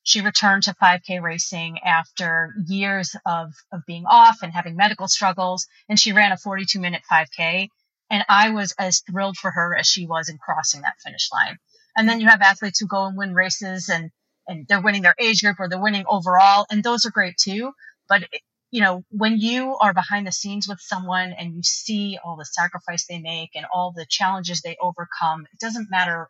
she 0.03 0.21
returned 0.21 0.63
to 0.63 0.75
5K 0.81 1.21
racing 1.21 1.79
after 1.83 2.53
years 2.65 3.15
of, 3.25 3.51
of 3.73 3.81
being 3.85 4.05
off 4.05 4.37
and 4.41 4.53
having 4.53 4.77
medical 4.77 5.07
struggles, 5.07 5.67
and 5.89 5.99
she 5.99 6.13
ran 6.13 6.31
a 6.31 6.37
42 6.37 6.79
minute 6.79 7.01
5K. 7.11 7.67
And 8.09 8.23
I 8.29 8.51
was 8.51 8.73
as 8.79 9.01
thrilled 9.01 9.35
for 9.35 9.51
her 9.51 9.75
as 9.75 9.85
she 9.85 10.07
was 10.07 10.29
in 10.29 10.37
crossing 10.37 10.81
that 10.83 10.95
finish 11.03 11.29
line. 11.33 11.57
And 11.97 12.07
then 12.07 12.21
you 12.21 12.27
have 12.27 12.41
athletes 12.41 12.79
who 12.79 12.87
go 12.87 13.05
and 13.05 13.17
win 13.17 13.33
races 13.33 13.89
and, 13.89 14.11
and 14.47 14.65
they're 14.69 14.81
winning 14.81 15.01
their 15.01 15.15
age 15.19 15.41
group 15.41 15.59
or 15.59 15.67
they're 15.67 15.81
winning 15.81 16.05
overall, 16.07 16.65
and 16.71 16.83
those 16.83 17.05
are 17.05 17.11
great 17.11 17.35
too. 17.37 17.73
But 18.07 18.23
you 18.71 18.81
know, 18.81 19.03
when 19.09 19.37
you 19.37 19.77
are 19.79 19.93
behind 19.93 20.27
the 20.27 20.31
scenes 20.31 20.67
with 20.67 20.79
someone 20.81 21.33
and 21.37 21.55
you 21.55 21.63
see 21.63 22.17
all 22.23 22.35
the 22.35 22.45
sacrifice 22.45 23.05
they 23.07 23.19
make 23.19 23.51
and 23.55 23.65
all 23.73 23.93
the 23.95 24.05
challenges 24.09 24.61
they 24.61 24.75
overcome, 24.81 25.45
it 25.53 25.59
doesn't 25.59 25.89
matter 25.89 26.29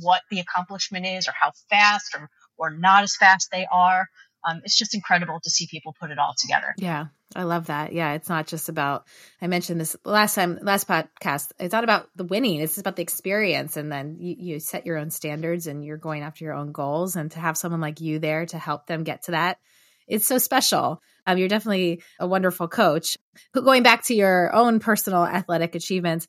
what 0.00 0.22
the 0.30 0.40
accomplishment 0.40 1.06
is 1.06 1.28
or 1.28 1.32
how 1.38 1.52
fast 1.68 2.14
or, 2.14 2.30
or 2.56 2.70
not 2.70 3.02
as 3.02 3.16
fast 3.16 3.50
they 3.50 3.66
are. 3.70 4.06
Um, 4.46 4.60
it's 4.64 4.76
just 4.76 4.94
incredible 4.94 5.40
to 5.42 5.50
see 5.50 5.66
people 5.70 5.94
put 5.98 6.10
it 6.10 6.18
all 6.18 6.34
together. 6.38 6.74
Yeah, 6.76 7.06
I 7.34 7.44
love 7.44 7.66
that. 7.66 7.92
Yeah, 7.92 8.12
it's 8.12 8.28
not 8.28 8.46
just 8.46 8.68
about, 8.68 9.06
I 9.40 9.46
mentioned 9.46 9.80
this 9.80 9.96
last 10.04 10.34
time, 10.34 10.58
last 10.60 10.86
podcast, 10.86 11.52
it's 11.58 11.72
not 11.72 11.84
about 11.84 12.08
the 12.14 12.24
winning, 12.24 12.60
it's 12.60 12.76
about 12.76 12.96
the 12.96 13.02
experience. 13.02 13.76
And 13.76 13.90
then 13.90 14.16
you, 14.18 14.36
you 14.38 14.60
set 14.60 14.84
your 14.84 14.98
own 14.98 15.10
standards 15.10 15.66
and 15.66 15.84
you're 15.84 15.96
going 15.96 16.22
after 16.22 16.44
your 16.44 16.54
own 16.54 16.72
goals. 16.72 17.16
And 17.16 17.30
to 17.32 17.40
have 17.40 17.56
someone 17.56 17.80
like 17.80 18.00
you 18.00 18.18
there 18.18 18.44
to 18.46 18.58
help 18.58 18.86
them 18.86 19.02
get 19.02 19.24
to 19.24 19.30
that, 19.32 19.58
it's 20.06 20.26
so 20.26 20.38
special. 20.38 21.02
Um, 21.26 21.38
you're 21.38 21.48
definitely 21.48 22.02
a 22.18 22.26
wonderful 22.26 22.68
coach. 22.68 23.16
Going 23.52 23.82
back 23.82 24.04
to 24.04 24.14
your 24.14 24.54
own 24.54 24.80
personal 24.80 25.24
athletic 25.24 25.74
achievements, 25.74 26.28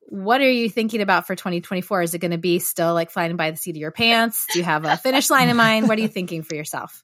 what 0.00 0.40
are 0.40 0.50
you 0.50 0.70
thinking 0.70 1.02
about 1.02 1.26
for 1.26 1.34
2024? 1.34 2.02
Is 2.02 2.14
it 2.14 2.18
going 2.18 2.30
to 2.30 2.38
be 2.38 2.58
still 2.58 2.94
like 2.94 3.10
flying 3.10 3.36
by 3.36 3.50
the 3.50 3.56
seat 3.56 3.72
of 3.72 3.76
your 3.76 3.90
pants? 3.90 4.46
Do 4.52 4.58
you 4.58 4.64
have 4.64 4.84
a 4.84 4.96
finish 4.96 5.28
line 5.30 5.48
in 5.48 5.56
mind? 5.56 5.88
What 5.88 5.98
are 5.98 6.02
you 6.02 6.08
thinking 6.08 6.42
for 6.42 6.54
yourself? 6.54 7.02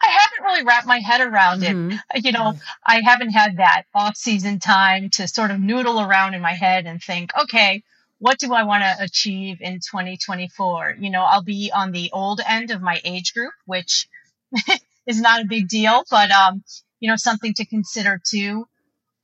I 0.00 0.10
haven't 0.10 0.44
really 0.44 0.64
wrapped 0.64 0.86
my 0.86 1.00
head 1.00 1.20
around 1.20 1.62
Mhm. 1.62 2.00
it. 2.14 2.24
You 2.24 2.30
know, 2.32 2.54
I 2.86 3.00
haven't 3.04 3.30
had 3.30 3.56
that 3.56 3.82
off 3.94 4.16
season 4.16 4.60
time 4.60 5.10
to 5.10 5.26
sort 5.26 5.50
of 5.50 5.58
noodle 5.58 6.00
around 6.00 6.34
in 6.34 6.40
my 6.40 6.52
head 6.54 6.86
and 6.86 7.02
think, 7.02 7.32
okay, 7.36 7.82
what 8.18 8.38
do 8.38 8.52
I 8.52 8.62
want 8.62 8.84
to 8.84 8.96
achieve 9.02 9.60
in 9.60 9.80
2024? 9.80 10.96
You 11.00 11.10
know, 11.10 11.24
I'll 11.24 11.42
be 11.42 11.72
on 11.74 11.90
the 11.90 12.10
old 12.12 12.40
end 12.46 12.70
of 12.70 12.80
my 12.80 13.00
age 13.04 13.34
group, 13.34 13.52
which 13.64 14.08
is 15.08 15.20
not 15.20 15.40
a 15.40 15.46
big 15.46 15.68
deal, 15.68 16.04
but, 16.10 16.30
um, 16.30 16.62
you 17.00 17.08
know, 17.10 17.16
something 17.16 17.54
to 17.54 17.64
consider 17.66 18.20
too. 18.30 18.66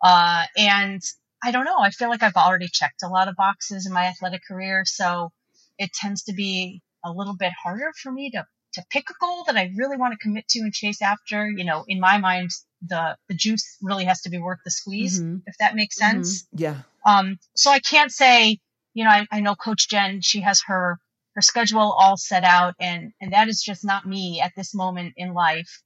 Uh, 0.03 0.45
and 0.57 1.01
I 1.45 1.51
don't 1.53 1.65
know. 1.67 1.79
I 1.79 1.91
feel 1.91 2.09
like 2.09 2.23
I've 2.23 2.37
already 2.37 2.69
checked 2.69 3.03
a 3.05 3.09
lot 3.09 3.29
of 3.29 3.37
boxes 3.37 3.87
in 3.87 3.93
my 3.93 4.07
athletic 4.07 4.43
career. 4.49 4.83
So 4.87 5.31
it 5.79 5.93
tends 5.93 6.25
to 6.25 6.33
be 6.33 6.83
a 7.05 7.13
little 7.13 7.37
bit 7.37 7.53
harder 7.63 7.93
for 8.03 8.11
me 8.11 8.31
to, 8.31 8.47
to 8.75 8.83
pick 8.91 9.11
a 9.11 9.15
goal 9.21 9.45
that 9.47 9.57
I 9.57 9.71
really 9.77 9.97
want 9.97 10.13
to 10.13 10.19
commit 10.19 10.49
to 10.49 10.61
and 10.61 10.73
chase 10.73 11.03
after. 11.03 11.49
You 11.49 11.65
know, 11.65 11.85
in 11.87 12.01
my 12.01 12.19
mind, 12.19 12.51
the, 12.81 13.17
the 13.29 13.35
juice 13.35 13.77
really 13.83 14.05
has 14.05 14.23
to 14.23 14.31
be 14.31 14.39
worth 14.39 14.61
the 14.65 14.71
squeeze, 14.71 15.23
Mhm. 15.23 15.43
if 15.47 15.57
that 15.59 15.75
makes 15.75 15.97
sense. 15.97 16.47
Yeah. 16.53 16.79
Um, 17.07 17.39
so 17.55 17.71
I 17.71 17.81
can't 17.81 18.11
say, 18.11 18.59
you 18.95 19.05
know, 19.05 19.11
I, 19.11 19.27
I 19.31 19.41
know 19.41 19.55
Coach 19.55 19.89
Jen, 19.89 20.21
she 20.23 20.41
has 20.41 20.63
her, 20.67 20.99
her 21.35 21.43
schedule 21.43 21.93
all 21.99 22.17
set 22.17 22.45
out 22.45 22.75
and, 22.81 23.13
and 23.21 23.33
that 23.33 23.49
is 23.49 23.63
just 23.63 23.85
not 23.85 24.07
me 24.07 24.41
at 24.41 24.53
this 24.57 24.75
moment 24.75 25.15
in 25.17 25.35
life. 25.35 25.83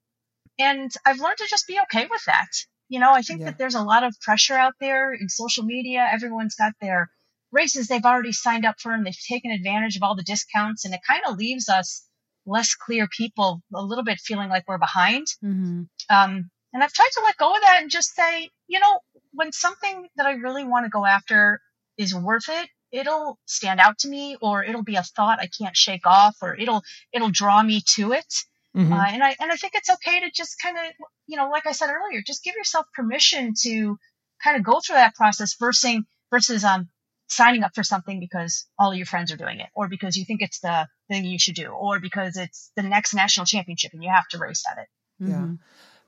And 0.59 0.91
I've 1.07 1.21
learned 1.21 1.39
to 1.39 1.47
just 1.49 1.67
be 1.67 1.79
okay 1.85 2.07
with 2.11 2.25
that. 2.27 2.49
You 2.89 3.01
know, 3.01 3.13
I 3.13 3.23
think 3.23 3.41
Yeah. 3.41 3.47
that 3.47 3.59
there's 3.59 3.75
a 3.75 3.83
lot 3.83 4.03
of 4.05 4.19
pressure 4.21 4.55
out 4.55 4.75
there 4.81 5.13
in 5.13 5.29
social 5.29 5.65
media. 5.65 6.09
Everyone's 6.11 6.55
got 6.57 6.73
their 6.81 7.11
races 7.53 7.87
they've 7.89 8.05
already 8.05 8.33
signed 8.33 8.67
up 8.67 8.77
for 8.79 8.93
and 8.93 9.07
they've 9.07 9.17
taken 9.29 9.51
advantage 9.51 9.97
of 9.97 10.03
all 10.03 10.15
the 10.17 10.23
discounts 10.23 10.85
and 10.85 10.93
it 10.95 11.01
kind 11.09 11.23
of 11.27 11.37
leaves 11.39 11.69
us 11.69 12.07
less 12.45 12.75
clear 12.75 13.07
people 13.09 13.63
a 13.75 13.83
little 13.83 14.05
bit 14.05 14.19
feeling 14.19 14.49
like 14.49 14.65
we're 14.67 14.79
behind. 14.79 15.27
Mm-hmm. 15.45 15.83
Um, 16.11 16.51
and 16.73 16.83
I've 16.83 16.93
tried 16.93 17.11
to 17.13 17.23
let 17.25 17.37
go 17.39 17.55
of 17.55 17.61
that 17.63 17.81
and 17.83 17.91
just 17.91 18.15
say, 18.15 18.51
you 18.67 18.81
know, 18.81 19.01
when 19.33 19.53
something 19.53 20.09
that 20.17 20.27
I 20.27 20.33
really 20.33 20.65
want 20.65 20.85
to 20.85 20.91
go 20.91 21.05
after 21.07 21.61
is 21.97 22.15
worth 22.15 22.49
it, 22.49 22.69
it'll 22.93 23.39
stand 23.47 23.81
out 23.81 23.99
to 23.99 24.09
me 24.09 24.37
or 24.41 24.65
it'll 24.65 24.83
be 24.83 24.97
a 24.97 25.03
thought 25.03 25.41
I 25.41 25.49
can't 25.49 25.77
shake 25.77 26.07
off 26.07 26.37
or 26.43 26.57
it'll, 26.57 26.83
it'll 27.13 27.31
draw 27.31 27.63
me 27.63 27.83
to 27.95 28.13
it. 28.13 28.35
Mhm. 28.77 28.93
Uh, 28.93 29.07
and 29.09 29.23
I, 29.23 29.35
and 29.41 29.51
I 29.51 29.57
think 29.57 29.75
it's 29.75 29.91
okay 29.91 30.21
to 30.21 30.31
just 30.31 30.57
kind 30.63 30.77
of, 30.77 30.85
you 31.27 31.37
know, 31.37 31.51
like 31.51 31.67
I 31.67 31.73
said 31.73 31.91
earlier, 31.91 32.23
just 32.27 32.45
give 32.45 32.55
yourself 32.55 32.87
permission 32.95 33.55
to 33.63 33.99
kind 34.43 34.57
of 34.57 34.63
go 34.63 34.81
through 34.81 34.97
that 34.97 35.15
process 35.15 35.55
versus, 35.59 36.01
versus, 36.31 36.65
um, 36.65 36.89
signing 37.31 37.63
up 37.63 37.75
for 37.75 37.83
something 37.83 38.21
because 38.21 38.67
all 38.79 38.95
your 38.95 39.05
friends 39.07 39.31
are 39.31 39.37
doing 39.37 39.61
it 39.61 39.69
or 39.75 39.89
because 39.89 40.17
you 40.17 40.25
think 40.25 40.41
it's 40.41 40.61
the 40.61 40.89
thing 41.09 41.25
you 41.25 41.39
should 41.39 41.55
do 41.55 41.67
or 41.67 42.01
because 42.01 42.37
it's 42.37 42.71
the 42.75 42.83
next 42.83 43.15
national 43.15 43.45
championship 43.45 43.93
and 43.93 44.03
you 44.03 44.11
have 44.11 44.27
to 44.29 44.39
race 44.39 44.65
at 44.71 44.79
it. 44.79 44.89
Mm-hmm. 45.23 45.55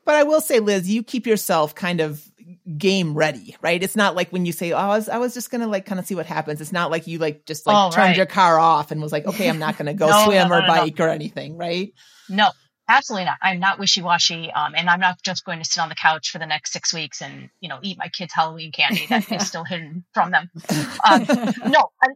But 0.05 0.15
I 0.17 0.23
will 0.23 0.41
say, 0.41 0.61
Liz, 0.61 0.91
you 0.91 1.03
keep 1.03 1.27
yourself 1.27 1.75
kind 1.75 2.01
of 2.01 2.25
game 2.77 3.15
ready, 3.15 3.57
right? 3.63 3.83
It's 3.83 3.97
not 3.97 4.17
like 4.17 4.31
when 4.31 4.45
you 4.47 4.53
say, 4.53 4.73
"Oh, 4.73 4.77
I 4.79 4.89
was, 4.89 5.09
I 5.09 5.19
was 5.19 5.35
just 5.35 5.51
gonna 5.51 5.67
like 5.67 5.87
kind 5.87 5.99
of 6.01 6.07
see 6.07 6.15
what 6.15 6.27
happens." 6.27 6.61
It's 6.61 6.73
not 6.73 6.91
like 6.91 7.07
you 7.07 7.19
like 7.19 7.47
just 7.47 7.67
like 7.67 7.77
Oh, 7.77 7.91
turned 7.91 8.09
right. 8.09 8.17
your 8.17 8.27
car 8.27 8.59
off 8.59 8.91
and 8.91 9.01
was 9.01 9.13
like, 9.13 9.27
"Okay, 9.27 9.49
I'm 9.49 9.59
not 9.59 9.77
gonna 9.77 9.95
go 9.95 10.07
No, 10.11 10.25
swim 10.25 10.49
no, 10.49 10.57
or 10.57 10.61
no, 10.61 10.67
no. 10.67 10.75
bike 10.75 10.99
or 11.01 11.09
anything," 11.09 11.57
right? 11.57 11.93
No, 12.29 12.51
absolutely 12.89 13.27
not. 13.27 13.39
I'm 13.43 13.61
not 13.61 13.79
wishy-washy. 13.79 14.51
Um, 14.53 14.75
and 14.77 14.89
I'm 14.89 15.01
not 15.01 15.23
just 15.23 15.45
going 15.45 15.59
to 15.59 15.65
sit 15.65 15.81
on 15.81 15.89
the 15.89 15.95
couch 15.95 16.31
for 16.31 16.39
the 16.39 16.47
next 16.47 16.73
six 16.73 16.93
weeks 16.95 17.23
and, 17.23 17.51
you 17.61 17.69
know, 17.69 17.79
eat 17.83 17.99
my 17.99 18.09
kids' 18.09 18.33
Halloween 18.33 18.73
candy 18.73 19.07
that 19.09 19.31
is 19.33 19.47
still 19.47 19.65
hidden 19.65 20.05
from 20.15 20.31
them. 20.31 20.51
Um, 21.05 21.27
no, 21.67 21.91
I, 22.03 22.09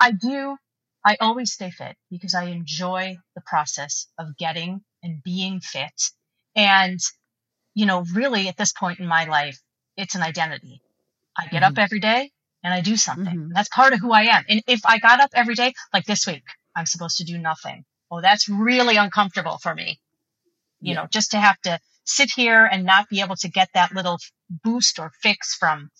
I 0.00 0.10
do. 0.12 0.56
I 1.04 1.16
always 1.20 1.52
stay 1.52 1.70
fit 1.70 1.96
because 2.10 2.34
I 2.34 2.44
enjoy 2.44 3.16
the 3.34 3.40
process 3.46 4.06
of 4.18 4.36
getting 4.36 4.82
and 5.02 5.22
being 5.24 5.60
fit. 5.60 6.02
And, 6.56 6.98
you 7.74 7.86
know, 7.86 8.04
really 8.14 8.48
at 8.48 8.56
this 8.56 8.72
point 8.72 9.00
in 9.00 9.06
my 9.06 9.24
life, 9.24 9.58
it's 9.96 10.14
an 10.14 10.22
identity. 10.22 10.82
I 11.36 11.46
get 11.48 11.62
up 11.62 11.78
every 11.78 12.00
day 12.00 12.30
and 12.64 12.74
I 12.74 12.80
do 12.82 12.96
something. 12.96 13.34
Mhm. 13.34 13.50
That's 13.54 13.68
part 13.68 13.92
of 13.92 14.00
who 14.00 14.12
I 14.12 14.22
am. 14.24 14.44
And 14.48 14.62
if 14.68 14.80
I 14.86 14.98
got 14.98 15.20
up 15.20 15.30
every 15.34 15.54
day, 15.56 15.74
like 15.94 16.06
this 16.06 16.26
week, 16.26 16.44
I'm 16.76 16.86
supposed 16.86 17.18
to 17.18 17.24
do 17.24 17.38
nothing. 17.38 17.84
Oh, 18.10 18.20
that's 18.22 18.48
really 18.48 18.96
uncomfortable 18.96 19.58
for 19.58 19.74
me. 19.74 20.00
You 20.80 20.94
Yeah. 20.94 21.02
know, 21.02 21.08
just 21.08 21.32
to 21.32 21.40
have 21.40 21.60
to 21.62 21.80
sit 22.04 22.30
here 22.34 22.66
and 22.66 22.84
not 22.84 23.08
be 23.10 23.20
able 23.20 23.36
to 23.36 23.48
get 23.50 23.70
that 23.74 23.92
little 23.92 24.18
boost 24.50 24.98
or 25.00 25.12
fix 25.22 25.54
from 25.56 25.90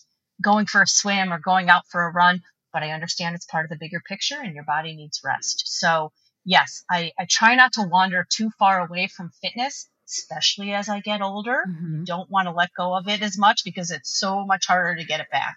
going 0.42 0.66
for 0.66 0.82
a 0.82 0.86
swim 0.86 1.32
or 1.32 1.38
going 1.40 1.70
out 1.70 1.86
for 1.88 2.04
a 2.06 2.12
run. 2.12 2.42
But 2.72 2.84
I 2.84 2.92
understand 2.92 3.36
it's 3.36 3.46
part 3.46 3.66
of 3.66 3.70
the 3.70 3.76
bigger 3.78 4.00
picture 4.00 4.40
and 4.40 4.54
your 4.54 4.64
body 4.64 4.96
needs 4.96 5.20
rest. 5.24 5.64
So 5.66 6.12
yes, 6.44 6.84
I, 6.90 7.12
I 7.18 7.26
try 7.28 7.56
not 7.56 7.74
to 7.74 7.82
wander 7.82 8.26
too 8.30 8.50
far 8.58 8.80
away 8.80 9.08
from 9.08 9.32
fitness, 9.42 9.89
especially 10.18 10.72
as 10.72 10.88
I 10.88 11.00
get 11.00 11.22
older. 11.22 11.64
Mhm. 11.68 12.04
Don't 12.06 12.30
want 12.30 12.46
to 12.46 12.52
let 12.52 12.70
go 12.76 12.96
of 12.96 13.08
it 13.08 13.22
as 13.22 13.38
much 13.38 13.64
because 13.64 13.90
it's 13.90 14.18
so 14.18 14.44
much 14.46 14.66
harder 14.66 14.96
to 14.96 15.04
get 15.04 15.20
it 15.20 15.30
back. 15.30 15.56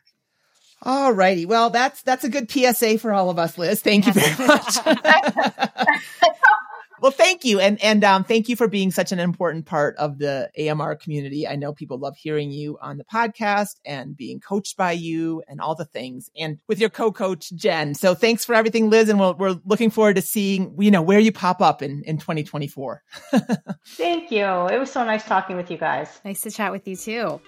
All 0.85 1.13
righty. 1.13 1.45
Well, 1.45 1.69
that's 1.69 2.01
that's 2.01 2.23
a 2.25 2.29
good 2.29 2.51
PSA 2.51 2.97
for 2.99 3.13
all 3.13 3.29
of 3.29 3.39
us, 3.39 3.57
Liz. 3.57 3.81
Thank 3.81 4.05
you 4.05 4.13
very 4.13 4.47
much. 4.47 4.77
well, 7.03 7.11
thank 7.11 7.43
you, 7.43 7.59
and 7.59 7.83
and 7.83 8.01
um, 8.05 8.23
thank 8.23 8.47
you 8.47 8.55
for 8.55 8.69
being 8.69 8.89
such 8.89 9.11
an 9.11 9.19
important 9.19 9.65
part 9.65 9.97
of 9.97 10.19
the 10.19 10.49
AMR 10.57 10.95
community. 10.95 11.45
I 11.45 11.57
know 11.57 11.73
people 11.73 11.97
love 11.97 12.15
hearing 12.15 12.49
you 12.49 12.77
on 12.81 12.97
the 12.97 13.03
podcast 13.03 13.75
and 13.85 14.15
being 14.15 14.39
coached 14.39 14.77
by 14.77 14.93
you 14.93 15.43
and 15.49 15.59
all 15.59 15.75
the 15.75 15.83
things, 15.83 16.29
and 16.37 16.59
with 16.69 16.79
your 16.79 16.89
co-coach 16.89 17.51
Jen. 17.55 17.93
So 17.93 18.15
thanks 18.15 18.45
for 18.45 18.55
everything, 18.55 18.89
Liz, 18.89 19.09
and 19.09 19.19
we'll, 19.19 19.33
we're 19.33 19.59
looking 19.65 19.89
forward 19.89 20.15
to 20.15 20.21
seeing 20.21 20.77
you 20.79 20.91
know 20.91 21.01
where 21.01 21.19
you 21.19 21.33
pop 21.33 21.61
up 21.61 21.81
in 21.81 22.03
in 22.03 22.19
2024. 22.19 23.03
Thank 23.85 24.31
you. 24.31 24.45
It 24.45 24.79
was 24.79 24.89
so 24.89 25.03
nice 25.03 25.25
talking 25.25 25.57
with 25.57 25.69
you 25.69 25.77
guys. 25.77 26.21
Nice 26.23 26.39
to 26.43 26.51
chat 26.51 26.71
with 26.71 26.87
you 26.87 26.95
too. 26.95 27.41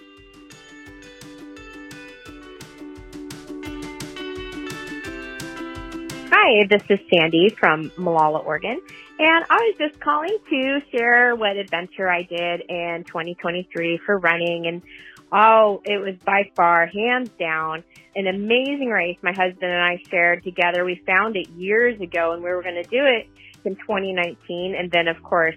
Hi, 6.30 6.68
this 6.70 6.84
is 6.90 7.00
Sandy 7.10 7.56
from 7.58 7.90
Molalla, 7.98 8.40
Oregon, 8.40 8.82
and 9.18 9.46
I 9.50 9.56
was 9.56 9.76
just 9.78 10.00
calling 10.02 10.38
to 10.50 10.80
share 10.92 11.36
what 11.36 11.56
adventure 11.56 12.10
I 12.10 12.24
did 12.24 12.62
in 12.68 13.04
2023 13.08 14.00
for 14.06 14.18
running 14.20 14.68
and 14.68 14.82
oh, 15.32 15.82
it 15.86 15.98
was 16.00 16.16
by 16.26 16.52
far, 16.56 16.86
hands 16.88 17.30
down, 17.40 17.84
an 18.16 18.28
amazing 18.28 18.90
race 18.90 19.18
my 19.22 19.32
husband 19.32 19.72
and 19.72 19.82
I 19.82 20.02
shared 20.10 20.44
together. 20.44 20.84
We 20.84 21.02
found 21.06 21.38
it 21.38 21.50
years 21.52 22.00
ago 22.02 22.34
and 22.34 22.44
we 22.44 22.50
were 22.50 22.62
going 22.62 22.82
to 22.82 22.90
do 22.90 23.06
it 23.06 23.28
in 23.64 23.76
2019 23.78 24.76
and 24.78 24.92
then 24.92 25.08
of 25.08 25.22
course, 25.24 25.56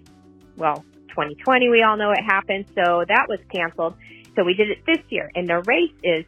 well, 0.56 0.84
2020 1.09 1.68
we 1.68 1.82
all 1.82 1.96
know 1.96 2.12
it 2.12 2.22
happened, 2.24 2.66
so 2.76 3.04
that 3.09 3.26
was 3.28 3.40
canceled. 3.52 3.94
So 4.36 4.44
we 4.44 4.54
did 4.54 4.70
it 4.70 4.86
this 4.86 5.04
year 5.09 5.32
and 5.34 5.48
the 5.48 5.62
race 5.66 5.94
is 6.04 6.24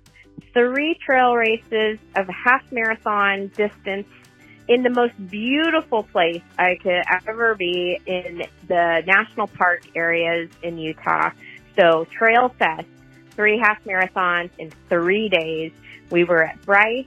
three 0.52 0.98
trail 1.06 1.34
races 1.34 1.98
of 2.16 2.26
half 2.26 2.62
marathon 2.72 3.52
distance 3.54 4.08
in 4.70 4.84
the 4.84 4.90
most 4.90 5.12
beautiful 5.28 6.04
place 6.04 6.42
I 6.56 6.76
could 6.76 7.02
ever 7.26 7.56
be 7.56 7.98
in 8.06 8.44
the 8.68 9.02
national 9.04 9.48
park 9.48 9.82
areas 9.96 10.48
in 10.62 10.78
Utah. 10.78 11.30
So 11.76 12.04
Trail 12.04 12.54
Fest, 12.56 12.86
three 13.32 13.58
half 13.58 13.82
marathons 13.84 14.50
in 14.58 14.70
three 14.88 15.28
days. 15.28 15.72
We 16.10 16.22
were 16.22 16.44
at 16.44 16.64
Bryce, 16.64 17.06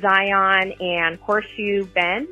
Zion, 0.00 0.72
and 0.80 1.18
Horseshoe 1.18 1.84
Bend. 1.84 2.28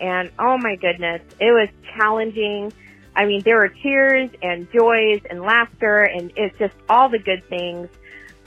And 0.00 0.30
oh 0.38 0.56
my 0.56 0.76
goodness, 0.76 1.20
it 1.38 1.52
was 1.52 1.68
challenging. 1.94 2.72
I 3.14 3.26
mean, 3.26 3.42
there 3.42 3.58
were 3.58 3.68
tears 3.68 4.30
and 4.42 4.66
joys 4.72 5.20
and 5.28 5.42
laughter 5.42 5.98
and 5.98 6.32
it's 6.36 6.56
just 6.58 6.74
all 6.88 7.10
the 7.10 7.18
good 7.18 7.46
things 7.50 7.90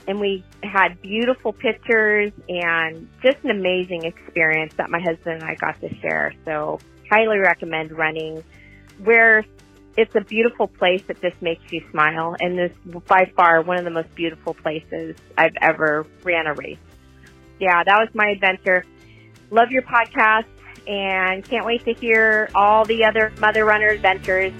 and 0.06 0.20
we 0.20 0.44
had 0.62 1.00
beautiful 1.02 1.52
pictures 1.52 2.32
and 2.48 3.08
just 3.22 3.38
an 3.42 3.50
amazing 3.50 4.04
experience 4.04 4.74
that 4.76 4.90
my 4.90 5.00
husband 5.00 5.42
and 5.42 5.44
I 5.44 5.54
got 5.56 5.80
to 5.80 5.94
share. 5.96 6.34
So 6.44 6.78
highly 7.10 7.38
recommend 7.38 7.92
running 7.92 8.42
where 9.02 9.44
it's 9.96 10.14
a 10.14 10.20
beautiful 10.20 10.68
place 10.68 11.02
that 11.08 11.20
just 11.20 11.40
makes 11.40 11.72
you 11.72 11.82
smile 11.90 12.36
and 12.40 12.58
this 12.58 12.72
by 13.06 13.30
far 13.34 13.62
one 13.62 13.78
of 13.78 13.84
the 13.84 13.90
most 13.90 14.14
beautiful 14.14 14.54
places 14.54 15.16
I've 15.36 15.56
ever 15.60 16.06
ran 16.22 16.46
a 16.46 16.54
race. 16.54 16.78
Yeah, 17.58 17.82
that 17.82 17.98
was 17.98 18.08
my 18.14 18.28
adventure. 18.28 18.84
Love 19.50 19.70
your 19.70 19.82
podcast 19.82 20.44
and 20.86 21.44
can't 21.48 21.64
wait 21.64 21.84
to 21.84 21.94
hear 21.94 22.50
all 22.54 22.84
the 22.84 23.04
other 23.04 23.32
mother 23.40 23.64
runner 23.64 23.88
adventures. 23.88 24.52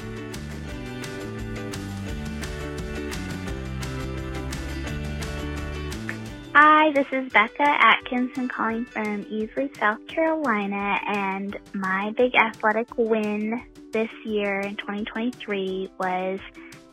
Hi, 6.59 6.91
this 6.93 7.07
is 7.13 7.31
Becca 7.35 7.63
Atkinson 7.63 8.49
calling 8.49 8.87
from 8.87 9.25
Easley, 9.25 9.79
South 9.79 10.07
Carolina, 10.07 10.99
and 11.07 11.55
my 11.75 12.15
big 12.17 12.35
athletic 12.35 12.89
win 12.97 13.61
this 13.93 14.09
year 14.25 14.61
in 14.61 14.75
2023 14.77 15.91
was 16.01 16.41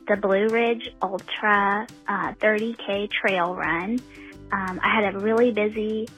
the 0.06 0.18
Blue 0.18 0.50
Ridge 0.50 0.94
Ultra 1.02 1.88
uh, 2.10 2.34
30K 2.42 3.10
trail 3.10 3.56
run. 3.56 4.02
Um, 4.52 4.82
I 4.84 5.02
had 5.02 5.16
a 5.16 5.20
really 5.20 5.54
busy 5.54 6.10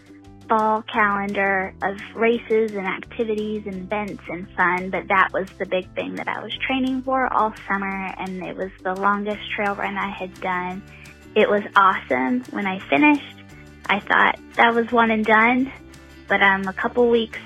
fall 0.49 0.81
calendar 0.81 1.75
of 1.83 1.97
races 2.15 2.71
and 2.71 2.87
activities 2.87 3.67
and 3.67 3.75
events 3.75 4.23
and 4.27 4.49
fun, 4.57 4.89
but 4.89 5.07
that 5.09 5.29
was 5.33 5.47
the 5.59 5.67
big 5.67 5.87
thing 5.93 6.15
that 6.15 6.27
I 6.27 6.41
was 6.41 6.57
training 6.65 7.03
for 7.03 7.31
all 7.31 7.53
summer 7.67 8.11
and 8.17 8.43
it 8.43 8.57
was 8.57 8.71
the 8.83 8.95
longest 8.95 9.51
trail 9.51 9.75
run 9.75 9.97
I 9.97 10.09
had 10.09 10.33
done. 10.41 10.81
It 11.35 11.49
was 11.49 11.63
awesome. 11.75 12.43
When 12.51 12.65
I 12.65 12.79
finished, 12.89 13.34
I 13.88 13.99
thought 13.99 14.39
that 14.55 14.73
was 14.73 14.91
one 14.91 15.11
and 15.11 15.25
done, 15.25 15.71
but 16.27 16.41
I'm 16.41 16.67
a 16.67 16.73
couple 16.73 17.09
weeks 17.09 17.39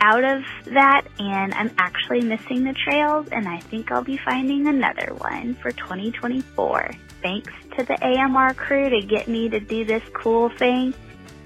out 0.00 0.24
of 0.24 0.42
that 0.66 1.06
and 1.18 1.54
I'm 1.54 1.70
actually 1.78 2.20
missing 2.20 2.64
the 2.64 2.74
trails 2.74 3.26
and 3.32 3.48
I 3.48 3.58
think 3.60 3.90
I'll 3.90 4.04
be 4.04 4.18
finding 4.18 4.66
another 4.66 5.14
one 5.14 5.54
for 5.56 5.72
2024. 5.72 6.90
Thanks 7.22 7.52
to 7.78 7.84
the 7.84 7.96
AMR 8.04 8.54
crew 8.54 8.90
to 8.90 9.00
get 9.06 9.28
me 9.28 9.48
to 9.48 9.60
do 9.60 9.84
this 9.84 10.02
cool 10.12 10.50
thing 10.50 10.92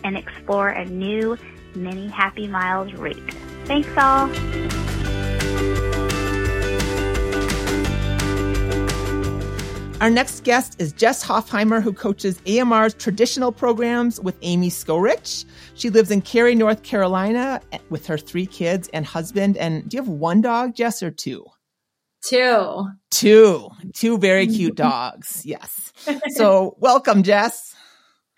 and 0.03 0.17
explore 0.17 0.69
a 0.71 0.85
new 0.85 1.37
Many 1.75 2.09
Happy 2.09 2.49
Miles 2.49 2.93
route. 2.95 3.35
Thanks 3.67 3.97
all. 3.97 4.88
Our 10.01 10.11
next 10.11 10.45
guest 10.45 10.81
is 10.81 10.93
Jess 10.93 11.25
Hofheimer, 11.25 11.83
who 11.83 11.93
coaches 11.93 12.41
AMR's 12.47 12.95
traditional 12.95 13.51
programs 13.51 14.21
with 14.21 14.37
Amy 14.43 14.71
Skorich. 14.71 15.45
She 15.75 15.91
lives 15.91 16.13
in 16.13 16.23
Cary, 16.23 16.55
North 16.55 16.85
Carolina 16.85 17.61
eh, 17.73 17.79
with 17.91 18.07
her 18.07 18.17
three 18.17 18.47
kids 18.47 18.89
and 18.93 19.05
husband. 19.05 19.57
And 19.57 19.89
do 19.89 19.97
you 19.97 20.03
have 20.03 20.09
one 20.09 20.41
dog, 20.41 20.77
Jess, 20.77 21.03
or 21.03 21.11
two? 21.11 21.45
Two. 22.25 22.87
Two. 23.11 23.71
Two 23.93 24.19
very 24.19 24.47
mm-hmm. 24.47 24.57
cute 24.57 24.77
dogs. 24.77 25.43
Yes. 25.45 25.93
So 26.29 26.77
welcome, 26.79 27.25
Jess. 27.25 27.75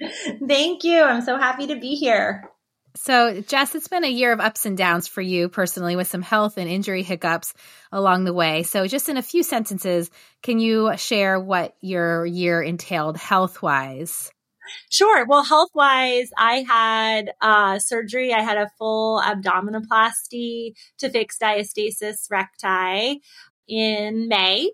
Thank 0.48 0.82
you. 0.82 1.02
I'm 1.02 1.20
so 1.20 1.36
happy 1.36 1.66
to 1.66 1.76
be 1.76 1.94
here. 1.94 2.48
So, 2.97 3.41
Jess, 3.41 3.74
it's 3.74 3.88
been 3.88 4.05
a 4.05 4.09
year 4.09 4.32
of 4.32 4.41
ups 4.41 4.66
and 4.66 4.76
downs 4.76 5.07
for 5.07 5.20
you 5.20 5.49
personally 5.49 5.97
with 5.97 6.09
some 6.09 6.22
health 6.22 6.59
and 6.59 6.68
injury 6.68 7.03
hiccups 7.03 7.55
along 7.93 8.24
the 8.24 8.32
way. 8.32 8.62
So, 8.64 8.86
just 8.86 9.09
in 9.09 9.16
a 9.16 9.22
few 9.22 9.43
sentences, 9.43 10.11
can 10.43 10.59
you 10.59 10.97
share 10.97 11.38
what 11.38 11.76
your 11.80 12.26
year 12.26 12.61
entailed 12.61 13.16
health 13.16 13.62
wise? 13.62 14.32
Sure. 14.88 15.24
Well, 15.26 15.45
health 15.45 15.70
wise, 15.74 16.30
I 16.36 16.64
had 16.68 17.32
uh, 17.41 17.78
surgery. 17.78 18.32
I 18.32 18.43
had 18.43 18.59
a 18.59 18.70
full 18.78 19.20
abdominoplasty 19.20 20.72
to 20.99 21.11
fix 21.11 21.38
diastasis 21.38 22.30
recti 22.30 23.20
in 23.68 24.28
May 24.28 24.70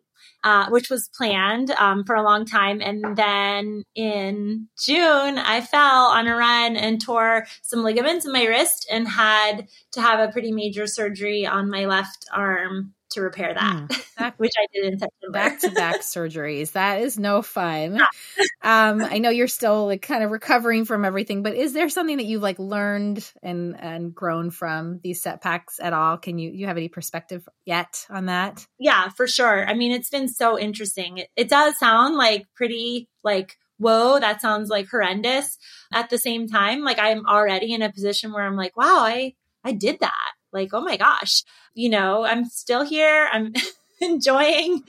uh, 0.46 0.68
which 0.68 0.90
was 0.90 1.10
planned 1.12 1.72
um, 1.72 2.04
for 2.04 2.14
a 2.14 2.22
long 2.22 2.44
time. 2.44 2.80
And 2.80 3.16
then 3.16 3.82
in 3.96 4.68
June, 4.80 5.38
I 5.38 5.60
fell 5.60 6.04
on 6.04 6.28
a 6.28 6.36
run 6.36 6.76
and 6.76 7.00
tore 7.00 7.48
some 7.62 7.82
ligaments 7.82 8.24
in 8.24 8.32
my 8.32 8.44
wrist 8.44 8.86
and 8.88 9.08
had 9.08 9.66
to 9.90 10.00
have 10.00 10.20
a 10.20 10.30
pretty 10.30 10.52
major 10.52 10.86
surgery 10.86 11.44
on 11.44 11.68
my 11.68 11.86
left 11.86 12.26
arm 12.32 12.94
to 13.10 13.20
repair 13.20 13.54
that, 13.54 13.88
mm, 13.88 14.34
which 14.36 14.52
I 14.58 14.66
did 14.72 14.92
in 14.92 14.98
September. 14.98 15.32
Back 15.32 15.60
to 15.60 15.70
back 15.70 16.00
surgeries. 16.00 16.72
That 16.72 17.00
is 17.02 17.18
no 17.18 17.42
fun. 17.42 18.00
um, 18.62 19.02
I 19.02 19.18
know 19.18 19.30
you're 19.30 19.48
still 19.48 19.86
like 19.86 20.02
kind 20.02 20.24
of 20.24 20.30
recovering 20.30 20.84
from 20.84 21.04
everything, 21.04 21.42
but 21.42 21.54
is 21.54 21.72
there 21.72 21.88
something 21.88 22.16
that 22.16 22.26
you've 22.26 22.42
like 22.42 22.58
learned 22.58 23.30
and 23.42 23.78
and 23.80 24.14
grown 24.14 24.50
from 24.50 25.00
these 25.02 25.22
setbacks 25.22 25.80
at 25.80 25.92
all? 25.92 26.18
Can 26.18 26.38
you 26.38 26.50
you 26.50 26.66
have 26.66 26.76
any 26.76 26.88
perspective 26.88 27.48
yet 27.64 28.06
on 28.10 28.26
that? 28.26 28.66
Yeah, 28.78 29.08
for 29.10 29.26
sure. 29.26 29.66
I 29.66 29.74
mean, 29.74 29.92
it's 29.92 30.10
been 30.10 30.28
so 30.28 30.58
interesting. 30.58 31.18
It, 31.18 31.28
it 31.36 31.48
does 31.48 31.78
sound 31.78 32.16
like 32.16 32.46
pretty 32.54 33.08
like 33.22 33.56
whoa, 33.78 34.18
that 34.18 34.40
sounds 34.40 34.70
like 34.70 34.88
horrendous. 34.88 35.58
At 35.92 36.10
the 36.10 36.18
same 36.18 36.48
time, 36.48 36.82
like 36.82 36.98
I'm 36.98 37.26
already 37.26 37.72
in 37.74 37.82
a 37.82 37.92
position 37.92 38.32
where 38.32 38.44
I'm 38.44 38.56
like, 38.56 38.76
wow, 38.76 39.00
I 39.00 39.34
I 39.64 39.72
did 39.72 40.00
that 40.00 40.32
like, 40.52 40.70
oh 40.72 40.80
my 40.80 40.96
gosh, 40.96 41.42
you 41.74 41.88
know, 41.88 42.24
I'm 42.24 42.44
still 42.44 42.84
here. 42.84 43.28
I'm 43.32 43.52
enjoying 44.00 44.82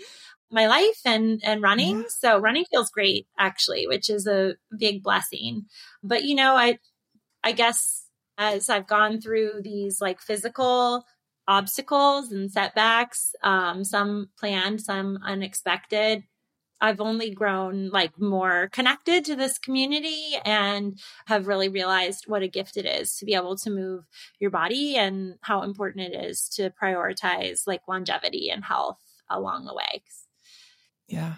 my 0.52 0.68
life 0.68 1.00
and 1.06 1.42
and 1.44 1.62
running. 1.62 2.00
Yeah. 2.00 2.08
So 2.10 2.40
running 2.40 2.66
feels 2.66 2.90
great 2.90 3.28
actually, 3.38 3.88
which 3.88 4.10
is 4.10 4.28
a 4.28 4.56
big 4.78 5.04
blessing. 5.04 5.66
But 6.04 6.24
you 6.24 6.36
know, 6.36 6.56
I 6.56 6.80
I 7.44 7.52
guess 7.52 8.06
as 8.38 8.70
I've 8.70 8.88
gone 8.88 9.20
through 9.20 9.62
these 9.64 10.00
like 10.00 10.22
physical 10.22 11.06
obstacles 11.48 12.32
and 12.32 12.52
setbacks, 12.52 13.34
um, 13.44 13.84
some 13.84 14.30
planned, 14.38 14.82
some 14.82 15.20
unexpected, 15.24 16.24
I've 16.80 17.02
only 17.02 17.32
grown 17.32 17.90
like 17.90 18.20
more 18.20 18.70
connected 18.72 19.26
to 19.26 19.36
this 19.36 19.58
community 19.58 20.36
and 20.46 21.00
have 21.26 21.48
really 21.48 21.70
realized 21.70 22.26
what 22.28 22.44
a 22.44 22.48
gift 22.48 22.78
it 22.78 22.86
is 22.86 23.16
to 23.18 23.26
be 23.26 23.34
able 23.34 23.56
to 23.58 23.70
move 23.70 24.06
your 24.40 24.52
body 24.52 24.96
and 24.96 25.36
how 25.42 25.64
important 25.64 26.14
it 26.14 26.26
is 26.26 26.48
to 26.50 26.72
prioritize 26.82 27.62
like 27.66 27.82
longevity 27.88 28.50
and 28.50 28.64
health 28.64 29.00
along 29.30 29.66
the 29.66 29.74
way. 29.74 30.04
Yeah. 31.08 31.36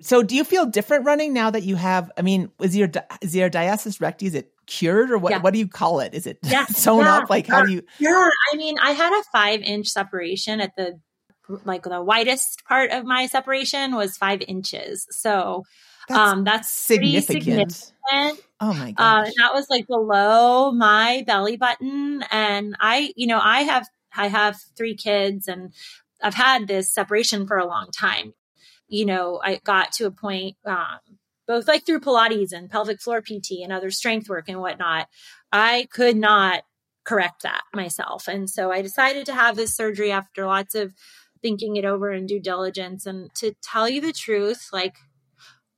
So 0.00 0.22
do 0.22 0.34
you 0.34 0.44
feel 0.44 0.66
different 0.66 1.06
running 1.06 1.32
now 1.32 1.50
that 1.50 1.62
you 1.62 1.76
have, 1.76 2.10
I 2.18 2.22
mean, 2.22 2.50
is 2.60 2.76
your, 2.76 2.90
is 3.22 3.34
your 3.34 3.48
diastasis 3.48 4.00
recti, 4.00 4.26
is 4.26 4.34
it 4.34 4.50
cured 4.66 5.10
or 5.10 5.18
what, 5.18 5.30
yeah. 5.30 5.38
what 5.38 5.52
do 5.52 5.58
you 5.58 5.68
call 5.68 6.00
it? 6.00 6.14
Is 6.14 6.26
it 6.26 6.38
yeah. 6.42 6.66
sewn 6.66 7.04
yeah. 7.04 7.18
up? 7.18 7.30
Like 7.30 7.46
how 7.46 7.64
do 7.64 7.72
you? 7.72 7.82
Yeah. 7.98 8.28
I 8.52 8.56
mean, 8.56 8.76
I 8.78 8.90
had 8.90 9.18
a 9.18 9.22
five 9.32 9.62
inch 9.62 9.86
separation 9.86 10.60
at 10.60 10.74
the 10.76 11.00
like 11.48 11.82
the 11.82 12.02
widest 12.02 12.64
part 12.66 12.90
of 12.90 13.04
my 13.04 13.26
separation 13.26 13.94
was 13.94 14.16
five 14.16 14.42
inches. 14.46 15.06
So 15.10 15.64
that's 16.08 16.18
um, 16.18 16.44
that's 16.44 16.70
significant. 16.70 17.72
significant. 17.72 18.46
Oh 18.60 18.74
my 18.74 18.92
god! 18.92 19.28
Uh, 19.28 19.30
that 19.38 19.54
was 19.54 19.66
like 19.70 19.86
below 19.86 20.72
my 20.72 21.24
belly 21.26 21.56
button, 21.56 22.24
and 22.30 22.76
I, 22.78 23.12
you 23.16 23.26
know, 23.26 23.40
I 23.42 23.62
have 23.62 23.88
I 24.14 24.28
have 24.28 24.58
three 24.76 24.96
kids, 24.96 25.48
and 25.48 25.72
I've 26.22 26.34
had 26.34 26.68
this 26.68 26.92
separation 26.92 27.46
for 27.46 27.56
a 27.56 27.66
long 27.66 27.88
time. 27.90 28.34
You 28.88 29.06
know, 29.06 29.40
I 29.42 29.60
got 29.64 29.92
to 29.92 30.06
a 30.06 30.10
point, 30.10 30.56
um, 30.66 30.98
both 31.46 31.66
like 31.66 31.86
through 31.86 32.00
Pilates 32.00 32.52
and 32.52 32.70
pelvic 32.70 33.00
floor 33.00 33.22
PT 33.22 33.62
and 33.62 33.72
other 33.72 33.90
strength 33.90 34.28
work 34.28 34.48
and 34.48 34.60
whatnot, 34.60 35.08
I 35.50 35.88
could 35.90 36.16
not 36.16 36.62
correct 37.04 37.42
that 37.42 37.62
myself, 37.72 38.28
and 38.28 38.48
so 38.48 38.70
I 38.70 38.82
decided 38.82 39.26
to 39.26 39.34
have 39.34 39.56
this 39.56 39.74
surgery 39.74 40.12
after 40.12 40.46
lots 40.46 40.74
of 40.74 40.92
thinking 41.44 41.76
it 41.76 41.84
over 41.84 42.10
and 42.10 42.26
due 42.26 42.40
diligence. 42.40 43.04
And 43.04 43.32
to 43.34 43.54
tell 43.62 43.86
you 43.86 44.00
the 44.00 44.14
truth, 44.14 44.70
like 44.72 44.96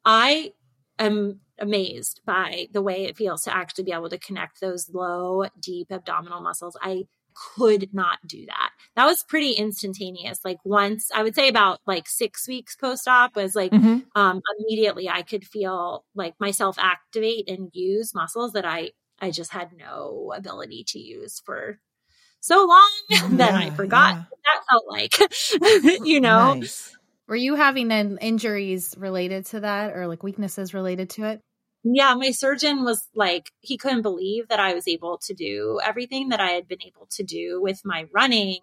I 0.04 0.52
am 0.96 1.40
amazed 1.58 2.20
by 2.24 2.68
the 2.72 2.80
way 2.80 3.04
it 3.04 3.16
feels 3.16 3.42
to 3.42 3.54
actually 3.54 3.84
be 3.84 3.92
able 3.92 4.08
to 4.10 4.18
connect 4.18 4.60
those 4.60 4.88
low, 4.94 5.46
deep 5.60 5.88
abdominal 5.90 6.40
muscles. 6.40 6.76
I 6.80 7.08
could 7.56 7.92
not 7.92 8.18
do 8.26 8.46
that. 8.46 8.70
That 8.94 9.06
was 9.06 9.24
pretty 9.24 9.52
instantaneous. 9.52 10.38
Like 10.44 10.58
once 10.64 11.10
I 11.12 11.24
would 11.24 11.34
say 11.34 11.48
about 11.48 11.80
like 11.84 12.08
six 12.08 12.46
weeks 12.46 12.76
post 12.76 13.08
op 13.08 13.34
was 13.34 13.56
like 13.56 13.72
mm-hmm. 13.72 13.98
um 14.14 14.40
immediately 14.58 15.08
I 15.08 15.22
could 15.22 15.44
feel 15.44 16.04
like 16.14 16.34
myself 16.38 16.78
activate 16.78 17.50
and 17.50 17.70
use 17.72 18.14
muscles 18.14 18.52
that 18.52 18.64
I 18.64 18.92
I 19.18 19.32
just 19.32 19.52
had 19.52 19.70
no 19.76 20.32
ability 20.34 20.84
to 20.88 20.98
use 21.00 21.42
for 21.44 21.80
so 22.46 22.66
long 22.66 22.90
that 23.38 23.52
yeah, 23.52 23.58
I 23.58 23.70
forgot 23.70 24.14
yeah. 24.16 24.24
that 24.44 24.62
felt 24.70 24.84
like, 24.88 26.00
you 26.06 26.20
know. 26.20 26.54
Nice. 26.54 26.96
Were 27.28 27.36
you 27.36 27.56
having 27.56 27.88
then 27.88 28.18
injuries 28.20 28.94
related 28.96 29.46
to 29.46 29.60
that 29.60 29.96
or 29.96 30.06
like 30.06 30.22
weaknesses 30.22 30.72
related 30.72 31.10
to 31.10 31.24
it? 31.24 31.40
Yeah, 31.82 32.14
my 32.14 32.30
surgeon 32.30 32.84
was 32.84 33.06
like, 33.14 33.50
he 33.60 33.76
couldn't 33.76 34.02
believe 34.02 34.48
that 34.48 34.60
I 34.60 34.74
was 34.74 34.88
able 34.88 35.18
to 35.18 35.34
do 35.34 35.80
everything 35.84 36.30
that 36.30 36.40
I 36.40 36.50
had 36.50 36.66
been 36.66 36.82
able 36.84 37.06
to 37.12 37.24
do 37.24 37.60
with 37.60 37.80
my 37.84 38.06
running, 38.12 38.58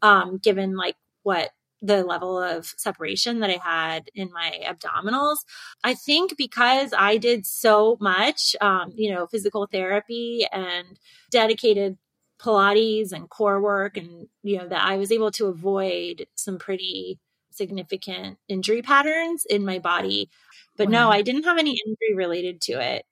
um, 0.00 0.38
given 0.38 0.76
like 0.76 0.96
what 1.22 1.50
the 1.82 2.04
level 2.04 2.40
of 2.40 2.72
separation 2.78 3.40
that 3.40 3.50
I 3.50 3.58
had 3.62 4.08
in 4.14 4.30
my 4.32 4.60
abdominals. 4.64 5.38
I 5.82 5.94
think 5.94 6.36
because 6.38 6.94
I 6.96 7.16
did 7.16 7.44
so 7.44 7.98
much, 8.00 8.54
um, 8.60 8.92
you 8.94 9.12
know, 9.12 9.26
physical 9.26 9.66
therapy 9.66 10.46
and 10.50 10.98
dedicated 11.30 11.98
Pilates 12.40 13.12
and 13.12 13.28
core 13.28 13.60
work, 13.60 13.96
and 13.96 14.28
you 14.42 14.58
know 14.58 14.68
that 14.68 14.84
I 14.84 14.96
was 14.96 15.12
able 15.12 15.30
to 15.32 15.46
avoid 15.46 16.26
some 16.34 16.58
pretty 16.58 17.18
significant 17.50 18.38
injury 18.48 18.82
patterns 18.82 19.44
in 19.48 19.64
my 19.64 19.78
body. 19.78 20.30
But 20.76 20.88
wow. 20.88 20.92
no, 20.92 21.10
I 21.10 21.22
didn't 21.22 21.44
have 21.44 21.58
any 21.58 21.78
injury 21.86 22.14
related 22.14 22.60
to 22.62 22.72
it. 22.72 23.04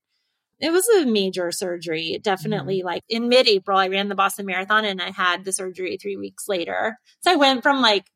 It 0.59 0.73
was 0.73 0.87
a 0.89 1.07
major 1.07 1.53
surgery. 1.53 2.19
Definitely, 2.23 2.79
mm-hmm. 2.79 2.87
like 2.87 3.05
in 3.09 3.29
mid 3.29 3.49
April, 3.49 3.79
I 3.79 3.89
ran 3.89 4.09
the 4.09 4.15
Boston 4.15 4.47
Marathon 4.47 4.85
and 4.85 5.01
I 5.01 5.11
had 5.11 5.45
the 5.45 5.53
surgery 5.53 5.97
three 5.97 6.17
weeks 6.17 6.49
later. 6.49 6.99
So 7.21 7.33
I 7.33 7.37
went 7.37 7.63
from 7.63 7.81
like 7.81 8.07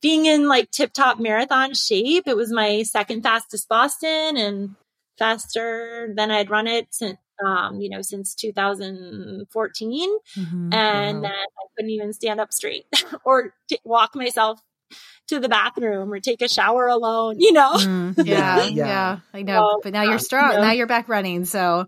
being 0.00 0.26
in 0.26 0.48
like 0.48 0.70
tip 0.70 0.92
top 0.92 1.18
marathon 1.18 1.74
shape. 1.74 2.26
It 2.26 2.36
was 2.36 2.52
my 2.52 2.82
second 2.82 3.22
fastest 3.22 3.68
Boston 3.68 4.36
and 4.36 4.76
faster 5.18 6.12
than 6.14 6.30
I'd 6.30 6.50
run 6.50 6.66
it 6.66 6.88
since 6.90 7.18
um, 7.44 7.80
you 7.80 7.88
know, 7.88 8.02
since 8.02 8.34
2014. 8.34 10.18
Mm-hmm. 10.36 10.74
And 10.74 11.16
wow. 11.16 11.22
then 11.22 11.32
I 11.32 11.64
couldn't 11.76 11.90
even 11.90 12.12
stand 12.12 12.40
up 12.40 12.52
straight 12.52 12.86
or 13.24 13.54
t- 13.68 13.78
walk 13.84 14.14
myself 14.14 14.60
to 15.28 15.40
the 15.40 15.48
bathroom 15.48 16.12
or 16.12 16.20
take 16.20 16.42
a 16.42 16.48
shower 16.48 16.86
alone, 16.86 17.40
you 17.40 17.52
know? 17.52 17.74
Mm, 17.74 18.14
yeah, 18.26 18.64
yeah, 18.64 18.68
yeah, 18.68 19.18
I 19.32 19.42
know. 19.42 19.76
So, 19.76 19.80
but 19.84 19.92
now 19.92 20.02
you're 20.02 20.18
strong. 20.18 20.52
You 20.52 20.56
know? 20.56 20.64
Now 20.64 20.72
you're 20.72 20.86
back 20.86 21.08
running. 21.08 21.44
So 21.44 21.86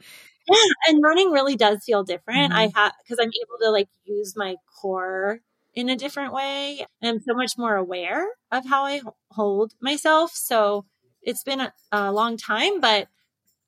Yeah, 0.49 0.55
and 0.88 1.03
running 1.03 1.30
really 1.30 1.57
does 1.57 1.84
feel 1.84 2.03
different. 2.03 2.53
Mm-hmm. 2.53 2.76
I 2.76 2.80
have 2.80 2.92
because 3.03 3.18
I'm 3.20 3.28
able 3.28 3.59
to 3.62 3.70
like 3.70 3.88
use 4.05 4.34
my 4.36 4.57
core 4.80 5.40
in 5.74 5.90
a 5.90 5.97
different 5.97 6.32
way. 6.32 6.86
And 7.03 7.11
I'm 7.11 7.20
so 7.20 7.34
much 7.34 7.59
more 7.59 7.76
aware 7.76 8.26
of 8.51 8.66
how 8.66 8.84
I 8.84 9.03
hold 9.30 9.74
myself. 9.80 10.32
So 10.32 10.86
it's 11.22 11.42
been 11.42 11.61
a, 11.61 11.72
a 11.92 12.12
long 12.12 12.36
time, 12.36 12.80
but 12.80 13.09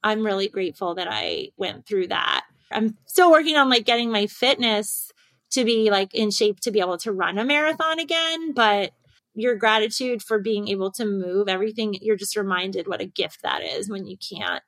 I'm 0.08 0.24
really 0.24 0.48
grateful 0.48 0.94
that 0.96 1.08
I 1.10 1.50
went 1.56 1.86
through 1.86 2.08
that. 2.08 2.44
I'm 2.70 2.96
still 3.06 3.30
working 3.30 3.56
on 3.56 3.68
like 3.70 3.84
getting 3.86 4.10
my 4.10 4.26
fitness 4.26 5.10
to 5.52 5.64
be 5.64 5.90
like 5.90 6.14
in 6.14 6.30
shape 6.30 6.60
to 6.60 6.70
be 6.70 6.80
able 6.80 6.98
to 6.98 7.12
run 7.12 7.38
a 7.38 7.44
marathon 7.44 7.98
again, 7.98 8.52
but 8.52 8.92
your 9.34 9.54
gratitude 9.54 10.22
for 10.22 10.38
being 10.38 10.68
able 10.68 10.90
to 10.92 11.04
move 11.06 11.48
everything, 11.48 11.96
you're 12.02 12.16
just 12.16 12.36
reminded 12.36 12.88
what 12.88 13.00
a 13.00 13.06
gift 13.06 13.42
that 13.42 13.62
is 13.62 13.88
when 13.88 14.06
you 14.06 14.16
can't 14.16 14.62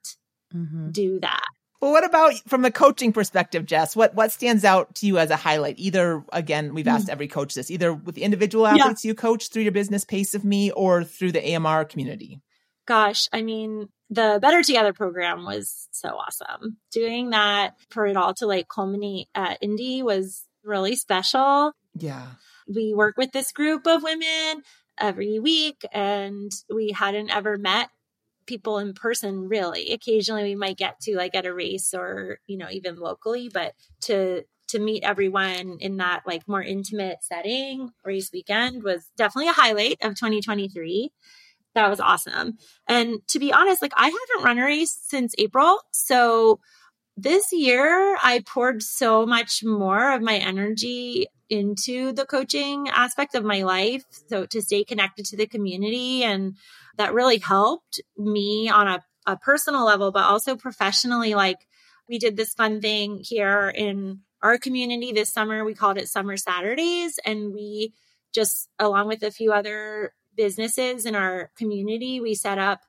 Mm-hmm. 0.55 0.91
do 0.91 1.20
that. 1.20 1.45
Well, 1.80 1.93
what 1.93 2.05
about 2.05 2.34
from 2.49 2.64
a 2.64 2.70
coaching 2.72 3.12
perspective, 3.12 3.64
Jess? 3.66 3.95
What 3.95 4.14
what 4.16 4.32
stands 4.32 4.64
out 4.64 4.95
to 4.97 5.07
you 5.07 5.16
as 5.18 5.30
a 5.30 5.36
highlight? 5.36 5.76
Either 5.78 6.24
again, 6.32 6.74
we've 6.74 6.88
asked 6.88 7.09
every 7.09 7.28
coach 7.28 7.55
this, 7.55 7.70
either 7.70 7.95
with 7.95 8.16
the 8.16 8.22
individual 8.22 8.66
Hmm. 8.66 8.74
Yeah. 8.76 8.82
athletes 8.82 9.05
you 9.05 9.14
coach 9.14 9.49
through 9.51 9.62
your 9.62 9.72
business 9.72 10.05
Pace 10.05 10.34
of 10.34 10.45
Me 10.45 10.72
or 10.72 11.05
through 11.05 11.32
the 11.32 11.55
AMR 11.55 11.84
community. 11.84 12.41
gosh, 12.86 13.28
I 13.32 13.43
mean, 13.43 13.88
the 14.11 14.38
Better 14.42 14.62
Together 14.62 14.92
program 14.92 15.44
was 15.44 15.88
so 15.92 16.08
awesome. 16.08 16.78
Doing 16.90 17.30
that 17.30 17.76
for 17.90 18.06
it 18.06 18.16
all 18.16 18.34
to 18.34 18.46
like 18.46 18.68
culminate 18.68 19.28
at 19.34 19.58
Indy 19.62 20.02
was 20.02 20.44
really 20.64 20.96
special. 20.96 21.72
Yeah. 21.94 22.26
We 22.68 22.92
work 22.92 23.16
with 23.16 23.30
this 23.32 23.52
group 23.52 23.86
of 23.86 24.02
women 24.02 24.62
every 24.98 25.38
week 25.38 25.84
and 25.92 26.50
we 26.72 26.90
hadn't 26.90 27.34
ever 27.34 27.56
met 27.56 27.88
people 28.46 28.78
in 28.78 28.94
person 28.94 29.48
really. 29.48 29.92
Occasionally 29.92 30.42
we 30.42 30.56
might 30.56 30.76
get 30.76 30.98
to 31.02 31.16
like 31.16 31.36
at 31.36 31.46
a 31.46 31.54
race 31.54 31.94
or, 31.94 32.38
you 32.46 32.58
know, 32.58 32.68
even 32.70 32.96
locally, 32.96 33.48
but 33.52 33.74
to 34.02 34.42
to 34.68 34.78
meet 34.78 35.02
everyone 35.02 35.78
in 35.80 35.96
that 35.96 36.22
like 36.26 36.46
more 36.46 36.62
intimate 36.62 37.18
setting 37.22 37.90
race 38.04 38.30
weekend 38.32 38.84
was 38.84 39.11
definitely 39.16 39.48
a 39.48 39.52
highlight 39.52 39.98
of 40.02 40.14
2023 40.14 41.11
that 41.75 41.89
was 41.89 42.01
awesome. 42.01 42.59
And 42.89 43.21
to 43.29 43.39
be 43.39 43.53
honest, 43.53 43.83
like 43.83 43.93
I 43.97 44.07
haven't 44.07 44.45
run 44.45 44.59
a 44.59 44.64
race 44.64 44.99
since 45.03 45.35
April. 45.39 45.79
So 45.93 46.61
this 47.16 47.53
year 47.53 48.16
I 48.23 48.43
poured 48.47 48.83
so 48.83 49.27
much 49.27 49.62
more 49.62 50.12
of 50.12 50.23
my 50.23 50.37
energy 50.37 51.27
into 51.49 52.12
the 52.12 52.25
coaching 52.25 52.89
aspect 52.89 53.35
of 53.35 53.45
my 53.45 53.62
life. 53.62 54.05
So 54.29 54.47
to 54.47 54.62
stay 54.62 54.85
connected 54.85 55.27
to 55.27 55.37
the 55.37 55.47
community 55.47 56.23
and 56.23 56.57
that 56.97 57.12
really 57.12 57.39
helped 57.39 58.01
me 58.16 58.68
on 58.68 58.87
a, 58.87 59.01
a 59.27 59.37
personal 59.37 59.85
level, 59.85 60.12
but 60.12 60.25
also 60.25 60.57
professionally. 60.57 61.35
Like 61.35 61.59
we 62.09 62.18
did 62.18 62.37
this 62.37 62.55
fun 62.55 62.81
thing 62.81 63.21
here 63.23 63.68
in 63.68 64.21
our 64.43 64.59
community 64.59 65.12
this 65.12 65.33
summer. 65.33 65.64
We 65.64 65.75
called 65.75 65.99
it 65.99 66.09
Summer 66.09 66.37
Saturdays 66.37 67.18
and 67.25 67.53
we 67.53 67.93
just 68.33 68.68
along 68.79 69.09
with 69.09 69.23
a 69.23 69.31
few 69.31 69.53
other 69.53 70.12
businesses 70.37 71.07
in 71.07 71.14
our 71.14 71.51
community, 71.57 72.20
we 72.20 72.35
set 72.35 72.59
up 72.59 72.81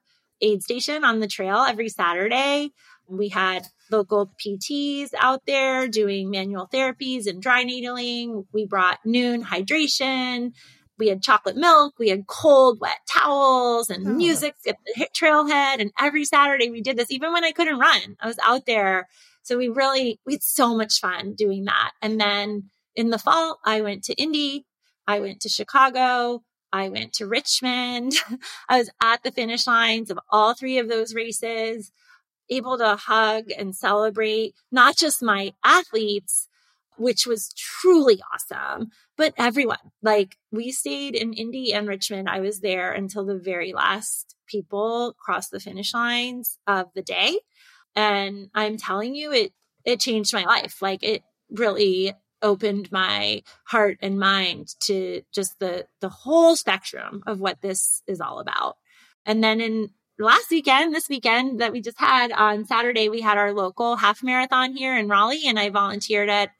aid 0.42 0.64
station 0.64 1.04
on 1.04 1.20
the 1.20 1.28
trail 1.28 1.58
every 1.68 1.90
Saturday. 1.90 2.72
We 3.08 3.30
had 3.30 3.68
local 3.92 4.32
PTs 4.44 5.10
out 5.20 5.46
there 5.46 5.88
doing 5.88 6.30
manual 6.32 6.68
therapies 6.74 7.28
and 7.28 7.42
dry 7.42 7.64
needling. 7.64 8.46
We 8.54 8.66
brought 8.66 9.00
Nuun 9.06 9.44
hydration. 9.44 10.54
We 10.98 11.08
had 11.10 11.22
chocolate 11.22 11.58
milk. 11.58 11.96
We 12.00 12.10
had 12.10 12.28
cold, 12.28 12.80
wet 12.80 13.00
towels 13.10 13.90
and 13.90 14.08
Oh. 14.08 14.12
music 14.14 14.56
at 14.68 14.78
the 14.86 15.08
trailhead. 15.14 15.82
And 15.82 15.92
every 16.00 16.26
Saturday 16.26 16.70
we 16.70 16.82
did 16.82 16.96
this, 16.98 17.12
even 17.12 17.34
when 17.34 17.44
I 17.44 17.52
couldn't 17.52 17.80
run. 17.80 18.16
I 18.20 18.28
was 18.28 18.38
out 18.44 18.66
there. 18.66 19.08
So 19.44 19.58
we 19.58 19.68
really, 19.68 20.20
we 20.26 20.34
had 20.34 20.44
so 20.44 20.76
much 20.76 21.00
fun 21.00 21.34
doing 21.34 21.66
that. 21.66 21.92
And 22.02 22.20
then 22.22 22.70
in 22.96 23.10
the 23.10 23.18
fall, 23.18 23.60
I 23.66 23.82
went 23.82 24.04
to 24.06 24.14
Indy. 24.14 24.66
I 25.08 25.20
went 25.20 25.42
to 25.42 25.50
Chicago. 25.50 26.44
I 26.74 26.90
went 26.90 27.14
to 27.14 27.28
Richmond. 27.28 28.14
I 28.70 28.78
was 28.78 28.90
at 29.02 29.24
the 29.24 29.32
finish 29.32 29.68
lines 29.68 30.10
of 30.10 30.20
all 30.30 30.54
three 30.54 30.78
of 30.78 30.88
those 30.88 31.14
races, 31.14 31.92
able 32.50 32.78
to 32.78 32.96
hug 32.96 33.46
and 33.58 33.76
celebrate 33.76 34.56
not 34.72 34.98
just 34.98 35.24
my 35.24 35.54
athletes, 35.64 36.48
which 36.98 37.26
was 37.26 37.54
truly 37.54 38.22
awesome, 38.34 38.92
but 39.18 39.34
everyone. 39.38 39.92
Like 40.02 40.38
we 40.52 40.72
stayed 40.72 41.16
in 41.16 41.34
Indy 41.34 41.74
and 41.74 41.88
Richmond. 41.88 42.30
I 42.30 42.40
was 42.40 42.60
there 42.60 42.92
until 42.92 43.26
the 43.26 43.38
very 43.38 43.74
last 43.74 44.36
people 44.48 45.16
crossed 45.18 45.52
the 45.52 45.60
finish 45.60 45.94
lines 45.94 46.60
of 46.68 46.88
the 46.94 47.02
day. 47.02 47.40
And 47.96 48.50
I'm 48.54 48.78
telling 48.78 49.16
you, 49.16 49.32
it, 49.32 49.54
it 49.84 50.00
changed 50.00 50.34
my 50.34 50.44
life. 50.46 50.82
Like 50.82 51.04
it 51.04 51.24
really 51.50 52.14
opened 52.42 52.92
my 52.92 53.44
heart 53.66 53.98
and 54.02 54.20
mind 54.20 54.76
to 54.82 55.22
just 55.32 55.60
the 55.60 55.88
the 56.00 56.10
whole 56.10 56.56
spectrum 56.56 57.24
of 57.28 57.40
what 57.40 57.62
this 57.62 58.02
is 58.08 58.22
all 58.22 58.40
about. 58.40 58.78
And 59.26 59.44
then 59.44 59.62
in 59.62 59.90
last 60.18 60.50
weekend, 60.50 60.94
this 60.94 61.10
weekend 61.10 61.60
that 61.60 61.72
we 61.72 61.82
just 61.82 62.00
had 62.00 62.32
on 62.32 62.66
Saturday, 62.66 63.10
we 63.10 63.22
had 63.22 63.38
our 63.38 63.54
local 63.54 63.98
half 63.98 64.24
marathon 64.24 64.76
here 64.76 64.98
in 64.98 65.08
Raleigh, 65.08 65.48
and 65.48 65.60
I 65.60 65.70
volunteered 65.70 66.30
at 66.30 66.52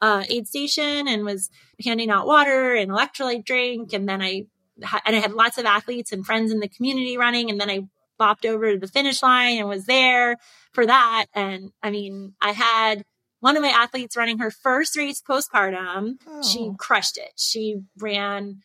uh, 0.00 0.24
aid 0.28 0.46
station 0.46 1.08
and 1.08 1.24
was 1.24 1.50
handing 1.84 2.10
out 2.10 2.26
water 2.26 2.74
and 2.74 2.90
electrolyte 2.90 3.44
drink. 3.44 3.92
And 3.92 4.08
then 4.08 4.22
I 4.22 4.46
and 5.04 5.16
I 5.16 5.18
had 5.18 5.32
lots 5.32 5.58
of 5.58 5.64
athletes 5.64 6.12
and 6.12 6.24
friends 6.24 6.52
in 6.52 6.60
the 6.60 6.68
community 6.68 7.16
running, 7.16 7.50
and 7.50 7.60
then 7.60 7.70
I 7.70 7.88
bopped 8.20 8.46
over 8.46 8.72
to 8.72 8.78
the 8.78 8.88
finish 8.88 9.22
line 9.22 9.58
and 9.58 9.68
was 9.68 9.86
there 9.86 10.36
for 10.72 10.86
that. 10.86 11.26
And 11.34 11.72
I 11.82 11.90
mean, 11.90 12.34
I 12.40 12.52
had 12.52 13.04
one 13.40 13.56
of 13.56 13.62
my 13.62 13.68
athletes 13.68 14.16
running 14.16 14.38
her 14.38 14.50
first 14.50 14.96
race 14.96 15.22
postpartum. 15.22 16.14
She 16.44 16.60
Oh. 16.60 16.74
crushed 16.78 17.16
it. 17.18 17.32
She 17.36 17.82
ran 17.98 18.60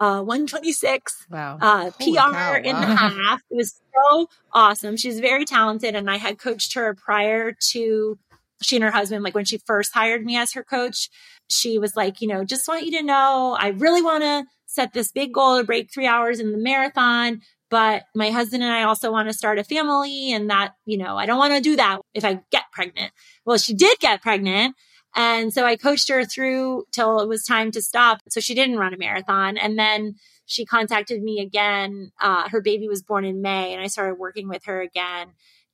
uh, 0.00 0.20
126 0.22 1.26
Wow. 1.30 1.58
uh, 1.60 1.90
PR 1.92 2.32
cow, 2.32 2.54
in 2.56 2.74
the 2.80 2.86
half. 2.96 3.40
It 3.50 3.56
was 3.56 3.80
so 3.94 4.28
awesome. 4.52 4.96
She's 4.96 5.20
very 5.20 5.44
talented, 5.44 5.94
and 5.94 6.10
I 6.10 6.16
had 6.16 6.38
coached 6.38 6.74
her 6.74 6.94
prior 6.94 7.52
to 7.70 8.18
she 8.62 8.76
and 8.76 8.84
her 8.84 8.90
husband. 8.90 9.22
Like 9.24 9.34
when 9.34 9.44
she 9.44 9.58
first 9.58 9.92
hired 9.94 10.24
me 10.24 10.36
as 10.36 10.52
her 10.54 10.64
coach, 10.64 11.08
she 11.50 11.78
was 11.78 11.94
like, 11.96 12.20
you 12.20 12.28
know, 12.28 12.44
just 12.44 12.66
want 12.68 12.84
you 12.84 12.92
to 12.98 13.02
know, 13.04 13.56
I 13.58 13.68
really 13.68 14.02
want 14.02 14.22
to 14.24 14.44
set 14.66 14.92
this 14.92 15.12
big 15.12 15.34
goal 15.34 15.58
to 15.58 15.64
break 15.64 15.92
three 15.92 16.06
hours 16.06 16.40
in 16.40 16.50
the 16.52 16.58
marathon. 16.58 17.40
But 17.72 18.02
my 18.14 18.28
husband 18.28 18.62
and 18.62 18.70
I 18.70 18.82
also 18.82 19.10
want 19.10 19.30
to 19.30 19.34
start 19.34 19.58
a 19.58 19.64
family, 19.64 20.30
and 20.30 20.50
that, 20.50 20.74
you 20.84 20.98
know, 20.98 21.16
I 21.16 21.24
don't 21.24 21.38
want 21.38 21.54
to 21.54 21.60
do 21.62 21.76
that 21.76 22.00
if 22.12 22.22
I 22.22 22.40
get 22.50 22.64
pregnant. 22.70 23.12
Well, 23.46 23.56
she 23.56 23.72
did 23.72 23.98
get 23.98 24.20
pregnant. 24.20 24.76
And 25.16 25.54
so 25.54 25.64
I 25.64 25.76
coached 25.76 26.10
her 26.10 26.26
through 26.26 26.84
till 26.92 27.20
it 27.20 27.28
was 27.28 27.44
time 27.44 27.70
to 27.70 27.80
stop. 27.80 28.20
So 28.28 28.40
she 28.40 28.54
didn't 28.54 28.76
run 28.76 28.92
a 28.92 28.98
marathon. 28.98 29.56
And 29.56 29.78
then 29.78 30.16
she 30.44 30.66
contacted 30.66 31.22
me 31.22 31.40
again. 31.40 32.12
Uh, 32.20 32.46
her 32.50 32.60
baby 32.60 32.88
was 32.88 33.02
born 33.02 33.24
in 33.24 33.40
May, 33.40 33.72
and 33.72 33.82
I 33.82 33.86
started 33.86 34.18
working 34.18 34.48
with 34.48 34.66
her 34.66 34.82
again 34.82 35.28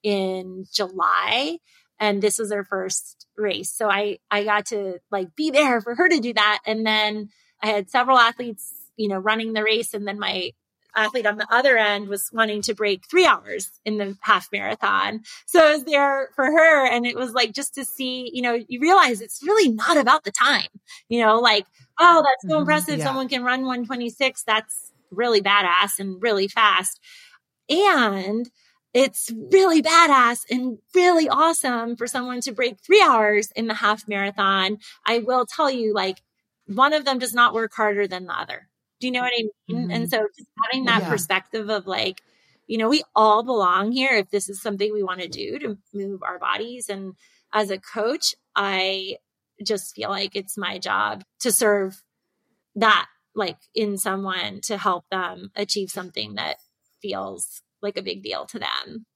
in 0.04 0.66
July. 0.72 1.58
And 1.98 2.22
this 2.22 2.38
was 2.38 2.52
her 2.52 2.62
first 2.62 3.26
race. 3.36 3.72
So 3.72 3.90
I, 3.90 4.18
I 4.30 4.44
got 4.44 4.66
to 4.66 5.00
like 5.10 5.34
be 5.34 5.50
there 5.50 5.80
for 5.80 5.96
her 5.96 6.08
to 6.08 6.20
do 6.20 6.32
that. 6.34 6.60
And 6.64 6.86
then 6.86 7.30
I 7.60 7.66
had 7.66 7.90
several 7.90 8.18
athletes, 8.18 8.72
you 8.96 9.08
know, 9.08 9.18
running 9.18 9.52
the 9.52 9.64
race. 9.64 9.94
And 9.94 10.06
then 10.06 10.20
my 10.20 10.52
athlete 10.96 11.26
on 11.26 11.36
the 11.38 11.46
other 11.52 11.76
end 11.76 12.08
was 12.08 12.30
wanting 12.32 12.62
to 12.62 12.74
break 12.74 13.04
three 13.08 13.26
hours 13.26 13.70
in 13.84 13.98
the 13.98 14.16
half 14.20 14.48
marathon. 14.52 15.20
So 15.46 15.60
I 15.66 15.72
was 15.72 15.84
there 15.84 16.30
for 16.34 16.46
her. 16.46 16.86
And 16.86 17.06
it 17.06 17.16
was 17.16 17.32
like 17.32 17.52
just 17.52 17.74
to 17.74 17.84
see, 17.84 18.30
you 18.32 18.42
know, 18.42 18.58
you 18.68 18.80
realize 18.80 19.20
it's 19.20 19.42
really 19.42 19.68
not 19.70 19.96
about 19.96 20.24
the 20.24 20.32
time, 20.32 20.68
you 21.08 21.20
know, 21.20 21.38
like, 21.40 21.66
oh, 22.00 22.22
that's 22.24 22.46
so 22.48 22.56
Mhm, 22.56 22.60
impressive. 22.60 22.98
yeah. 22.98 23.04
Someone 23.04 23.28
can 23.28 23.44
run 23.44 23.64
126. 23.64 24.42
That's 24.44 24.92
really 25.10 25.40
badass 25.40 25.98
and 25.98 26.22
really 26.22 26.48
fast. 26.48 27.00
And 27.68 28.48
it's 28.94 29.30
really 29.52 29.82
badass 29.82 30.40
and 30.50 30.78
really 30.94 31.28
awesome 31.28 31.96
for 31.96 32.06
someone 32.06 32.40
to 32.42 32.52
break 32.52 32.78
three 32.80 33.02
hours 33.02 33.50
in 33.54 33.66
the 33.66 33.74
half 33.74 34.08
marathon. 34.08 34.78
I 35.06 35.18
will 35.18 35.46
tell 35.46 35.70
you, 35.70 35.92
like, 35.94 36.22
one 36.66 36.92
of 36.94 37.04
them 37.04 37.18
does 37.18 37.34
not 37.34 37.54
work 37.54 37.72
harder 37.74 38.06
than 38.06 38.26
the 38.26 38.38
other. 38.38 38.67
Do 39.00 39.06
you 39.06 39.12
know 39.12 39.20
what 39.22 39.32
I 39.38 39.44
mean? 39.68 39.88
Mhm. 39.88 39.94
And 39.94 40.10
so 40.10 40.26
just 40.36 40.48
having 40.64 40.84
that 40.86 41.00
Yeah. 41.00 41.08
perspective 41.08 41.70
of 41.70 41.86
like, 41.86 42.22
you 42.66 42.78
know, 42.78 42.88
we 42.88 43.02
all 43.14 43.42
belong 43.42 43.92
here 43.92 44.12
if 44.16 44.30
this 44.30 44.48
is 44.48 44.60
something 44.60 44.92
we 44.92 45.02
want 45.02 45.20
to 45.20 45.28
do 45.28 45.58
to 45.60 45.78
move 45.94 46.22
our 46.22 46.38
bodies. 46.38 46.88
And 46.88 47.14
as 47.52 47.70
a 47.70 47.78
coach, 47.78 48.34
I 48.56 49.18
just 49.64 49.94
feel 49.94 50.10
like 50.10 50.36
it's 50.36 50.56
my 50.58 50.78
job 50.78 51.24
to 51.40 51.52
serve 51.52 52.02
that 52.76 53.08
like 53.34 53.58
in 53.74 53.98
someone 53.98 54.60
to 54.62 54.78
help 54.78 55.04
them 55.10 55.50
achieve 55.56 55.90
something 55.90 56.34
that 56.34 56.56
feels 57.02 57.62
like 57.82 57.96
a 57.96 58.02
big 58.02 58.22
deal 58.22 58.46
to 58.46 58.58
them. 58.58 59.06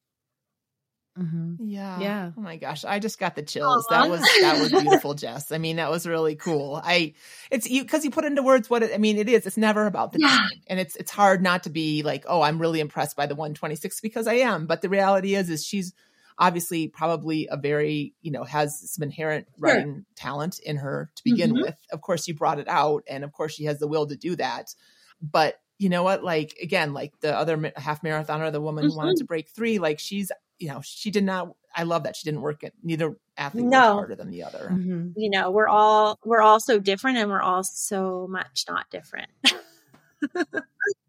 Mhm. 1.18 1.56
Yeah. 1.60 2.00
Yeah. 2.00 2.30
Oh 2.36 2.40
my 2.40 2.56
gosh. 2.56 2.84
I 2.86 2.98
just 2.98 3.18
got 3.18 3.34
the 3.36 3.42
chills. 3.42 3.86
Aw. 3.90 4.02
That 4.02 4.10
was 4.10 4.20
that 4.40 4.58
was 4.58 4.70
beautiful, 4.70 5.12
Jess. 5.14 5.52
I 5.52 5.58
mean, 5.58 5.76
that 5.76 5.90
was 5.90 6.06
really 6.06 6.36
cool. 6.36 6.80
I 6.82 7.12
it's 7.50 7.68
you 7.68 7.82
because 7.82 8.04
you 8.04 8.10
put 8.10 8.24
into 8.24 8.42
words 8.42 8.70
what 8.70 8.82
it 8.82 8.92
I 8.94 8.98
mean, 8.98 9.18
it 9.18 9.28
is. 9.28 9.46
It's 9.46 9.58
never 9.58 9.86
about 9.86 10.12
the 10.12 10.20
Yeah. 10.20 10.28
time. 10.28 10.48
And 10.68 10.80
it's 10.80 10.96
it's 10.96 11.10
hard 11.10 11.42
not 11.42 11.64
to 11.64 11.70
be 11.70 12.02
like, 12.02 12.24
oh, 12.28 12.40
I'm 12.40 12.58
really 12.58 12.80
impressed 12.80 13.14
by 13.14 13.26
the 13.26 13.34
126 13.34 14.00
because 14.00 14.26
I 14.26 14.34
am. 14.36 14.66
But 14.66 14.80
the 14.80 14.88
reality 14.88 15.34
is 15.34 15.50
is 15.50 15.66
she's 15.66 15.92
obviously 16.38 16.88
probably 16.88 17.46
a 17.50 17.58
very, 17.58 18.14
you 18.22 18.30
know, 18.30 18.44
has 18.44 18.90
some 18.90 19.02
inherent 19.02 19.46
Sure. 19.58 19.68
running 19.68 20.06
talent 20.16 20.60
in 20.60 20.76
her 20.76 21.10
to 21.14 21.22
begin 21.24 21.52
Mhm. 21.52 21.62
with. 21.62 21.76
Of 21.92 22.00
course, 22.00 22.26
you 22.26 22.34
brought 22.34 22.58
it 22.58 22.68
out 22.68 23.04
and 23.06 23.22
of 23.22 23.32
course 23.32 23.52
she 23.52 23.64
has 23.64 23.78
the 23.80 23.86
will 23.86 24.06
to 24.06 24.16
do 24.16 24.34
that. 24.36 24.74
But 25.20 25.56
you 25.78 25.88
know 25.90 26.04
what? 26.04 26.24
Like 26.24 26.56
again, 26.62 26.94
like 26.94 27.12
the 27.20 27.36
other 27.36 27.70
half 27.76 28.02
marathoner, 28.02 28.50
the 28.50 28.60
woman 28.62 28.84
who 28.84 28.96
wanted 28.96 29.16
Mhm. 29.16 29.18
to 29.18 29.24
break 29.24 29.48
three, 29.50 29.78
like 29.78 29.98
she's, 29.98 30.32
you 30.62 30.68
know, 30.68 30.80
she 30.82 31.10
did 31.10 31.24
not. 31.24 31.54
I 31.74 31.84
love 31.84 32.04
that 32.04 32.16
she 32.16 32.24
didn't 32.24 32.42
work 32.42 32.62
it. 32.62 32.74
Neither 32.82 33.16
athlete 33.36 33.64
worked 33.64 33.72
No. 33.72 33.94
harder 33.94 34.14
than 34.14 34.30
the 34.30 34.44
other. 34.44 34.68
Mm-hmm. 34.70 35.10
You 35.16 35.30
know, 35.30 35.50
we're 35.50 35.68
all 35.68 36.18
we're 36.24 36.42
all 36.42 36.60
so 36.60 36.78
different, 36.78 37.18
and 37.18 37.30
we're 37.30 37.42
all 37.42 37.64
so 37.64 38.26
much 38.28 38.64
not 38.68 38.90
different. 38.90 39.30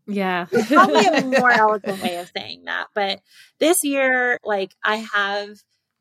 Yeah. 0.06 0.46
Probably 0.68 1.06
a 1.06 1.22
more 1.40 1.52
eloquent 1.52 2.02
way 2.02 2.18
of 2.18 2.32
saying 2.36 2.66
that. 2.66 2.88
But 2.94 3.22
this 3.60 3.84
year, 3.84 4.40
like 4.44 4.76
I 4.84 4.98
have, 5.14 5.50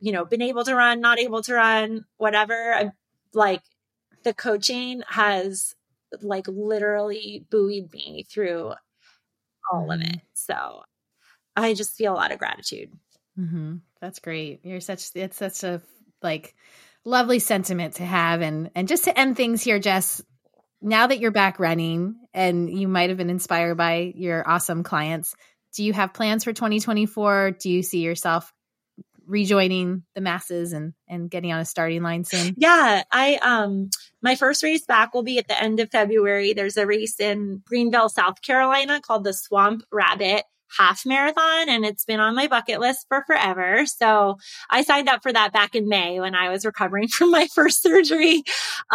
you 0.00 0.12
know, 0.12 0.24
been 0.24 0.42
able 0.42 0.64
to 0.64 0.74
run, 0.74 1.00
not 1.00 1.18
able 1.18 1.42
to 1.42 1.55
run, 1.55 2.05
whatever. 2.16 2.74
I'm 2.74 2.92
like 3.32 3.62
the 4.24 4.34
coaching 4.34 5.03
has 5.09 5.74
like 6.20 6.46
literally 6.48 7.44
buoyed 7.50 7.92
me 7.92 8.26
through 8.28 8.72
all 9.72 9.90
of 9.90 10.00
mm-hmm. 10.00 10.14
it. 10.14 10.20
So 10.34 10.82
I 11.57 11.74
just 11.74 11.96
feel 11.96 12.12
a 12.12 12.16
lot 12.16 12.32
of 12.32 12.38
gratitude. 12.38 12.90
Hmm 13.37 13.76
That's 14.01 14.18
great. 14.18 14.61
You're 14.64 14.80
such 14.80 15.11
it's 15.14 15.37
such 15.37 15.64
a 15.64 15.83
like 16.22 16.55
lovely 17.05 17.39
sentiment 17.39 17.95
to 17.95 18.05
have 18.05 18.41
and 18.41 18.70
and 18.74 18.89
just 18.89 19.05
to 19.05 19.18
end 19.18 19.37
things 19.37 19.62
here, 19.62 19.78
Jess. 19.78 20.22
Now 20.80 21.07
that 21.07 21.20
you're 21.20 21.30
back 21.30 21.61
running 21.61 22.16
and 22.35 22.68
you 22.68 22.89
might 22.89 23.11
have 23.11 23.16
been 23.16 23.30
inspired 23.30 23.76
by 23.76 24.12
your 24.16 24.49
awesome 24.49 24.83
clients, 24.83 25.35
do 25.74 25.85
you 25.85 25.93
have 25.93 26.12
plans 26.12 26.45
for 26.45 26.53
2024? 26.53 27.53
Do 27.53 27.70
you 27.70 27.83
see 27.83 28.01
yourself 28.01 28.53
rejoining 29.26 30.03
the 30.14 30.20
masses 30.20 30.72
and 30.72 30.93
and 31.09 31.30
getting 31.30 31.53
on 31.53 31.61
a 31.61 31.64
starting 31.64 32.03
line 32.03 32.24
soon? 32.24 32.55
Yeah, 32.57 33.03
I 33.11 33.37
um 33.37 33.91
my 34.20 34.35
first 34.35 34.62
race 34.62 34.85
back 34.85 35.14
will 35.14 35.22
be 35.22 35.39
at 35.39 35.49
the 35.49 35.61
end 35.61 35.80
of 35.80 35.91
February. 35.91 36.53
There's 36.53 36.76
a 36.76 36.87
race 36.87 37.18
in 37.20 37.62
Greenville, 37.64 38.09
South 38.09 38.43
Carolina 38.43 39.01
called 39.01 39.24
the 39.24 39.33
Swamp 39.33 39.83
Rabbit 39.91 40.45
Half 40.79 41.05
Marathon 41.07 41.68
and 41.68 41.85
it's 41.85 42.05
been 42.05 42.20
on 42.20 42.35
my 42.35 42.47
bucket 42.47 42.81
list 42.81 43.07
for 43.09 43.25
forever. 43.27 43.87
So 43.87 44.39
I 44.70 44.83
signed 44.83 45.09
up 45.09 45.23
for 45.23 45.33
that 45.33 45.53
back 45.53 45.75
in 45.75 45.89
May 45.89 46.20
when 46.20 46.35
I 46.35 46.51
was 46.51 46.64
recovering 46.64 47.09
from 47.09 47.31
my 47.31 47.47
first 47.55 47.83
surgery. 47.83 48.43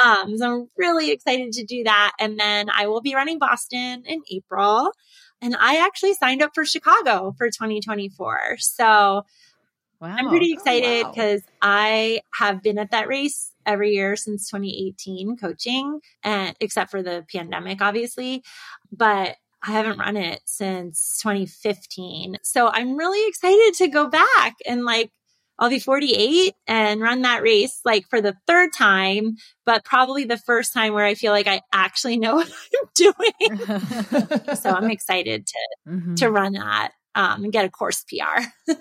Um 0.01 0.37
so 0.37 0.53
I'm 0.53 0.69
really 0.77 1.11
excited 1.11 1.53
to 1.53 1.65
do 1.65 1.83
that 1.83 2.13
and 2.19 2.39
then 2.39 2.69
I 2.73 2.87
will 2.87 3.01
be 3.01 3.15
running 3.15 3.39
Boston 3.39 4.03
in 4.05 4.21
April. 4.31 4.91
And 5.41 5.55
I 5.59 5.85
actually 5.85 6.13
signed 6.15 6.41
up 6.41 6.51
for 6.55 6.65
Chicago 6.65 7.35
for 7.37 7.47
2024. 7.47 8.57
So 8.57 9.23
I'm 10.01 10.29
pretty 10.29 10.53
excited 10.53 11.03
wow. 11.03 11.11
because 11.11 11.41
I 11.61 12.21
have 12.33 12.61
been 12.61 12.77
at 12.77 12.91
that 12.91 13.07
race 13.07 13.51
every 13.65 13.91
year 13.91 14.15
since 14.15 14.49
2018 14.49 15.37
coaching 15.37 15.99
and 16.23 16.55
except 16.59 16.91
for 16.91 17.03
the 17.03 17.25
pandemic 17.31 17.81
obviously 17.81 18.43
but 18.91 19.35
I 19.63 19.71
haven't 19.71 19.97
run 19.99 20.17
it 20.17 20.41
since 20.45 21.19
2015 21.23 22.37
so 22.43 22.67
I'm 22.67 22.95
really 22.97 23.27
excited 23.27 23.73
to 23.77 23.87
go 23.87 24.07
back 24.07 24.55
and 24.65 24.85
like 24.85 25.11
I'll 25.59 25.69
be 25.71 25.79
48 25.79 26.53
and 26.67 27.01
run 27.01 27.23
that 27.23 27.41
race 27.41 27.79
like 27.83 28.05
for 28.09 28.21
the 28.21 28.35
third 28.45 28.69
time 28.77 29.37
but 29.65 29.83
probably 29.83 30.23
the 30.25 30.37
first 30.37 30.73
time 30.73 30.93
where 30.93 31.05
I 31.05 31.15
feel 31.15 31.31
like 31.31 31.47
I 31.47 31.61
actually 31.73 32.17
know 32.17 32.35
what 32.37 32.51
I'm 32.51 32.89
doing 32.95 33.65
so 34.55 34.69
I'm 34.69 34.91
excited 34.91 35.47
to 35.47 35.57
Mm-hmm. 35.87 36.15
to 36.15 36.29
run 36.29 36.53
that 36.53 36.91
um, 37.15 37.45
and 37.45 37.51
get 37.53 37.65
a 37.65 37.69
course 37.69 38.03
PR 38.09 38.71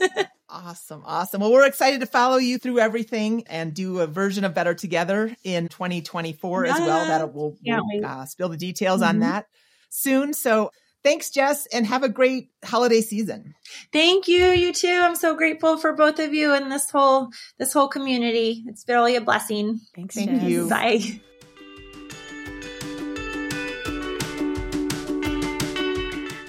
Awesome. 0.48 1.02
Awesome. 1.04 1.40
Well, 1.40 1.50
we're 1.52 1.66
excited 1.66 1.98
to 2.00 2.06
follow 2.06 2.36
you 2.36 2.56
through 2.58 2.78
everything 2.78 3.42
and 3.48 3.74
do 3.74 3.98
a 3.98 4.06
version 4.06 4.44
of 4.44 4.54
Better 4.54 4.74
Together 4.74 5.34
in 5.42 5.66
2024 5.66 6.66
as 6.66 6.78
well. 6.78 7.04
That 7.06 7.18
Can't 7.20 7.34
we'll 7.34 8.04
uh, 8.04 8.24
spill 8.26 8.48
the 8.48 8.56
details 8.56 9.02
on 9.02 9.16
Mhm. 9.16 9.20
that 9.22 9.46
soon. 9.88 10.32
So 10.32 10.70
thanks, 11.02 11.30
Jess, 11.30 11.66
and 11.66 11.86
have 11.86 12.02
a 12.02 12.08
great 12.08 12.50
holiday 12.64 13.00
season. 13.00 13.54
Thank 13.92 14.28
you, 14.28 14.46
you 14.46 14.72
too. 14.72 15.00
I'm 15.02 15.16
so 15.16 15.34
grateful 15.34 15.76
for 15.76 15.92
both 15.92 16.18
of 16.18 16.34
you 16.34 16.52
and 16.52 16.70
this 16.70 16.90
whole 16.90 17.30
this 17.58 17.72
whole 17.72 17.88
community. 17.88 18.64
It's 18.66 18.84
really 18.88 19.16
a 19.16 19.20
blessing. 19.20 19.80
Thanks, 19.94 20.14
Thank 20.14 20.30
Jess. 20.30 20.42
you. 20.42 20.68
Bye. 20.68 21.20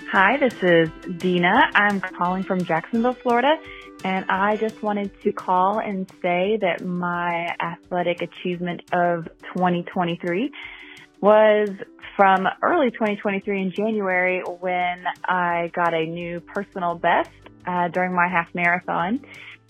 Hi, 0.10 0.38
this 0.38 0.56
is 0.64 0.90
Dina. 1.18 1.70
I'm 1.76 2.00
calling 2.00 2.42
from 2.42 2.64
Jacksonville, 2.64 3.14
Florida, 3.14 3.58
and 4.04 4.26
I 4.30 4.56
just 4.56 4.82
wanted 4.82 5.12
to 5.22 5.32
call 5.32 5.80
and 5.80 6.10
say 6.22 6.58
that 6.62 6.84
my 6.84 7.54
athletic 7.60 8.22
achievement 8.22 8.82
of 8.94 9.26
2023 9.54 10.52
was 11.22 11.70
from 12.16 12.48
early 12.62 12.92
2023 12.92 13.62
in 13.62 13.72
January 13.72 14.42
when 14.60 15.04
I 15.24 15.72
got 15.74 15.94
a 15.94 16.06
new 16.06 16.40
personal 16.40 16.96
best 16.96 17.30
uh, 17.66 17.88
during 17.90 18.14
my 18.14 18.28
half 18.28 18.54
marathon. 18.54 19.26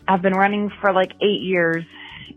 I've 0.07 0.21
been 0.21 0.33
running 0.33 0.71
for 0.81 0.93
like 0.93 1.11
eight 1.21 1.41
years 1.41 1.83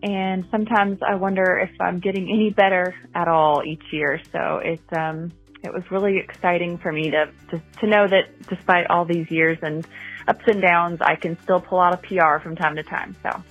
and 0.02 0.46
sometimes 0.50 1.00
I 1.06 1.16
wonder 1.16 1.58
if 1.58 1.70
I'm 1.80 2.00
getting 2.00 2.30
any 2.30 2.50
better 2.50 2.94
at 3.14 3.28
all 3.28 3.62
each 3.64 3.82
year. 3.92 4.20
So 4.32 4.60
it's, 4.62 4.92
um, 4.92 5.32
it 5.62 5.72
was 5.72 5.82
really 5.90 6.18
exciting 6.18 6.78
for 6.78 6.90
me 6.90 7.10
to, 7.10 7.30
to, 7.50 7.62
to 7.80 7.86
know 7.86 8.06
that 8.08 8.48
despite 8.48 8.86
all 8.88 9.04
these 9.04 9.30
years 9.30 9.58
and 9.62 9.86
ups 10.26 10.44
and 10.46 10.62
downs, 10.62 11.00
I 11.02 11.16
can 11.16 11.38
still 11.42 11.60
pull 11.60 11.80
out 11.80 11.92
a 11.92 11.98
PR 11.98 12.42
from 12.42 12.56
time 12.56 12.76
to 12.76 12.82
time. 12.82 13.14
So 13.22 13.42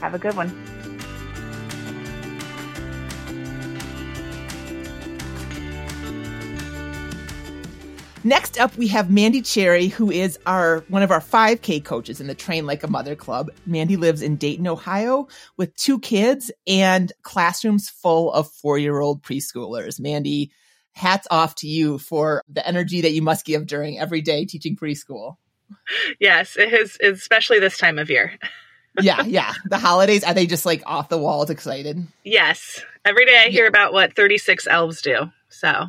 have 0.00 0.14
a 0.14 0.18
good 0.18 0.34
one. 0.34 0.89
Next 8.22 8.60
up, 8.60 8.76
we 8.76 8.86
have 8.88 9.10
Mandy 9.10 9.40
Cherry, 9.40 9.88
who 9.88 10.10
is 10.10 10.38
our 10.44 10.84
one 10.88 11.02
of 11.02 11.10
our 11.10 11.20
5K 11.20 11.82
coaches 11.82 12.20
in 12.20 12.26
the 12.26 12.34
Train 12.34 12.66
Like 12.66 12.82
a 12.82 12.88
Mother 12.88 13.16
Club. 13.16 13.50
Mandy 13.64 13.96
lives 13.96 14.20
in 14.20 14.36
Dayton, 14.36 14.66
Ohio, 14.66 15.26
with 15.56 15.74
two 15.76 15.98
kids 15.98 16.50
and 16.66 17.12
classrooms 17.22 17.88
full 17.88 18.30
of 18.32 18.50
four 18.50 18.76
year 18.76 19.00
old 19.00 19.22
preschoolers. 19.22 19.98
Mandy, 19.98 20.52
hats 20.92 21.26
off 21.30 21.54
to 21.56 21.66
you 21.66 21.96
for 21.96 22.42
the 22.46 22.66
energy 22.66 23.00
that 23.00 23.12
you 23.12 23.22
must 23.22 23.46
give 23.46 23.66
during 23.66 23.98
every 23.98 24.20
day 24.20 24.44
teaching 24.44 24.76
preschool. 24.76 25.36
Yes, 26.18 26.58
it 26.58 26.74
is, 26.74 26.98
especially 27.02 27.58
this 27.58 27.78
time 27.78 27.98
of 27.98 28.10
year. 28.10 28.38
yeah, 29.00 29.22
yeah. 29.22 29.54
The 29.64 29.78
holidays 29.78 30.24
are 30.24 30.34
they 30.34 30.46
just 30.46 30.66
like 30.66 30.82
off 30.84 31.08
the 31.08 31.16
walls 31.16 31.48
excited? 31.48 32.06
Yes, 32.22 32.82
every 33.02 33.24
day 33.24 33.44
I 33.46 33.48
hear 33.48 33.66
about 33.66 33.94
what 33.94 34.14
36 34.14 34.66
elves 34.66 35.00
do. 35.00 35.30
So, 35.48 35.86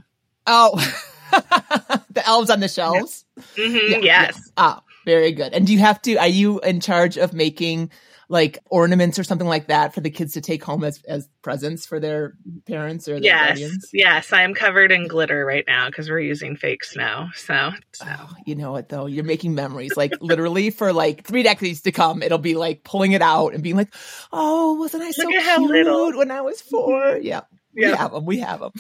Oh, 0.48 0.94
the 2.12 2.24
elves 2.26 2.50
on 2.50 2.60
the 2.60 2.68
shelves. 2.68 3.26
mhm, 3.58 4.04
yes. 4.04 4.52
Ah, 4.58 4.82
very 5.06 5.32
good. 5.32 5.54
And 5.54 5.66
do 5.66 5.74
you 5.74 5.80
have 5.80 6.02
to? 6.04 6.16
Are 6.18 6.28
you 6.28 6.60
in 6.62 6.80
charge 6.80 7.18
of 7.18 7.34
making 7.34 7.92
like 8.30 8.60
ornaments 8.70 9.20
or 9.20 9.24
something 9.26 9.48
like 9.48 9.68
that 9.68 9.94
for 9.94 10.00
the 10.02 10.10
kids 10.10 10.34
to 10.34 10.42
take 10.42 10.64
home 10.64 10.84
as 10.84 11.02
as 11.08 11.28
presents 11.42 11.86
for 11.86 12.00
their 12.00 12.34
parents 12.66 13.08
or 13.10 13.14
their 13.20 13.24
Yes, 13.24 13.48
guardians? 13.48 13.90
yes, 13.92 14.32
I 14.34 14.44
am 14.44 14.54
covered 14.54 14.92
in 14.92 15.08
glitter 15.08 15.46
right 15.46 15.66
now 15.68 15.88
because 15.88 16.10
we're 16.10 16.20
using 16.20 16.56
fake 16.56 16.84
snow. 16.84 17.28
So, 17.36 17.72
Oh, 18.04 18.30
you 18.46 18.56
know 18.56 18.72
what 18.72 18.90
though? 18.90 19.06
You're 19.06 19.24
making 19.24 19.54
memories. 19.54 19.96
Like 19.98 20.14
literally 20.22 20.70
for 20.70 20.94
like 20.94 21.26
three 21.26 21.44
decades 21.44 21.82
to 21.82 21.92
come, 21.92 22.24
it'll 22.24 22.38
be 22.38 22.56
like 22.56 22.84
pulling 22.84 23.12
it 23.12 23.22
out 23.22 23.54
and 23.54 23.62
being 23.62 23.76
like, 23.76 23.94
"Oh, 24.32 24.76
wasn't 24.76 25.04
I 25.04 25.12
so 25.12 25.24
Look 25.26 25.36
at 25.36 25.44
how 25.44 25.58
cute 25.58 25.72
little." 25.72 26.18
when 26.18 26.32
I 26.32 26.42
was 26.42 26.62
four? 26.62 27.18
Yeah. 27.22 27.42
We 27.74 27.84
Yeah. 27.84 27.96
have 27.96 28.12
them. 28.12 28.26
We 28.26 28.40
have 28.40 28.60
them. 28.60 28.72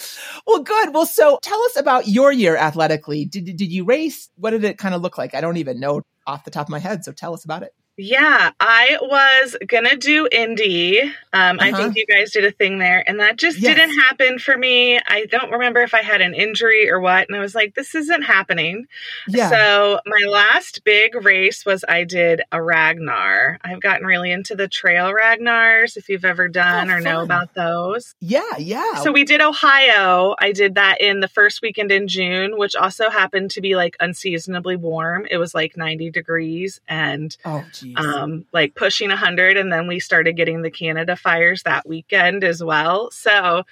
Well, 0.45 0.63
good. 0.63 0.93
Well, 0.93 1.05
so 1.05 1.39
tell 1.41 1.61
us 1.63 1.77
about 1.77 2.07
your 2.07 2.31
year 2.31 2.57
athletically. 2.57 3.25
Did 3.25 3.45
did 3.45 3.71
you 3.71 3.85
race? 3.85 4.29
What 4.35 4.51
did 4.51 4.63
it 4.63 4.77
kind 4.77 4.93
of 4.95 5.01
look 5.01 5.17
like? 5.17 5.33
I 5.33 5.41
don't 5.41 5.57
even 5.57 5.79
know 5.79 6.01
off 6.27 6.43
the 6.45 6.51
top 6.51 6.67
of 6.67 6.69
my 6.71 6.79
head. 6.79 7.03
So 7.03 7.11
tell 7.11 7.33
us 7.33 7.45
about 7.45 7.63
it. 7.63 7.71
Yeah, 8.03 8.49
I 8.59 8.97
was 9.01 9.55
gonna 9.67 9.95
do 9.95 10.27
Indy. 10.31 11.01
Um, 11.33 11.59
I 11.59 11.69
Uh-huh. 11.71 11.77
think 11.83 11.95
you 11.97 12.05
guys 12.07 12.31
did 12.31 12.43
a 12.45 12.51
thing 12.51 12.79
there, 12.79 13.03
and 13.07 13.19
that 13.19 13.37
just 13.37 13.59
Yes. 13.59 13.75
didn't 13.75 13.97
happen 13.99 14.39
for 14.39 14.57
me. 14.57 14.99
I 15.07 15.25
don't 15.25 15.51
remember 15.51 15.81
if 15.81 15.93
I 15.93 16.01
had 16.01 16.19
an 16.19 16.33
injury 16.33 16.89
or 16.89 16.99
what, 16.99 17.27
and 17.29 17.35
I 17.37 17.39
was 17.39 17.53
like, 17.55 17.75
"This 17.75 17.93
isn't 17.95 18.23
happening." 18.23 18.87
Yeah. 19.27 19.49
So 19.49 19.99
my 20.07 20.27
last 20.27 20.83
big 20.83 21.13
race 21.15 21.65
was 21.65 21.85
I 21.87 22.03
did 22.03 22.41
a 22.51 22.61
Ragnar. 22.61 23.59
I've 23.63 23.79
gotten 23.81 24.05
really 24.07 24.31
into 24.31 24.55
the 24.55 24.67
trail 24.67 25.11
Ragnars. 25.13 25.95
If 25.95 26.09
you've 26.09 26.25
ever 26.25 26.47
done 26.47 26.89
Oh, 26.89 26.95
or 26.95 26.99
know 27.01 27.21
about 27.21 27.53
those, 27.53 28.15
Yeah, 28.19 28.57
yeah. 28.57 28.95
so 29.03 29.11
we 29.11 29.23
did 29.23 29.41
Ohio. 29.41 30.35
I 30.39 30.51
did 30.51 30.75
that 30.75 30.99
in 30.99 31.19
the 31.19 31.27
first 31.27 31.61
weekend 31.61 31.91
in 31.91 32.07
June, 32.07 32.57
which 32.57 32.75
also 32.75 33.09
happened 33.09 33.51
to 33.51 33.61
be 33.61 33.75
like 33.75 33.95
unseasonably 33.99 34.75
warm. 34.75 35.27
It 35.29 35.37
was 35.37 35.53
like 35.53 35.77
90 35.77 36.09
degrees 36.09 36.81
and 36.87 37.35
oh, 37.45 37.63
geez. 37.71 37.90
Um, 37.95 38.45
like 38.51 38.75
pushing 38.75 39.09
100. 39.09 39.57
And 39.57 39.71
then 39.71 39.87
we 39.87 39.99
started 39.99 40.35
getting 40.35 40.61
the 40.61 40.71
Canada 40.71 41.15
fires 41.15 41.63
that 41.63 41.87
weekend 41.87 42.43
as 42.43 42.63
well. 42.63 43.11
So 43.11 43.63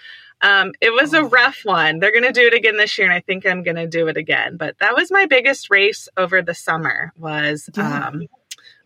um, 0.42 0.72
it 0.80 0.92
was 0.94 1.14
a 1.14 1.24
rough 1.24 1.62
one. 1.64 2.00
They're 2.00 2.14
going 2.14 2.24
to 2.24 2.32
do 2.32 2.48
it 2.48 2.54
again 2.54 2.78
this 2.78 2.98
year, 2.98 3.06
and 3.08 3.14
I 3.14 3.20
think 3.20 3.46
I'm 3.46 3.62
going 3.62 3.76
to 3.76 3.88
do 3.88 4.08
it 4.08 4.16
again. 4.18 4.56
But 4.56 4.78
that 4.80 4.96
was 4.96 5.12
my 5.12 5.26
biggest 5.26 5.70
race 5.70 6.08
over 6.16 6.42
the 6.42 6.56
summer 6.56 7.12
was 7.18 7.70
Yeah. 7.76 8.08
um, 8.08 8.28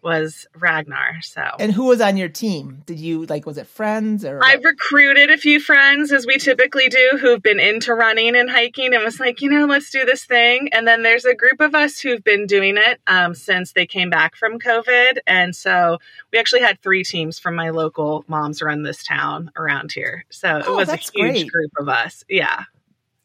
was 0.04 0.46
Ragnar. 0.56 1.22
So 1.22 1.42
And 1.60 1.72
who 1.72 1.86
was 1.86 2.02
on 2.02 2.18
your 2.18 2.30
team? 2.30 2.84
Did 2.86 3.00
you 3.00 3.26
like 3.26 3.46
was 3.46 3.58
it 3.58 3.68
friends 3.68 4.26
or 4.26 4.40
I've 4.44 4.64
recruited 4.64 5.32
a 5.32 5.38
few 5.38 5.60
friends 5.60 6.12
as 6.12 6.26
we 6.28 6.38
typically 6.38 6.90
do 6.90 7.18
who've 7.20 7.42
been 7.42 7.60
into 7.60 7.94
running 7.94 8.36
and 8.36 8.50
hiking 8.50 8.94
and 8.94 9.04
was 9.04 9.20
like, 9.20 9.42
you 9.42 9.50
know, 9.50 9.66
let's 9.66 9.90
do 9.90 10.06
this 10.06 10.26
thing. 10.26 10.70
And 10.74 10.88
then 10.88 11.04
there's 11.04 11.26
a 11.26 11.34
group 11.34 11.62
of 11.62 11.74
us 11.76 12.00
who've 12.00 12.24
been 12.24 12.46
doing 12.48 12.76
it 12.78 13.00
um, 13.08 13.34
since 13.34 13.72
they 13.72 13.86
came 13.86 14.10
back 14.10 14.36
from 14.36 14.60
COVID. 14.60 15.20
And 15.26 15.56
so 15.56 16.00
we 16.32 16.40
actually 16.40 16.62
had 16.62 16.82
three 16.82 17.04
teams 17.04 17.40
from 17.40 17.56
my 17.56 17.70
local 17.70 18.26
moms 18.28 18.62
run 18.62 18.84
this 18.84 19.04
town 19.04 19.52
around 19.56 19.92
here. 19.94 20.26
So 20.30 20.58
it 20.58 20.66
Oh, 20.68 20.76
was 20.76 20.90
a 20.90 20.98
huge 20.98 21.12
great. 21.14 21.52
group 21.52 21.72
of 21.80 21.88
us. 21.88 22.24
Yeah. 22.28 22.64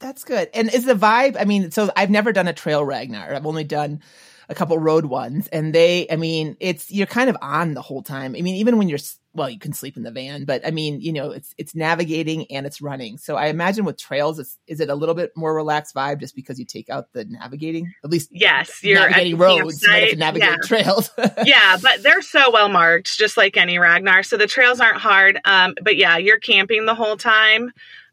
That's 0.01 0.23
good. 0.23 0.49
And 0.55 0.73
is 0.73 0.85
the 0.85 0.95
vibe? 0.95 1.37
I 1.41 1.45
mean, 1.45 1.73
so 1.73 1.91
I've 1.97 2.11
never 2.11 2.31
done 2.33 2.47
a 2.47 2.53
trail 2.53 2.85
Ragnar. 2.85 3.35
I've 3.35 3.47
only 3.47 3.65
done 3.65 4.01
a 4.49 4.55
couple 4.55 4.79
road 4.79 5.07
ones, 5.07 5.49
and 5.49 5.75
they. 5.75 6.07
I 6.11 6.17
mean, 6.17 6.57
it's 6.61 6.91
you're 6.91 7.07
kind 7.07 7.29
of 7.31 7.37
on 7.43 7.75
the 7.75 7.83
whole 7.83 8.03
time. 8.03 8.35
I 8.37 8.43
mean, 8.43 8.57
even 8.57 8.79
when 8.79 8.89
you're 8.89 8.99
well, 9.35 9.49
you 9.51 9.59
can 9.59 9.73
sleep 9.73 9.97
in 9.97 10.03
the 10.03 10.11
van, 10.11 10.45
but 10.45 10.67
I 10.67 10.71
mean, 10.71 11.01
you 11.01 11.13
know, 11.13 11.31
it's 11.31 11.55
it's 11.59 11.75
navigating 11.75 12.51
and 12.51 12.67
it's 12.67 12.81
running. 12.81 13.19
So 13.19 13.37
I 13.37 13.47
imagine 13.47 13.85
with 13.85 13.99
trails, 13.99 14.39
it's, 14.39 14.59
is 14.67 14.81
it 14.81 14.89
a 14.89 14.95
little 14.95 15.15
bit 15.15 15.33
more 15.37 15.55
relaxed 15.55 15.95
vibe 15.95 16.21
just 16.21 16.35
because 16.35 16.59
you 16.59 16.65
take 16.65 16.89
out 16.91 17.13
the 17.13 17.25
navigating? 17.25 17.93
At 18.03 18.11
least, 18.11 18.31
Yes, 18.33 18.83
you're 18.83 18.99
navigating 18.99 19.37
roads, 19.39 19.83
you 19.83 19.91
have 19.93 20.09
to 20.11 20.17
navigate 20.17 20.49
Yeah. 20.49 20.57
trails. 20.65 21.11
yeah, 21.45 21.77
but 21.81 22.03
they're 22.03 22.23
so 22.23 22.51
well 22.51 22.69
marked, 22.69 23.17
just 23.17 23.37
like 23.37 23.57
any 23.57 23.79
Ragnar. 23.79 24.23
So 24.23 24.37
the 24.37 24.47
trails 24.47 24.81
aren't 24.81 24.99
hard. 24.99 25.39
Um, 25.45 25.75
but 25.83 25.97
yeah, 25.97 26.17
you're 26.17 26.41
camping 26.41 26.87
the 26.87 26.95
whole 26.95 27.17
time. 27.17 27.71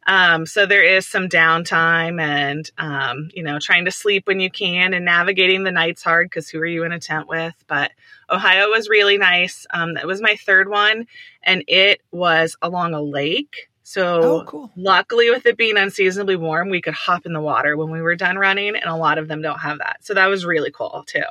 Um, 0.08 0.45
so 0.45 0.66
there 0.66 0.84
is 0.84 1.08
some 1.08 1.30
downtime 1.30 2.22
and, 2.22 2.70
um, 2.78 3.30
you 3.34 3.41
know, 3.43 3.58
trying 3.60 3.86
to 3.86 3.91
sleep 3.91 4.28
when 4.28 4.39
you 4.39 4.51
can 4.51 4.93
and 4.93 5.03
navigating 5.06 5.64
the 5.64 5.72
nights 5.72 6.03
hard 6.03 6.28
because 6.30 6.47
who 6.47 6.60
are 6.60 6.66
you 6.66 6.84
in 6.84 6.91
a 6.91 6.99
tent 6.99 7.28
with? 7.28 7.56
But 7.68 7.91
Ohio 8.30 8.70
was 8.70 8.88
really 8.89 9.18
nice. 9.18 9.66
Um, 9.74 9.95
that 9.95 10.06
was 10.06 10.22
my 10.22 10.36
third 10.36 10.70
one 10.70 11.08
and 11.43 11.64
it 11.68 12.01
was 12.12 12.56
along 12.62 12.93
a 12.93 13.01
lake. 13.01 13.70
So 13.84 14.22
Oh, 14.22 14.43
cool. 14.45 14.72
luckily 14.76 15.30
with 15.30 15.45
it 15.45 15.58
being 15.58 15.78
unseasonably 15.78 16.36
warm, 16.36 16.70
we 16.70 16.82
could 16.82 16.93
hop 16.93 17.26
in 17.26 17.34
the 17.34 17.41
water 17.41 17.76
when 17.78 17.91
we 17.91 18.01
were 18.01 18.16
done 18.16 18.38
running 18.38 18.76
and 18.76 18.86
a 18.89 18.95
lot 18.95 19.18
of 19.18 19.28
them 19.28 19.41
don't 19.41 19.60
have 19.60 19.80
that. 19.80 19.97
So 20.01 20.14
that 20.14 20.28
was 20.28 20.45
really 20.45 20.72
cool 20.72 21.03
too. 21.08 21.22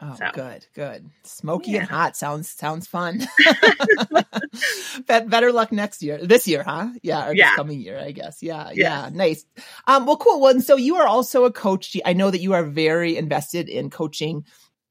Oh, 0.00 0.14
So. 0.16 0.30
good, 0.34 0.66
good. 0.74 1.08
Smoky 1.22 1.76
and 1.76 1.88
hot 1.88 2.16
sounds 2.16 2.48
sounds 2.48 2.86
fun. 2.86 3.20
Bet 5.06 5.28
better 5.30 5.52
luck 5.52 5.72
next 5.72 6.02
year. 6.02 6.18
This 6.18 6.46
year, 6.48 6.62
huh? 6.62 6.88
Yeah, 7.02 7.28
or 7.28 7.34
Yeah. 7.34 7.50
this 7.50 7.56
coming 7.56 7.80
year, 7.80 7.98
I 7.98 8.12
guess. 8.12 8.42
Yeah, 8.42 8.70
Yes. 8.70 8.76
yeah, 8.76 9.10
nice. 9.12 9.44
Um, 9.86 10.06
well, 10.06 10.16
cool. 10.16 10.40
Well, 10.40 10.50
and 10.50 10.64
so 10.64 10.76
you 10.76 10.96
are 10.96 11.06
also 11.06 11.44
a 11.44 11.52
coach. 11.52 11.96
I 12.04 12.12
know 12.12 12.30
that 12.30 12.40
you 12.40 12.52
are 12.54 12.64
very 12.64 13.16
invested 13.16 13.68
in 13.68 13.90
coaching 13.90 14.44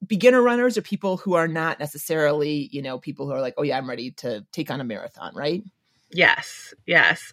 beginner 0.06 0.42
runners 0.42 0.78
or 0.78 0.82
people 0.82 1.18
who 1.18 1.34
are 1.36 1.48
not 1.48 1.80
necessarily, 1.80 2.68
you 2.72 2.82
know, 2.82 2.98
people 3.00 3.26
who 3.26 3.32
are 3.34 3.42
like, 3.42 3.54
oh 3.58 3.64
yeah, 3.64 3.78
I'm 3.78 3.90
ready 3.90 4.12
to 4.12 4.46
take 4.52 4.70
on 4.72 4.82
a 4.82 4.84
marathon, 4.84 5.34
right? 5.36 5.64
Yes, 6.12 6.74
yes. 6.86 7.32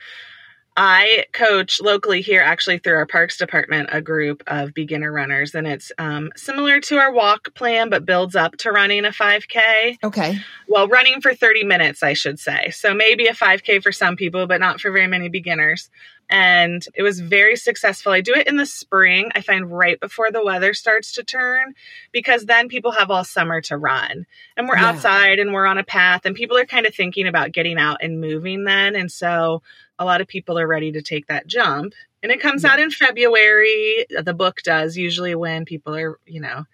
I 0.82 1.26
coach 1.34 1.78
locally 1.82 2.22
here, 2.22 2.40
actually 2.40 2.78
through 2.78 2.94
our 2.94 3.04
parks 3.04 3.36
department, 3.36 3.90
a 3.92 4.00
group 4.00 4.42
of 4.46 4.72
beginner 4.72 5.12
runners, 5.12 5.54
and 5.54 5.66
it's 5.66 5.92
um, 5.98 6.30
similar 6.36 6.80
to 6.80 6.96
our 6.96 7.12
walk 7.12 7.54
plan, 7.54 7.90
but 7.90 8.06
builds 8.06 8.34
up 8.34 8.56
to 8.60 8.72
running 8.72 9.04
a 9.04 9.10
5K. 9.10 9.98
Okay. 10.02 10.38
Well, 10.68 10.88
running 10.88 11.20
for 11.20 11.34
30 11.34 11.64
minutes, 11.64 12.02
I 12.02 12.14
should 12.14 12.38
say. 12.38 12.70
So 12.70 12.94
maybe 12.94 13.26
a 13.26 13.34
5K 13.34 13.82
for 13.82 13.92
some 13.92 14.16
people, 14.16 14.46
but 14.46 14.58
not 14.58 14.80
for 14.80 14.90
very 14.90 15.06
many 15.06 15.28
beginners. 15.28 15.90
And 16.30 16.82
it 16.94 17.02
was 17.02 17.20
very 17.20 17.56
successful. 17.56 18.12
I 18.12 18.22
do 18.22 18.32
it 18.32 18.46
in 18.46 18.56
the 18.56 18.64
spring, 18.64 19.32
I 19.34 19.42
find 19.42 19.70
right 19.70 20.00
before 20.00 20.30
the 20.30 20.44
weather 20.44 20.72
starts 20.72 21.12
to 21.14 21.24
turn, 21.24 21.74
because 22.12 22.46
then 22.46 22.68
people 22.68 22.92
have 22.92 23.10
all 23.10 23.24
summer 23.24 23.60
to 23.62 23.76
run. 23.76 24.24
And 24.56 24.66
we're 24.66 24.78
Yeah. 24.78 24.90
outside 24.90 25.40
and 25.40 25.52
we're 25.52 25.66
on 25.66 25.76
a 25.76 25.84
path, 25.84 26.24
and 26.24 26.34
people 26.34 26.56
are 26.56 26.64
kind 26.64 26.86
of 26.86 26.94
thinking 26.94 27.26
about 27.26 27.52
getting 27.52 27.76
out 27.76 27.98
and 28.00 28.18
moving 28.18 28.64
then. 28.64 28.96
And 28.96 29.12
so 29.12 29.62
a 30.00 30.04
lot 30.04 30.20
of 30.20 30.26
people 30.26 30.58
are 30.58 30.66
ready 30.66 30.90
to 30.92 31.02
take 31.02 31.26
that 31.26 31.46
jump. 31.46 31.92
And 32.22 32.32
it 32.32 32.40
comes 32.40 32.64
out 32.64 32.80
in 32.80 32.90
February. 32.90 34.06
The 34.10 34.34
book 34.34 34.62
does, 34.62 34.96
usually 34.96 35.34
when 35.34 35.64
people 35.64 35.94
are, 35.94 36.18
you 36.26 36.40
know, 36.40 36.64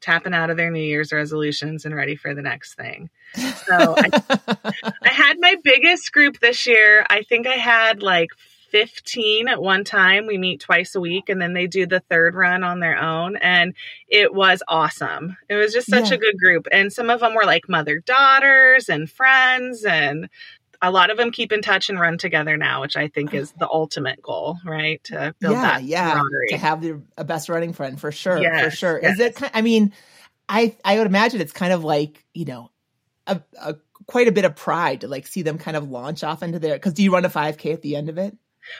tapping 0.00 0.34
out 0.34 0.50
of 0.50 0.56
their 0.56 0.70
New 0.70 0.82
Year's 0.82 1.12
resolutions 1.12 1.84
and 1.84 1.94
ready 1.94 2.16
for 2.16 2.32
the 2.34 2.42
next 2.42 2.74
thing. 2.74 3.10
So 3.34 3.94
I, 3.98 4.22
I 5.02 5.08
had 5.08 5.36
my 5.40 5.56
biggest 5.62 6.12
group 6.12 6.38
this 6.40 6.66
year. 6.66 7.04
I 7.10 7.22
think 7.22 7.46
I 7.46 7.54
had 7.54 8.02
like 8.02 8.30
15 8.70 9.48
at 9.48 9.62
one 9.62 9.84
time. 9.84 10.26
We 10.26 10.38
meet 10.38 10.60
twice 10.60 10.94
a 10.94 11.00
week 11.00 11.28
and 11.28 11.40
then 11.40 11.54
they 11.54 11.66
do 11.66 11.86
the 11.86 12.00
third 12.00 12.34
run 12.34 12.62
on 12.62 12.80
their 12.80 12.98
own. 12.98 13.36
And 13.36 13.74
it 14.08 14.34
was 14.34 14.62
awesome. 14.68 15.36
It 15.48 15.54
was 15.54 15.72
just 15.72 15.88
such 15.88 16.10
Yeah. 16.10 16.16
a 16.16 16.18
good 16.18 16.36
group. 16.38 16.66
And 16.72 16.92
some 16.92 17.10
of 17.10 17.20
them 17.20 17.34
were 17.34 17.44
like 17.44 17.68
mother 17.68 18.00
daughters 18.00 18.88
and 18.88 19.10
friends. 19.10 19.84
And 19.84 20.28
a 20.82 20.90
lot 20.90 21.10
of 21.10 21.16
them 21.16 21.30
keep 21.30 21.52
in 21.52 21.62
touch 21.62 21.88
and 21.88 21.98
run 21.98 22.18
together 22.18 22.56
now, 22.56 22.80
which 22.80 22.96
I 22.96 23.08
think 23.08 23.34
is 23.34 23.52
the 23.52 23.68
ultimate 23.68 24.22
goal, 24.22 24.58
right? 24.64 25.02
To 25.04 25.34
build 25.40 25.54
yeah, 25.54 25.62
that 25.62 25.84
yeah, 25.84 26.12
camaraderie. 26.12 26.48
to 26.50 26.56
have 26.58 26.82
the, 26.82 27.02
a 27.16 27.24
best 27.24 27.48
running 27.48 27.72
friend 27.72 28.00
for 28.00 28.12
sure, 28.12 28.38
for 28.38 28.42
Yes, 28.42 28.74
sure. 28.76 28.98
Is 28.98 29.20
it? 29.20 29.40
I 29.54 29.62
mean, 29.62 29.92
I 30.48 30.76
I 30.84 30.98
would 30.98 31.06
imagine 31.06 31.40
it's 31.40 31.52
kind 31.52 31.72
of 31.72 31.84
like 31.84 32.24
you 32.34 32.44
know, 32.44 32.70
a, 33.26 33.40
a 33.60 33.76
quite 34.06 34.28
a 34.28 34.32
bit 34.32 34.44
of 34.44 34.54
pride 34.56 35.00
to 35.00 35.08
like 35.08 35.26
see 35.26 35.42
them 35.42 35.58
kind 35.58 35.76
of 35.76 35.90
launch 35.90 36.22
off 36.24 36.42
into 36.42 36.58
their. 36.58 36.74
Because 36.74 36.94
do 36.94 37.02
you 37.02 37.12
run 37.12 37.24
a 37.24 37.30
five 37.30 37.58
k 37.58 37.72
at 37.72 37.82
the 37.82 37.96
end 37.96 38.08
of 38.08 38.18
it? 38.18 38.36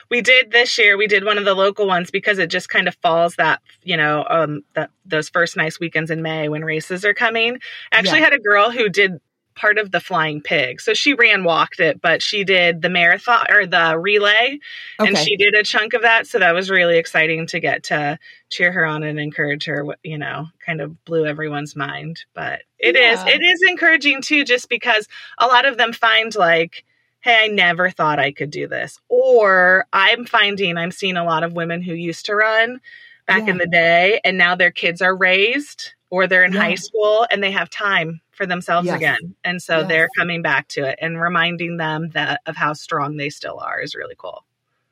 We 0.09 0.21
did 0.21 0.51
this 0.51 0.77
year. 0.77 0.97
We 0.97 1.07
did 1.07 1.23
one 1.23 1.37
of 1.37 1.45
the 1.45 1.53
local 1.53 1.87
ones 1.87 2.11
because 2.11 2.39
it 2.39 2.49
just 2.49 2.67
kind 2.67 2.87
of 2.89 2.95
falls 3.01 3.35
that 3.35 3.61
you 3.83 3.95
know 3.97 4.25
um 4.29 4.63
that 4.73 4.89
those 5.05 5.29
first 5.29 5.55
nice 5.55 5.79
weekends 5.79 6.11
in 6.11 6.21
May 6.21 6.49
when 6.49 6.63
races 6.65 7.05
are 7.05 7.13
coming. 7.13 7.59
I 7.91 7.97
actually 7.97 8.19
Yeah. 8.19 8.25
had 8.25 8.33
a 8.33 8.39
girl 8.39 8.69
who 8.69 8.89
did 8.89 9.19
part 9.57 9.77
of 9.77 9.91
the 9.91 9.99
flying 9.99 10.39
pig. 10.41 10.79
So 10.79 10.93
she 10.93 11.13
ran 11.13 11.43
walked 11.43 11.79
it, 11.81 11.99
but 12.01 12.21
she 12.21 12.43
did 12.45 12.81
the 12.81 12.89
marathon 12.89 13.45
or 13.49 13.65
the 13.65 13.97
relay 13.99 14.59
and 14.99 15.17
she 15.17 15.35
did 15.35 15.53
a 15.55 15.63
chunk 15.63 15.93
of 15.93 16.03
that. 16.03 16.27
So 16.27 16.39
that 16.39 16.53
was 16.53 16.69
really 16.69 16.97
exciting 16.97 17.47
to 17.47 17.59
get 17.59 17.83
to 17.85 18.17
cheer 18.49 18.71
her 18.71 18.85
on 18.85 19.03
and 19.03 19.19
encourage 19.19 19.65
her, 19.65 19.85
you 20.03 20.17
know, 20.17 20.47
kind 20.65 20.79
of 20.79 21.03
blew 21.03 21.25
everyone's 21.25 21.75
mind. 21.75 22.23
But 22.33 22.61
it 22.79 22.95
is 22.95 23.19
Yeah. 23.25 23.33
it 23.35 23.43
is 23.43 23.61
encouraging 23.67 24.21
too, 24.21 24.45
just 24.45 24.69
because 24.69 25.07
a 25.37 25.47
lot 25.47 25.65
of 25.65 25.77
them 25.77 25.91
find 25.91 26.33
like, 26.35 26.85
hey, 27.21 27.45
I 27.45 27.47
never 27.47 27.89
thought 27.89 28.19
I 28.19 28.31
could 28.31 28.51
do 28.51 28.67
this. 28.67 28.99
Or 29.09 29.85
I'm 29.91 30.25
finding 30.25 30.77
I'm 30.77 30.91
seeing 30.91 31.17
a 31.17 31.25
lot 31.25 31.43
of 31.43 31.53
women 31.53 31.81
who 31.81 31.93
used 31.93 32.27
to 32.27 32.35
run 32.35 32.79
back 33.25 33.47
in 33.49 33.57
the 33.57 33.67
day 33.67 34.21
and 34.23 34.37
now 34.37 34.55
their 34.55 34.71
kids 34.71 35.01
are 35.01 35.15
raised 35.15 35.93
or 36.09 36.27
they're 36.27 36.45
in 36.45 36.53
Yeah. 36.53 36.61
high 36.61 36.75
school 36.75 37.27
and 37.29 37.43
they 37.43 37.51
have 37.51 37.69
time 37.69 38.21
for 38.37 38.45
themselves 38.45 38.85
Yes. 38.85 38.97
again. 38.97 39.35
And 39.43 39.61
so 39.61 39.79
Yes. 39.79 39.87
they're 39.89 40.09
coming 40.17 40.41
back 40.41 40.67
to 40.69 40.85
it 40.85 40.97
and 41.01 41.19
reminding 41.19 41.77
them 41.77 42.09
that 42.11 42.41
of 42.45 42.55
how 42.55 42.73
strong 42.73 43.17
they 43.17 43.29
still 43.29 43.59
are 43.59 43.79
is 43.81 43.95
really 43.95 44.15
cool. 44.17 44.45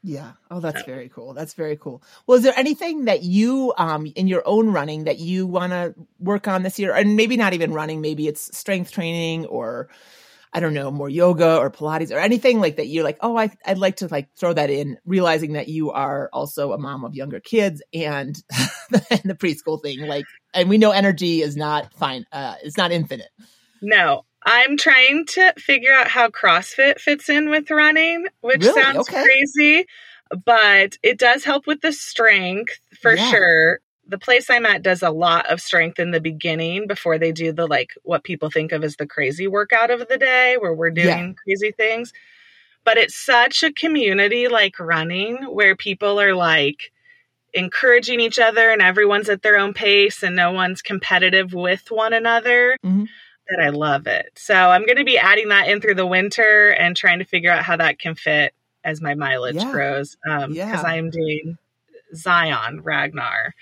Yeah. 0.04 0.34
Oh, 0.52 0.60
that's 0.60 0.84
very 0.84 1.10
cool. 1.10 1.34
That's 1.34 1.56
very 1.56 1.78
cool. 1.78 2.04
Well, 2.28 2.38
is 2.38 2.43
there 2.43 2.54
anything 2.56 3.06
that 3.06 3.24
you, 3.24 3.74
um, 3.78 4.06
in 4.16 4.28
your 4.28 4.43
own 4.46 4.70
running 4.72 5.06
that 5.06 5.18
you 5.18 5.48
want 5.48 5.72
to 5.72 5.96
work 6.20 6.48
on 6.48 6.62
this 6.62 6.78
year? 6.78 6.93
And 6.93 7.16
maybe 7.16 7.38
not 7.38 7.54
even 7.54 7.74
running, 7.74 8.02
maybe 8.02 8.28
it's 8.28 8.56
strength 8.56 8.91
training 8.91 9.46
or 9.48 9.89
I 10.56 10.62
don't 10.62 10.74
know, 10.74 10.89
more 10.89 11.10
yoga 11.10 11.58
or 11.58 11.70
Pilates 11.70 12.12
or 12.16 12.18
anything 12.18 12.62
like 12.62 12.78
that. 12.78 12.88
You're 12.88 13.03
like, 13.03 13.18
oh, 13.20 13.38
I, 13.38 13.51
I'd 13.66 13.78
like 13.78 13.97
to 13.97 14.08
like 14.08 14.30
throw 14.39 14.53
that 14.53 14.70
in, 14.70 14.97
realizing 15.06 15.53
that 15.53 15.68
you 15.68 15.91
are 15.91 16.30
also 16.32 16.72
a 16.72 16.78
mom 16.78 17.03
of 17.03 17.14
younger 17.14 17.41
kids 17.41 17.84
and, 17.93 18.41
and 19.12 19.22
the 19.26 19.36
preschool 19.36 19.84
thing. 19.84 19.99
Like, 20.01 20.30
and 20.53 20.70
we 20.70 20.78
know 20.78 20.91
energy 20.91 21.41
is 21.41 21.58
not 21.58 21.93
fine. 21.93 22.26
Uh, 22.32 22.56
it's 22.64 22.78
not 22.78 22.93
infinite. 22.93 23.28
No, 23.82 24.24
I'm 24.45 24.78
trying 24.78 25.26
to 25.28 25.53
figure 25.58 25.93
out 25.93 26.08
how 26.08 26.30
CrossFit 26.30 26.99
fits 27.01 27.30
in 27.30 27.49
with 27.49 27.70
running, 27.70 28.26
which 28.39 28.62
Really? 28.62 28.82
sounds 28.82 29.10
Okay. 29.10 29.24
crazy, 29.24 29.86
but 30.45 30.97
it 31.03 31.20
does 31.20 31.43
help 31.43 31.68
with 31.68 31.82
the 31.82 31.91
strength 31.91 32.80
for 33.01 33.18
Yeah. 33.18 33.30
sure. 33.30 33.80
The 34.08 34.18
place 34.20 34.49
I'm 34.49 34.66
at 34.66 34.84
does 34.84 35.01
a 35.01 35.10
lot 35.10 35.47
of 35.51 35.60
strength 35.60 35.99
in 35.99 36.12
the 36.12 36.22
beginning 36.22 36.88
before 36.88 37.18
they 37.18 37.32
do 37.32 37.51
the 37.51 37.66
like 37.66 37.91
what 38.03 38.24
people 38.24 38.49
think 38.51 38.72
of 38.72 38.84
as 38.84 38.97
the 38.97 39.08
crazy 39.08 39.47
workout 39.47 39.89
of 39.89 40.08
the 40.08 40.18
day 40.18 40.58
where 40.60 40.74
we're 40.74 40.91
doing 40.91 41.08
Yeah. 41.08 41.34
crazy 41.43 41.72
things. 41.72 42.14
But 42.84 42.97
it's 42.97 43.16
such 43.16 43.64
a 43.64 43.74
community 43.74 44.47
like 44.47 44.80
running 44.80 45.38
where 45.45 45.76
people 45.76 46.20
are 46.22 46.36
like 46.36 46.91
encouraging 47.53 48.20
each 48.20 48.38
other 48.38 48.70
and 48.70 48.82
everyone's 48.82 49.30
at 49.30 49.41
their 49.41 49.58
own 49.58 49.74
pace 49.74 50.22
and 50.24 50.36
no 50.36 50.51
one's 50.51 50.82
competitive 50.82 51.53
with 51.53 51.89
one 51.89 52.14
another 52.14 52.78
Mm-hmm. 52.86 53.06
that 53.49 53.64
I 53.64 53.70
love 53.70 54.06
it. 54.08 54.28
So 54.36 54.53
I'm 54.53 54.86
going 54.86 54.97
to 54.97 55.03
be 55.03 55.18
adding 55.18 55.49
that 55.49 55.68
in 55.68 55.82
through 55.82 55.95
the 55.95 56.06
winter 56.06 56.70
and 56.70 56.95
trying 56.95 57.20
to 57.20 57.26
figure 57.26 57.51
out 57.51 57.64
how 57.64 57.78
that 57.78 57.97
can 57.99 58.14
fit 58.16 58.53
as 58.84 59.01
my 59.01 59.16
mileage 59.16 59.56
Yeah. 59.56 59.72
grows. 59.72 60.16
Um, 60.30 60.51
Yeah. 60.53 60.70
because 60.70 60.84
I 60.84 60.97
am 60.97 61.10
doing 61.10 61.58
Zion 62.14 62.82
Ragnar 62.82 63.53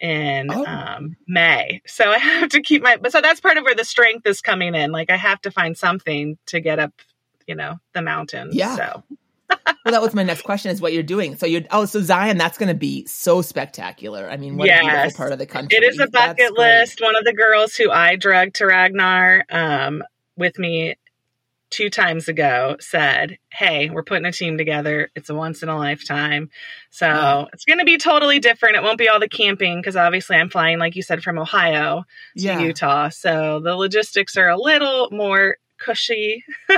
in 0.00 0.50
Oh. 0.50 0.64
um, 0.64 1.16
May. 1.26 1.82
So 1.86 2.10
I 2.10 2.18
have 2.40 2.50
to 2.50 2.60
keep 2.60 2.82
my, 2.82 2.96
but 2.96 3.12
so 3.12 3.20
that's 3.20 3.40
part 3.40 3.56
of 3.56 3.64
where 3.64 3.74
the 3.74 3.84
strength 3.84 4.26
is 4.26 4.40
coming 4.40 4.74
in. 4.74 4.92
Like 4.92 5.10
I 5.10 5.16
have 5.16 5.40
to 5.42 5.50
find 5.50 5.76
something 5.76 6.38
to 6.46 6.60
get 6.60 6.78
up, 6.78 6.92
you 7.46 7.54
know, 7.54 7.78
the 7.92 8.02
mountain. 8.02 8.50
Yeah. 8.52 8.76
So 8.76 9.02
well, 9.84 9.92
that 9.92 10.02
was 10.02 10.14
my 10.14 10.22
next 10.22 10.42
question: 10.42 10.70
is 10.70 10.80
what 10.80 10.92
you're 10.92 11.02
doing. 11.02 11.36
So 11.36 11.46
you're 11.46 11.62
oh, 11.70 11.84
so 11.84 12.00
Zion, 12.00 12.38
that's 12.38 12.58
going 12.58 12.68
to 12.68 12.74
be 12.74 13.06
so 13.06 13.42
spectacular. 13.42 14.28
I 14.30 14.36
mean, 14.36 14.56
what 14.56 14.68
a 14.68 14.80
beautiful 14.80 15.10
part 15.12 15.32
of 15.32 15.38
the 15.38 15.46
country. 15.46 15.76
It 15.76 15.84
is 15.84 15.98
a 15.98 16.06
bucket 16.08 16.54
list. 16.54 17.00
One 17.00 17.16
of 17.16 17.24
the 17.24 17.34
girls 17.34 17.74
who 17.74 17.90
I 17.90 18.16
drugged 18.16 18.56
to 18.56 18.66
Ragnar 18.66 19.44
um, 19.50 20.02
with 20.36 20.58
me 20.58 20.96
two 21.74 21.90
times 21.90 22.28
ago 22.28 22.76
said, 22.78 23.36
Hey, 23.50 23.90
we're 23.90 24.04
putting 24.04 24.24
a 24.24 24.32
team 24.32 24.56
together. 24.56 25.10
It's 25.16 25.28
a 25.28 25.34
once 25.34 25.62
in 25.62 25.68
a 25.68 25.76
lifetime. 25.76 26.50
So 26.90 27.06
yeah. 27.06 27.44
it's 27.52 27.64
going 27.64 27.80
to 27.80 27.84
be 27.84 27.98
totally 27.98 28.38
different. 28.38 28.76
It 28.76 28.84
won't 28.84 28.98
be 28.98 29.08
all 29.08 29.18
the 29.18 29.28
camping 29.28 29.80
because 29.80 29.96
obviously 29.96 30.36
I'm 30.36 30.50
flying, 30.50 30.78
like 30.78 30.94
you 30.94 31.02
said, 31.02 31.22
from 31.22 31.36
Ohio 31.36 32.04
to 32.36 32.42
yeah. 32.42 32.60
Utah. 32.60 33.08
So 33.08 33.58
the 33.58 33.74
logistics 33.74 34.36
are 34.36 34.48
a 34.48 34.56
little 34.56 35.08
more 35.10 35.56
cushy 35.78 36.44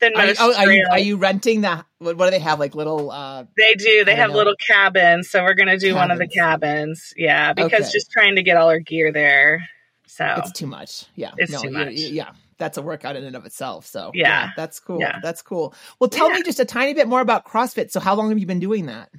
than 0.00 0.12
most. 0.16 0.40
Are, 0.40 0.48
oh, 0.48 0.54
are, 0.56 0.72
you, 0.72 0.86
are 0.90 0.98
you 0.98 1.18
renting 1.18 1.60
that? 1.60 1.84
What, 1.98 2.16
what, 2.16 2.26
do 2.26 2.30
they 2.30 2.38
have? 2.38 2.58
Like 2.58 2.74
little. 2.74 3.10
uh 3.10 3.44
They 3.58 3.74
do. 3.74 4.06
They 4.06 4.16
have 4.16 4.30
know. 4.30 4.36
little 4.36 4.56
cabins. 4.56 5.28
So 5.28 5.42
we're 5.42 5.54
going 5.54 5.68
to 5.68 5.76
do 5.76 5.92
cabins. 5.92 6.00
one 6.00 6.10
of 6.10 6.18
the 6.18 6.28
cabins. 6.28 7.12
Yeah. 7.18 7.52
Because 7.52 7.82
okay. 7.84 7.92
just 7.92 8.10
trying 8.10 8.36
to 8.36 8.42
get 8.42 8.56
all 8.56 8.70
our 8.70 8.80
gear 8.80 9.12
there. 9.12 9.68
So 10.06 10.24
it's 10.38 10.52
too 10.52 10.66
much. 10.66 11.04
Yeah. 11.16 11.32
It's 11.36 11.52
no, 11.52 11.60
too 11.60 11.70
much. 11.70 11.92
Yeah 11.92 12.30
that's 12.62 12.78
a 12.78 12.82
workout 12.82 13.16
in 13.16 13.24
and 13.24 13.34
of 13.34 13.44
itself. 13.44 13.86
So 13.86 14.12
yeah, 14.14 14.28
yeah 14.28 14.50
that's 14.56 14.78
cool. 14.78 15.00
Yeah. 15.00 15.18
That's 15.20 15.42
cool. 15.42 15.74
Well, 15.98 16.08
tell 16.08 16.30
yeah. 16.30 16.36
me 16.36 16.42
just 16.44 16.60
a 16.60 16.64
tiny 16.64 16.94
bit 16.94 17.08
more 17.08 17.20
about 17.20 17.44
CrossFit. 17.44 17.90
So 17.90 17.98
how 17.98 18.14
long 18.14 18.28
have 18.28 18.38
you 18.38 18.46
been 18.46 18.60
doing 18.60 18.86
that? 18.86 19.10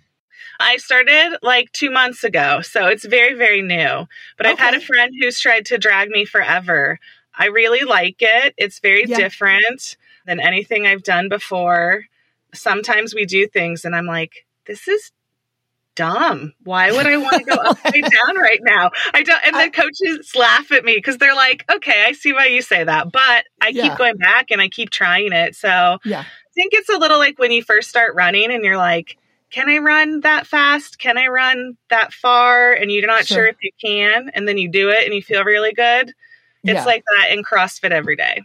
I 0.59 0.77
started 0.77 1.37
like 1.41 1.71
two 1.73 1.91
months 1.91 2.23
ago, 2.23 2.61
so 2.61 2.87
it's 2.87 3.05
very, 3.05 3.33
very 3.33 3.61
new. 3.61 4.07
But 4.37 4.45
okay. 4.45 4.51
I've 4.51 4.59
had 4.59 4.73
a 4.75 4.79
friend 4.79 5.13
who's 5.19 5.39
tried 5.39 5.65
to 5.67 5.77
drag 5.77 6.09
me 6.09 6.23
forever. 6.23 6.99
I 7.35 7.47
really 7.47 7.83
like 7.83 8.17
it. 8.21 8.53
It's 8.57 8.79
very 8.79 9.05
different 9.05 9.97
than 10.25 10.39
anything 10.39 10.85
I've 10.85 11.03
done 11.03 11.27
before. 11.27 12.05
Sometimes 12.53 13.13
we 13.13 13.25
do 13.25 13.47
things 13.47 13.83
and 13.83 13.93
I'm 13.95 14.05
like, 14.05 14.45
this 14.65 14.87
is 14.87 15.11
dumb. 15.95 16.53
Why 16.63 16.91
would 16.91 17.05
I 17.05 17.17
want 17.17 17.39
to 17.39 17.43
go 17.43 17.55
upside 17.65 17.93
down 17.93 18.37
right 18.37 18.59
now? 18.61 18.91
I 19.13 19.23
don't. 19.23 19.41
And 19.45 19.55
the 19.55 19.69
coaches 19.69 20.35
laugh 20.35 20.71
at 20.71 20.83
me 20.83 20.95
because 20.95 21.17
they're 21.17 21.35
like, 21.35 21.65
okay, 21.73 22.03
I 22.05 22.13
see 22.13 22.33
why 22.33 22.47
you 22.47 22.61
say 22.61 22.83
that. 22.83 23.11
But 23.11 23.45
I 23.61 23.69
yeah. 23.69 23.89
keep 23.89 23.97
going 23.97 24.17
back 24.17 24.51
and 24.51 24.61
I 24.61 24.69
keep 24.69 24.89
trying 24.89 25.33
it. 25.33 25.55
So 25.55 25.97
yeah. 26.03 26.21
I 26.21 26.53
think 26.53 26.73
it's 26.73 26.89
a 26.89 26.97
little 26.97 27.17
like 27.17 27.39
when 27.39 27.51
you 27.51 27.63
first 27.63 27.89
start 27.89 28.15
running 28.15 28.51
and 28.51 28.63
you're 28.63 28.77
like, 28.77 29.17
can 29.49 29.69
I 29.69 29.77
run 29.77 30.21
that 30.21 30.47
fast? 30.47 30.97
Can 30.97 31.17
I 31.17 31.27
run 31.27 31.77
that 31.89 32.11
far? 32.11 32.73
And 32.73 32.91
you're 32.91 33.05
not 33.05 33.25
sure, 33.25 33.37
sure 33.37 33.47
if 33.47 33.57
you 33.61 33.71
can. 33.83 34.31
And 34.33 34.47
then 34.47 34.57
you 34.57 34.69
do 34.69 34.89
it 34.89 35.05
and 35.05 35.13
you 35.13 35.21
feel 35.21 35.43
really 35.43 35.73
good. 35.73 36.13
It's 36.63 36.73
yeah. 36.73 36.85
like 36.85 37.03
that 37.11 37.31
in 37.31 37.43
CrossFit 37.43 37.91
every 37.91 38.15
day. 38.15 38.41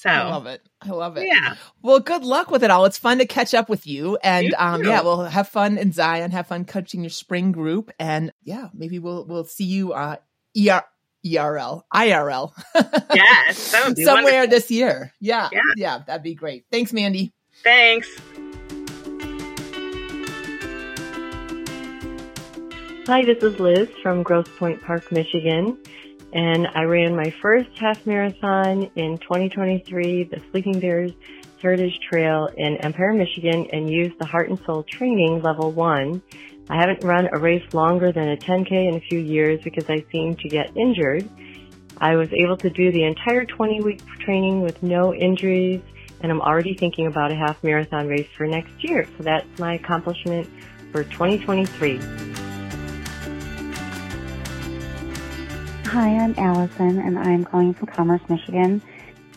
So 0.00 0.08
I 0.08 0.22
love 0.30 0.46
it. 0.46 0.66
I 0.80 0.88
love 0.92 1.18
it. 1.18 1.26
Yeah. 1.26 1.56
Well, 1.82 2.00
good 2.00 2.24
luck 2.24 2.50
with 2.50 2.64
it 2.64 2.70
all. 2.70 2.86
It's 2.86 2.96
fun 2.96 3.18
to 3.18 3.26
catch 3.26 3.52
up 3.52 3.68
with 3.68 3.86
you. 3.86 4.16
And 4.24 4.46
you 4.46 4.54
um, 4.56 4.82
yeah, 4.82 5.02
we'll 5.02 5.24
have 5.24 5.48
fun 5.48 5.76
in 5.76 5.92
Zion, 5.92 6.30
have 6.30 6.46
fun 6.46 6.64
coaching 6.64 7.02
your 7.02 7.10
spring 7.10 7.52
group. 7.52 7.90
And 7.98 8.32
yeah, 8.42 8.68
maybe 8.72 8.98
we'll 8.98 9.26
we'll 9.26 9.44
see 9.44 9.64
you 9.64 9.92
uh 9.92 10.16
ER 10.56 10.82
ERL, 11.26 11.84
IRL. 11.94 12.52
yes, 13.14 13.58
somewhere 13.58 14.24
wonderful. 14.24 14.46
this 14.48 14.70
year. 14.70 15.12
Yeah, 15.20 15.50
yeah, 15.52 15.60
yeah, 15.76 15.98
that'd 16.06 16.22
be 16.22 16.34
great. 16.34 16.64
Thanks, 16.72 16.94
Mandy. 16.94 17.34
Thanks. 17.62 18.08
Hi, 23.06 23.22
this 23.22 23.42
is 23.42 23.60
Liz 23.60 23.90
from 24.02 24.22
Grosse 24.22 24.48
Pointe 24.56 24.80
Park, 24.80 25.12
Michigan 25.12 25.76
and 26.32 26.66
I 26.74 26.84
ran 26.84 27.16
my 27.16 27.32
first 27.42 27.70
half 27.76 28.06
marathon 28.06 28.90
in 28.94 29.18
2023, 29.18 30.24
the 30.24 30.40
Sleeping 30.50 30.78
Bears 30.78 31.12
Heritage 31.60 31.98
Trail 32.08 32.48
in 32.56 32.76
Empire, 32.78 33.12
Michigan, 33.12 33.66
and 33.72 33.90
used 33.90 34.18
the 34.18 34.26
Heart 34.26 34.50
and 34.50 34.58
Soul 34.64 34.84
Training 34.84 35.42
Level 35.42 35.72
1. 35.72 36.22
I 36.68 36.76
haven't 36.76 37.04
run 37.04 37.28
a 37.32 37.38
race 37.38 37.74
longer 37.74 38.12
than 38.12 38.28
a 38.28 38.36
10K 38.36 38.88
in 38.88 38.94
a 38.94 39.00
few 39.00 39.18
years 39.18 39.60
because 39.62 39.90
I 39.90 40.04
seem 40.12 40.36
to 40.36 40.48
get 40.48 40.76
injured. 40.76 41.28
I 41.98 42.14
was 42.14 42.32
able 42.32 42.56
to 42.58 42.70
do 42.70 42.92
the 42.92 43.04
entire 43.04 43.44
20 43.44 43.80
week 43.82 44.00
training 44.20 44.62
with 44.62 44.82
no 44.82 45.12
injuries, 45.12 45.82
and 46.20 46.30
I'm 46.30 46.40
already 46.40 46.74
thinking 46.74 47.06
about 47.06 47.32
a 47.32 47.36
half 47.36 47.62
marathon 47.64 48.06
race 48.06 48.28
for 48.36 48.46
next 48.46 48.84
year. 48.84 49.06
So 49.18 49.24
that's 49.24 49.46
my 49.58 49.74
accomplishment 49.74 50.48
for 50.92 51.04
2023. 51.04 52.39
Hi, 55.92 56.06
I'm 56.06 56.36
Allison, 56.38 57.00
and 57.00 57.18
I'm 57.18 57.44
calling 57.44 57.74
from 57.74 57.88
Commerce, 57.88 58.20
Michigan. 58.28 58.80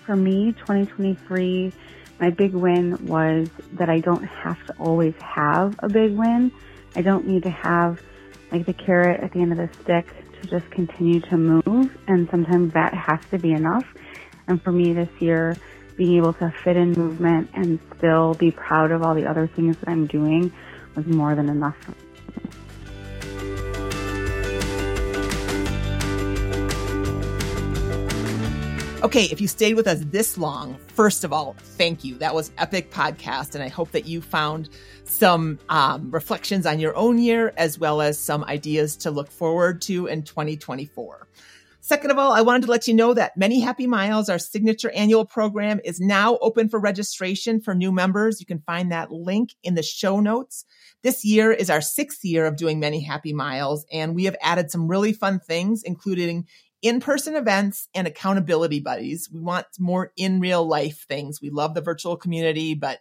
For 0.05 0.15
me, 0.15 0.53
2023, 0.59 1.73
my 2.19 2.29
big 2.29 2.53
win 2.53 3.07
was 3.07 3.49
that 3.79 3.89
I 3.89 4.01
don't 4.01 4.23
have 4.23 4.63
to 4.67 4.73
always 4.77 5.15
have 5.19 5.73
a 5.79 5.89
big 5.89 6.15
win. 6.15 6.51
I 6.95 7.01
don't 7.01 7.25
need 7.25 7.41
to 7.41 7.49
have 7.49 7.97
like 8.51 8.67
the 8.67 8.73
carrot 8.73 9.23
at 9.23 9.33
the 9.33 9.39
end 9.39 9.51
of 9.51 9.57
the 9.57 9.69
stick 9.81 10.05
to 10.05 10.47
just 10.47 10.71
continue 10.71 11.21
to 11.21 11.37
move, 11.37 11.89
and 12.07 12.27
sometimes 12.29 12.71
that 12.73 12.93
has 12.93 13.19
to 13.31 13.39
be 13.39 13.51
enough. 13.51 13.85
And 14.47 14.61
for 14.61 14.71
me 14.71 14.93
this 14.93 15.09
year, 15.19 15.57
being 15.97 16.17
able 16.17 16.33
to 16.33 16.53
fit 16.63 16.77
in 16.77 16.93
movement 16.93 17.49
and 17.55 17.79
still 17.97 18.35
be 18.35 18.51
proud 18.51 18.91
of 18.91 19.01
all 19.01 19.15
the 19.15 19.25
other 19.25 19.49
things 19.55 19.75
that 19.79 19.89
I'm 19.89 20.05
doing 20.05 20.53
was 20.95 21.07
more 21.07 21.33
than 21.33 21.49
enough 21.49 21.77
Okay, 29.03 29.25
if 29.25 29.41
you 29.41 29.49
stayed 29.49 29.73
with 29.73 29.85
us 29.85 29.99
this 30.05 30.37
long, 30.37 30.77
first 30.87 31.25
of 31.25 31.33
all, 31.33 31.57
thank 31.59 32.05
you. 32.05 32.17
That 32.19 32.33
was 32.33 32.53
epic 32.57 32.89
podcast, 32.89 33.53
and 33.53 33.61
I 33.61 33.67
hope 33.67 33.91
that 33.91 34.05
you 34.05 34.21
found 34.21 34.69
some 35.03 35.59
um, 35.67 36.09
reflections 36.09 36.65
on 36.65 36.79
your 36.79 36.95
own 36.95 37.17
year 37.17 37.51
as 37.57 37.77
well 37.77 38.01
as 38.01 38.17
some 38.17 38.45
ideas 38.45 38.95
to 38.97 39.11
look 39.11 39.29
forward 39.29 39.81
to 39.83 40.07
in 40.07 40.23
2024. 40.23 41.27
Second 41.81 42.11
of 42.11 42.17
all, 42.17 42.31
I 42.31 42.39
wanted 42.39 42.61
to 42.61 42.71
let 42.71 42.87
you 42.87 42.93
know 42.93 43.13
that 43.13 43.35
Many 43.35 43.59
Happy 43.59 43.87
Miles, 43.87 44.29
our 44.29 44.39
signature 44.39 44.89
annual 44.91 45.25
program, 45.25 45.81
is 45.83 45.99
now 45.99 46.37
open 46.37 46.69
for 46.69 46.79
registration 46.79 47.59
for 47.59 47.75
new 47.75 47.91
members. 47.91 48.39
You 48.39 48.45
can 48.45 48.59
find 48.59 48.89
that 48.93 49.11
link 49.11 49.49
in 49.63 49.75
the 49.75 49.83
show 49.83 50.21
notes. 50.21 50.63
This 51.01 51.25
year 51.25 51.51
is 51.51 51.69
our 51.69 51.81
sixth 51.81 52.23
year 52.23 52.45
of 52.45 52.55
doing 52.55 52.79
Many 52.79 53.01
Happy 53.01 53.33
Miles, 53.33 53.85
and 53.91 54.15
we 54.15 54.23
have 54.23 54.37
added 54.41 54.71
some 54.71 54.87
really 54.87 55.11
fun 55.11 55.41
things, 55.41 55.83
including 55.83 56.47
in 56.83 56.99
person 56.99 57.35
events 57.35 57.87
and 57.95 58.05
accountability 58.05 58.81
buddies. 58.81 59.29
We 59.33 59.39
want 59.39 59.65
more 59.79 60.11
in 60.17 60.41
real 60.41 60.67
life 60.67 61.05
things. 61.07 61.41
We 61.41 61.49
love 61.49 61.73
the 61.73 61.81
virtual 61.81 62.17
community, 62.17 62.75
but 62.75 62.99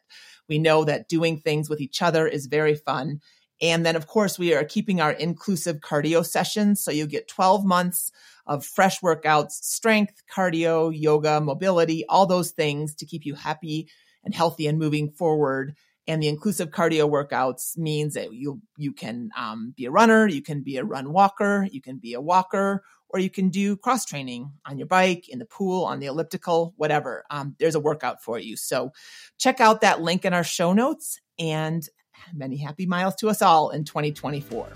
we 0.48 0.58
know 0.58 0.84
that 0.84 1.08
doing 1.08 1.40
things 1.40 1.68
with 1.68 1.80
each 1.80 2.00
other 2.00 2.26
is 2.26 2.46
very 2.46 2.76
fun. 2.76 3.20
And 3.60 3.84
then, 3.84 3.96
of 3.96 4.06
course, 4.06 4.38
we 4.38 4.54
are 4.54 4.64
keeping 4.64 5.00
our 5.00 5.12
inclusive 5.12 5.80
cardio 5.80 6.24
sessions. 6.24 6.82
So 6.82 6.90
you 6.90 7.06
get 7.06 7.28
12 7.28 7.64
months 7.64 8.12
of 8.46 8.64
fresh 8.64 9.00
workouts, 9.00 9.52
strength, 9.52 10.22
cardio, 10.32 10.92
yoga, 10.94 11.40
mobility, 11.40 12.04
all 12.08 12.26
those 12.26 12.52
things 12.52 12.94
to 12.96 13.06
keep 13.06 13.26
you 13.26 13.34
happy 13.34 13.88
and 14.24 14.34
healthy 14.34 14.68
and 14.68 14.78
moving 14.78 15.10
forward. 15.10 15.76
And 16.08 16.22
the 16.22 16.28
inclusive 16.28 16.70
cardio 16.70 17.08
workouts 17.08 17.78
means 17.78 18.14
that 18.14 18.32
you 18.32 18.60
you 18.76 18.92
can 18.92 19.30
um, 19.36 19.72
be 19.76 19.84
a 19.84 19.90
runner, 19.90 20.26
you 20.26 20.42
can 20.42 20.62
be 20.62 20.76
a 20.76 20.84
run 20.84 21.12
walker, 21.12 21.68
you 21.70 21.80
can 21.80 21.98
be 21.98 22.14
a 22.14 22.20
walker, 22.20 22.82
or 23.08 23.20
you 23.20 23.30
can 23.30 23.50
do 23.50 23.76
cross 23.76 24.04
training 24.04 24.50
on 24.66 24.78
your 24.78 24.88
bike, 24.88 25.28
in 25.28 25.38
the 25.38 25.44
pool, 25.44 25.84
on 25.84 26.00
the 26.00 26.06
elliptical, 26.06 26.74
whatever. 26.76 27.24
Um, 27.30 27.54
there's 27.58 27.74
a 27.74 27.80
workout 27.80 28.22
for 28.22 28.38
you. 28.38 28.56
So 28.56 28.92
check 29.38 29.60
out 29.60 29.82
that 29.82 30.00
link 30.00 30.24
in 30.24 30.34
our 30.34 30.44
show 30.44 30.72
notes 30.72 31.20
and 31.38 31.86
many 32.34 32.56
happy 32.56 32.86
miles 32.86 33.14
to 33.16 33.28
us 33.28 33.42
all 33.42 33.70
in 33.70 33.84
2024. 33.84 34.68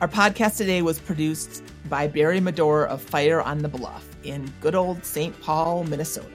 Our 0.00 0.08
podcast 0.08 0.56
today 0.56 0.82
was 0.82 0.98
produced 0.98 1.62
by 1.88 2.08
Barry 2.08 2.40
Medor 2.40 2.86
of 2.86 3.02
Fire 3.02 3.42
on 3.42 3.58
the 3.58 3.68
Bluff 3.68 4.06
in 4.24 4.50
good 4.60 4.74
old 4.74 5.04
St. 5.04 5.38
Paul, 5.42 5.84
Minnesota. 5.84 6.28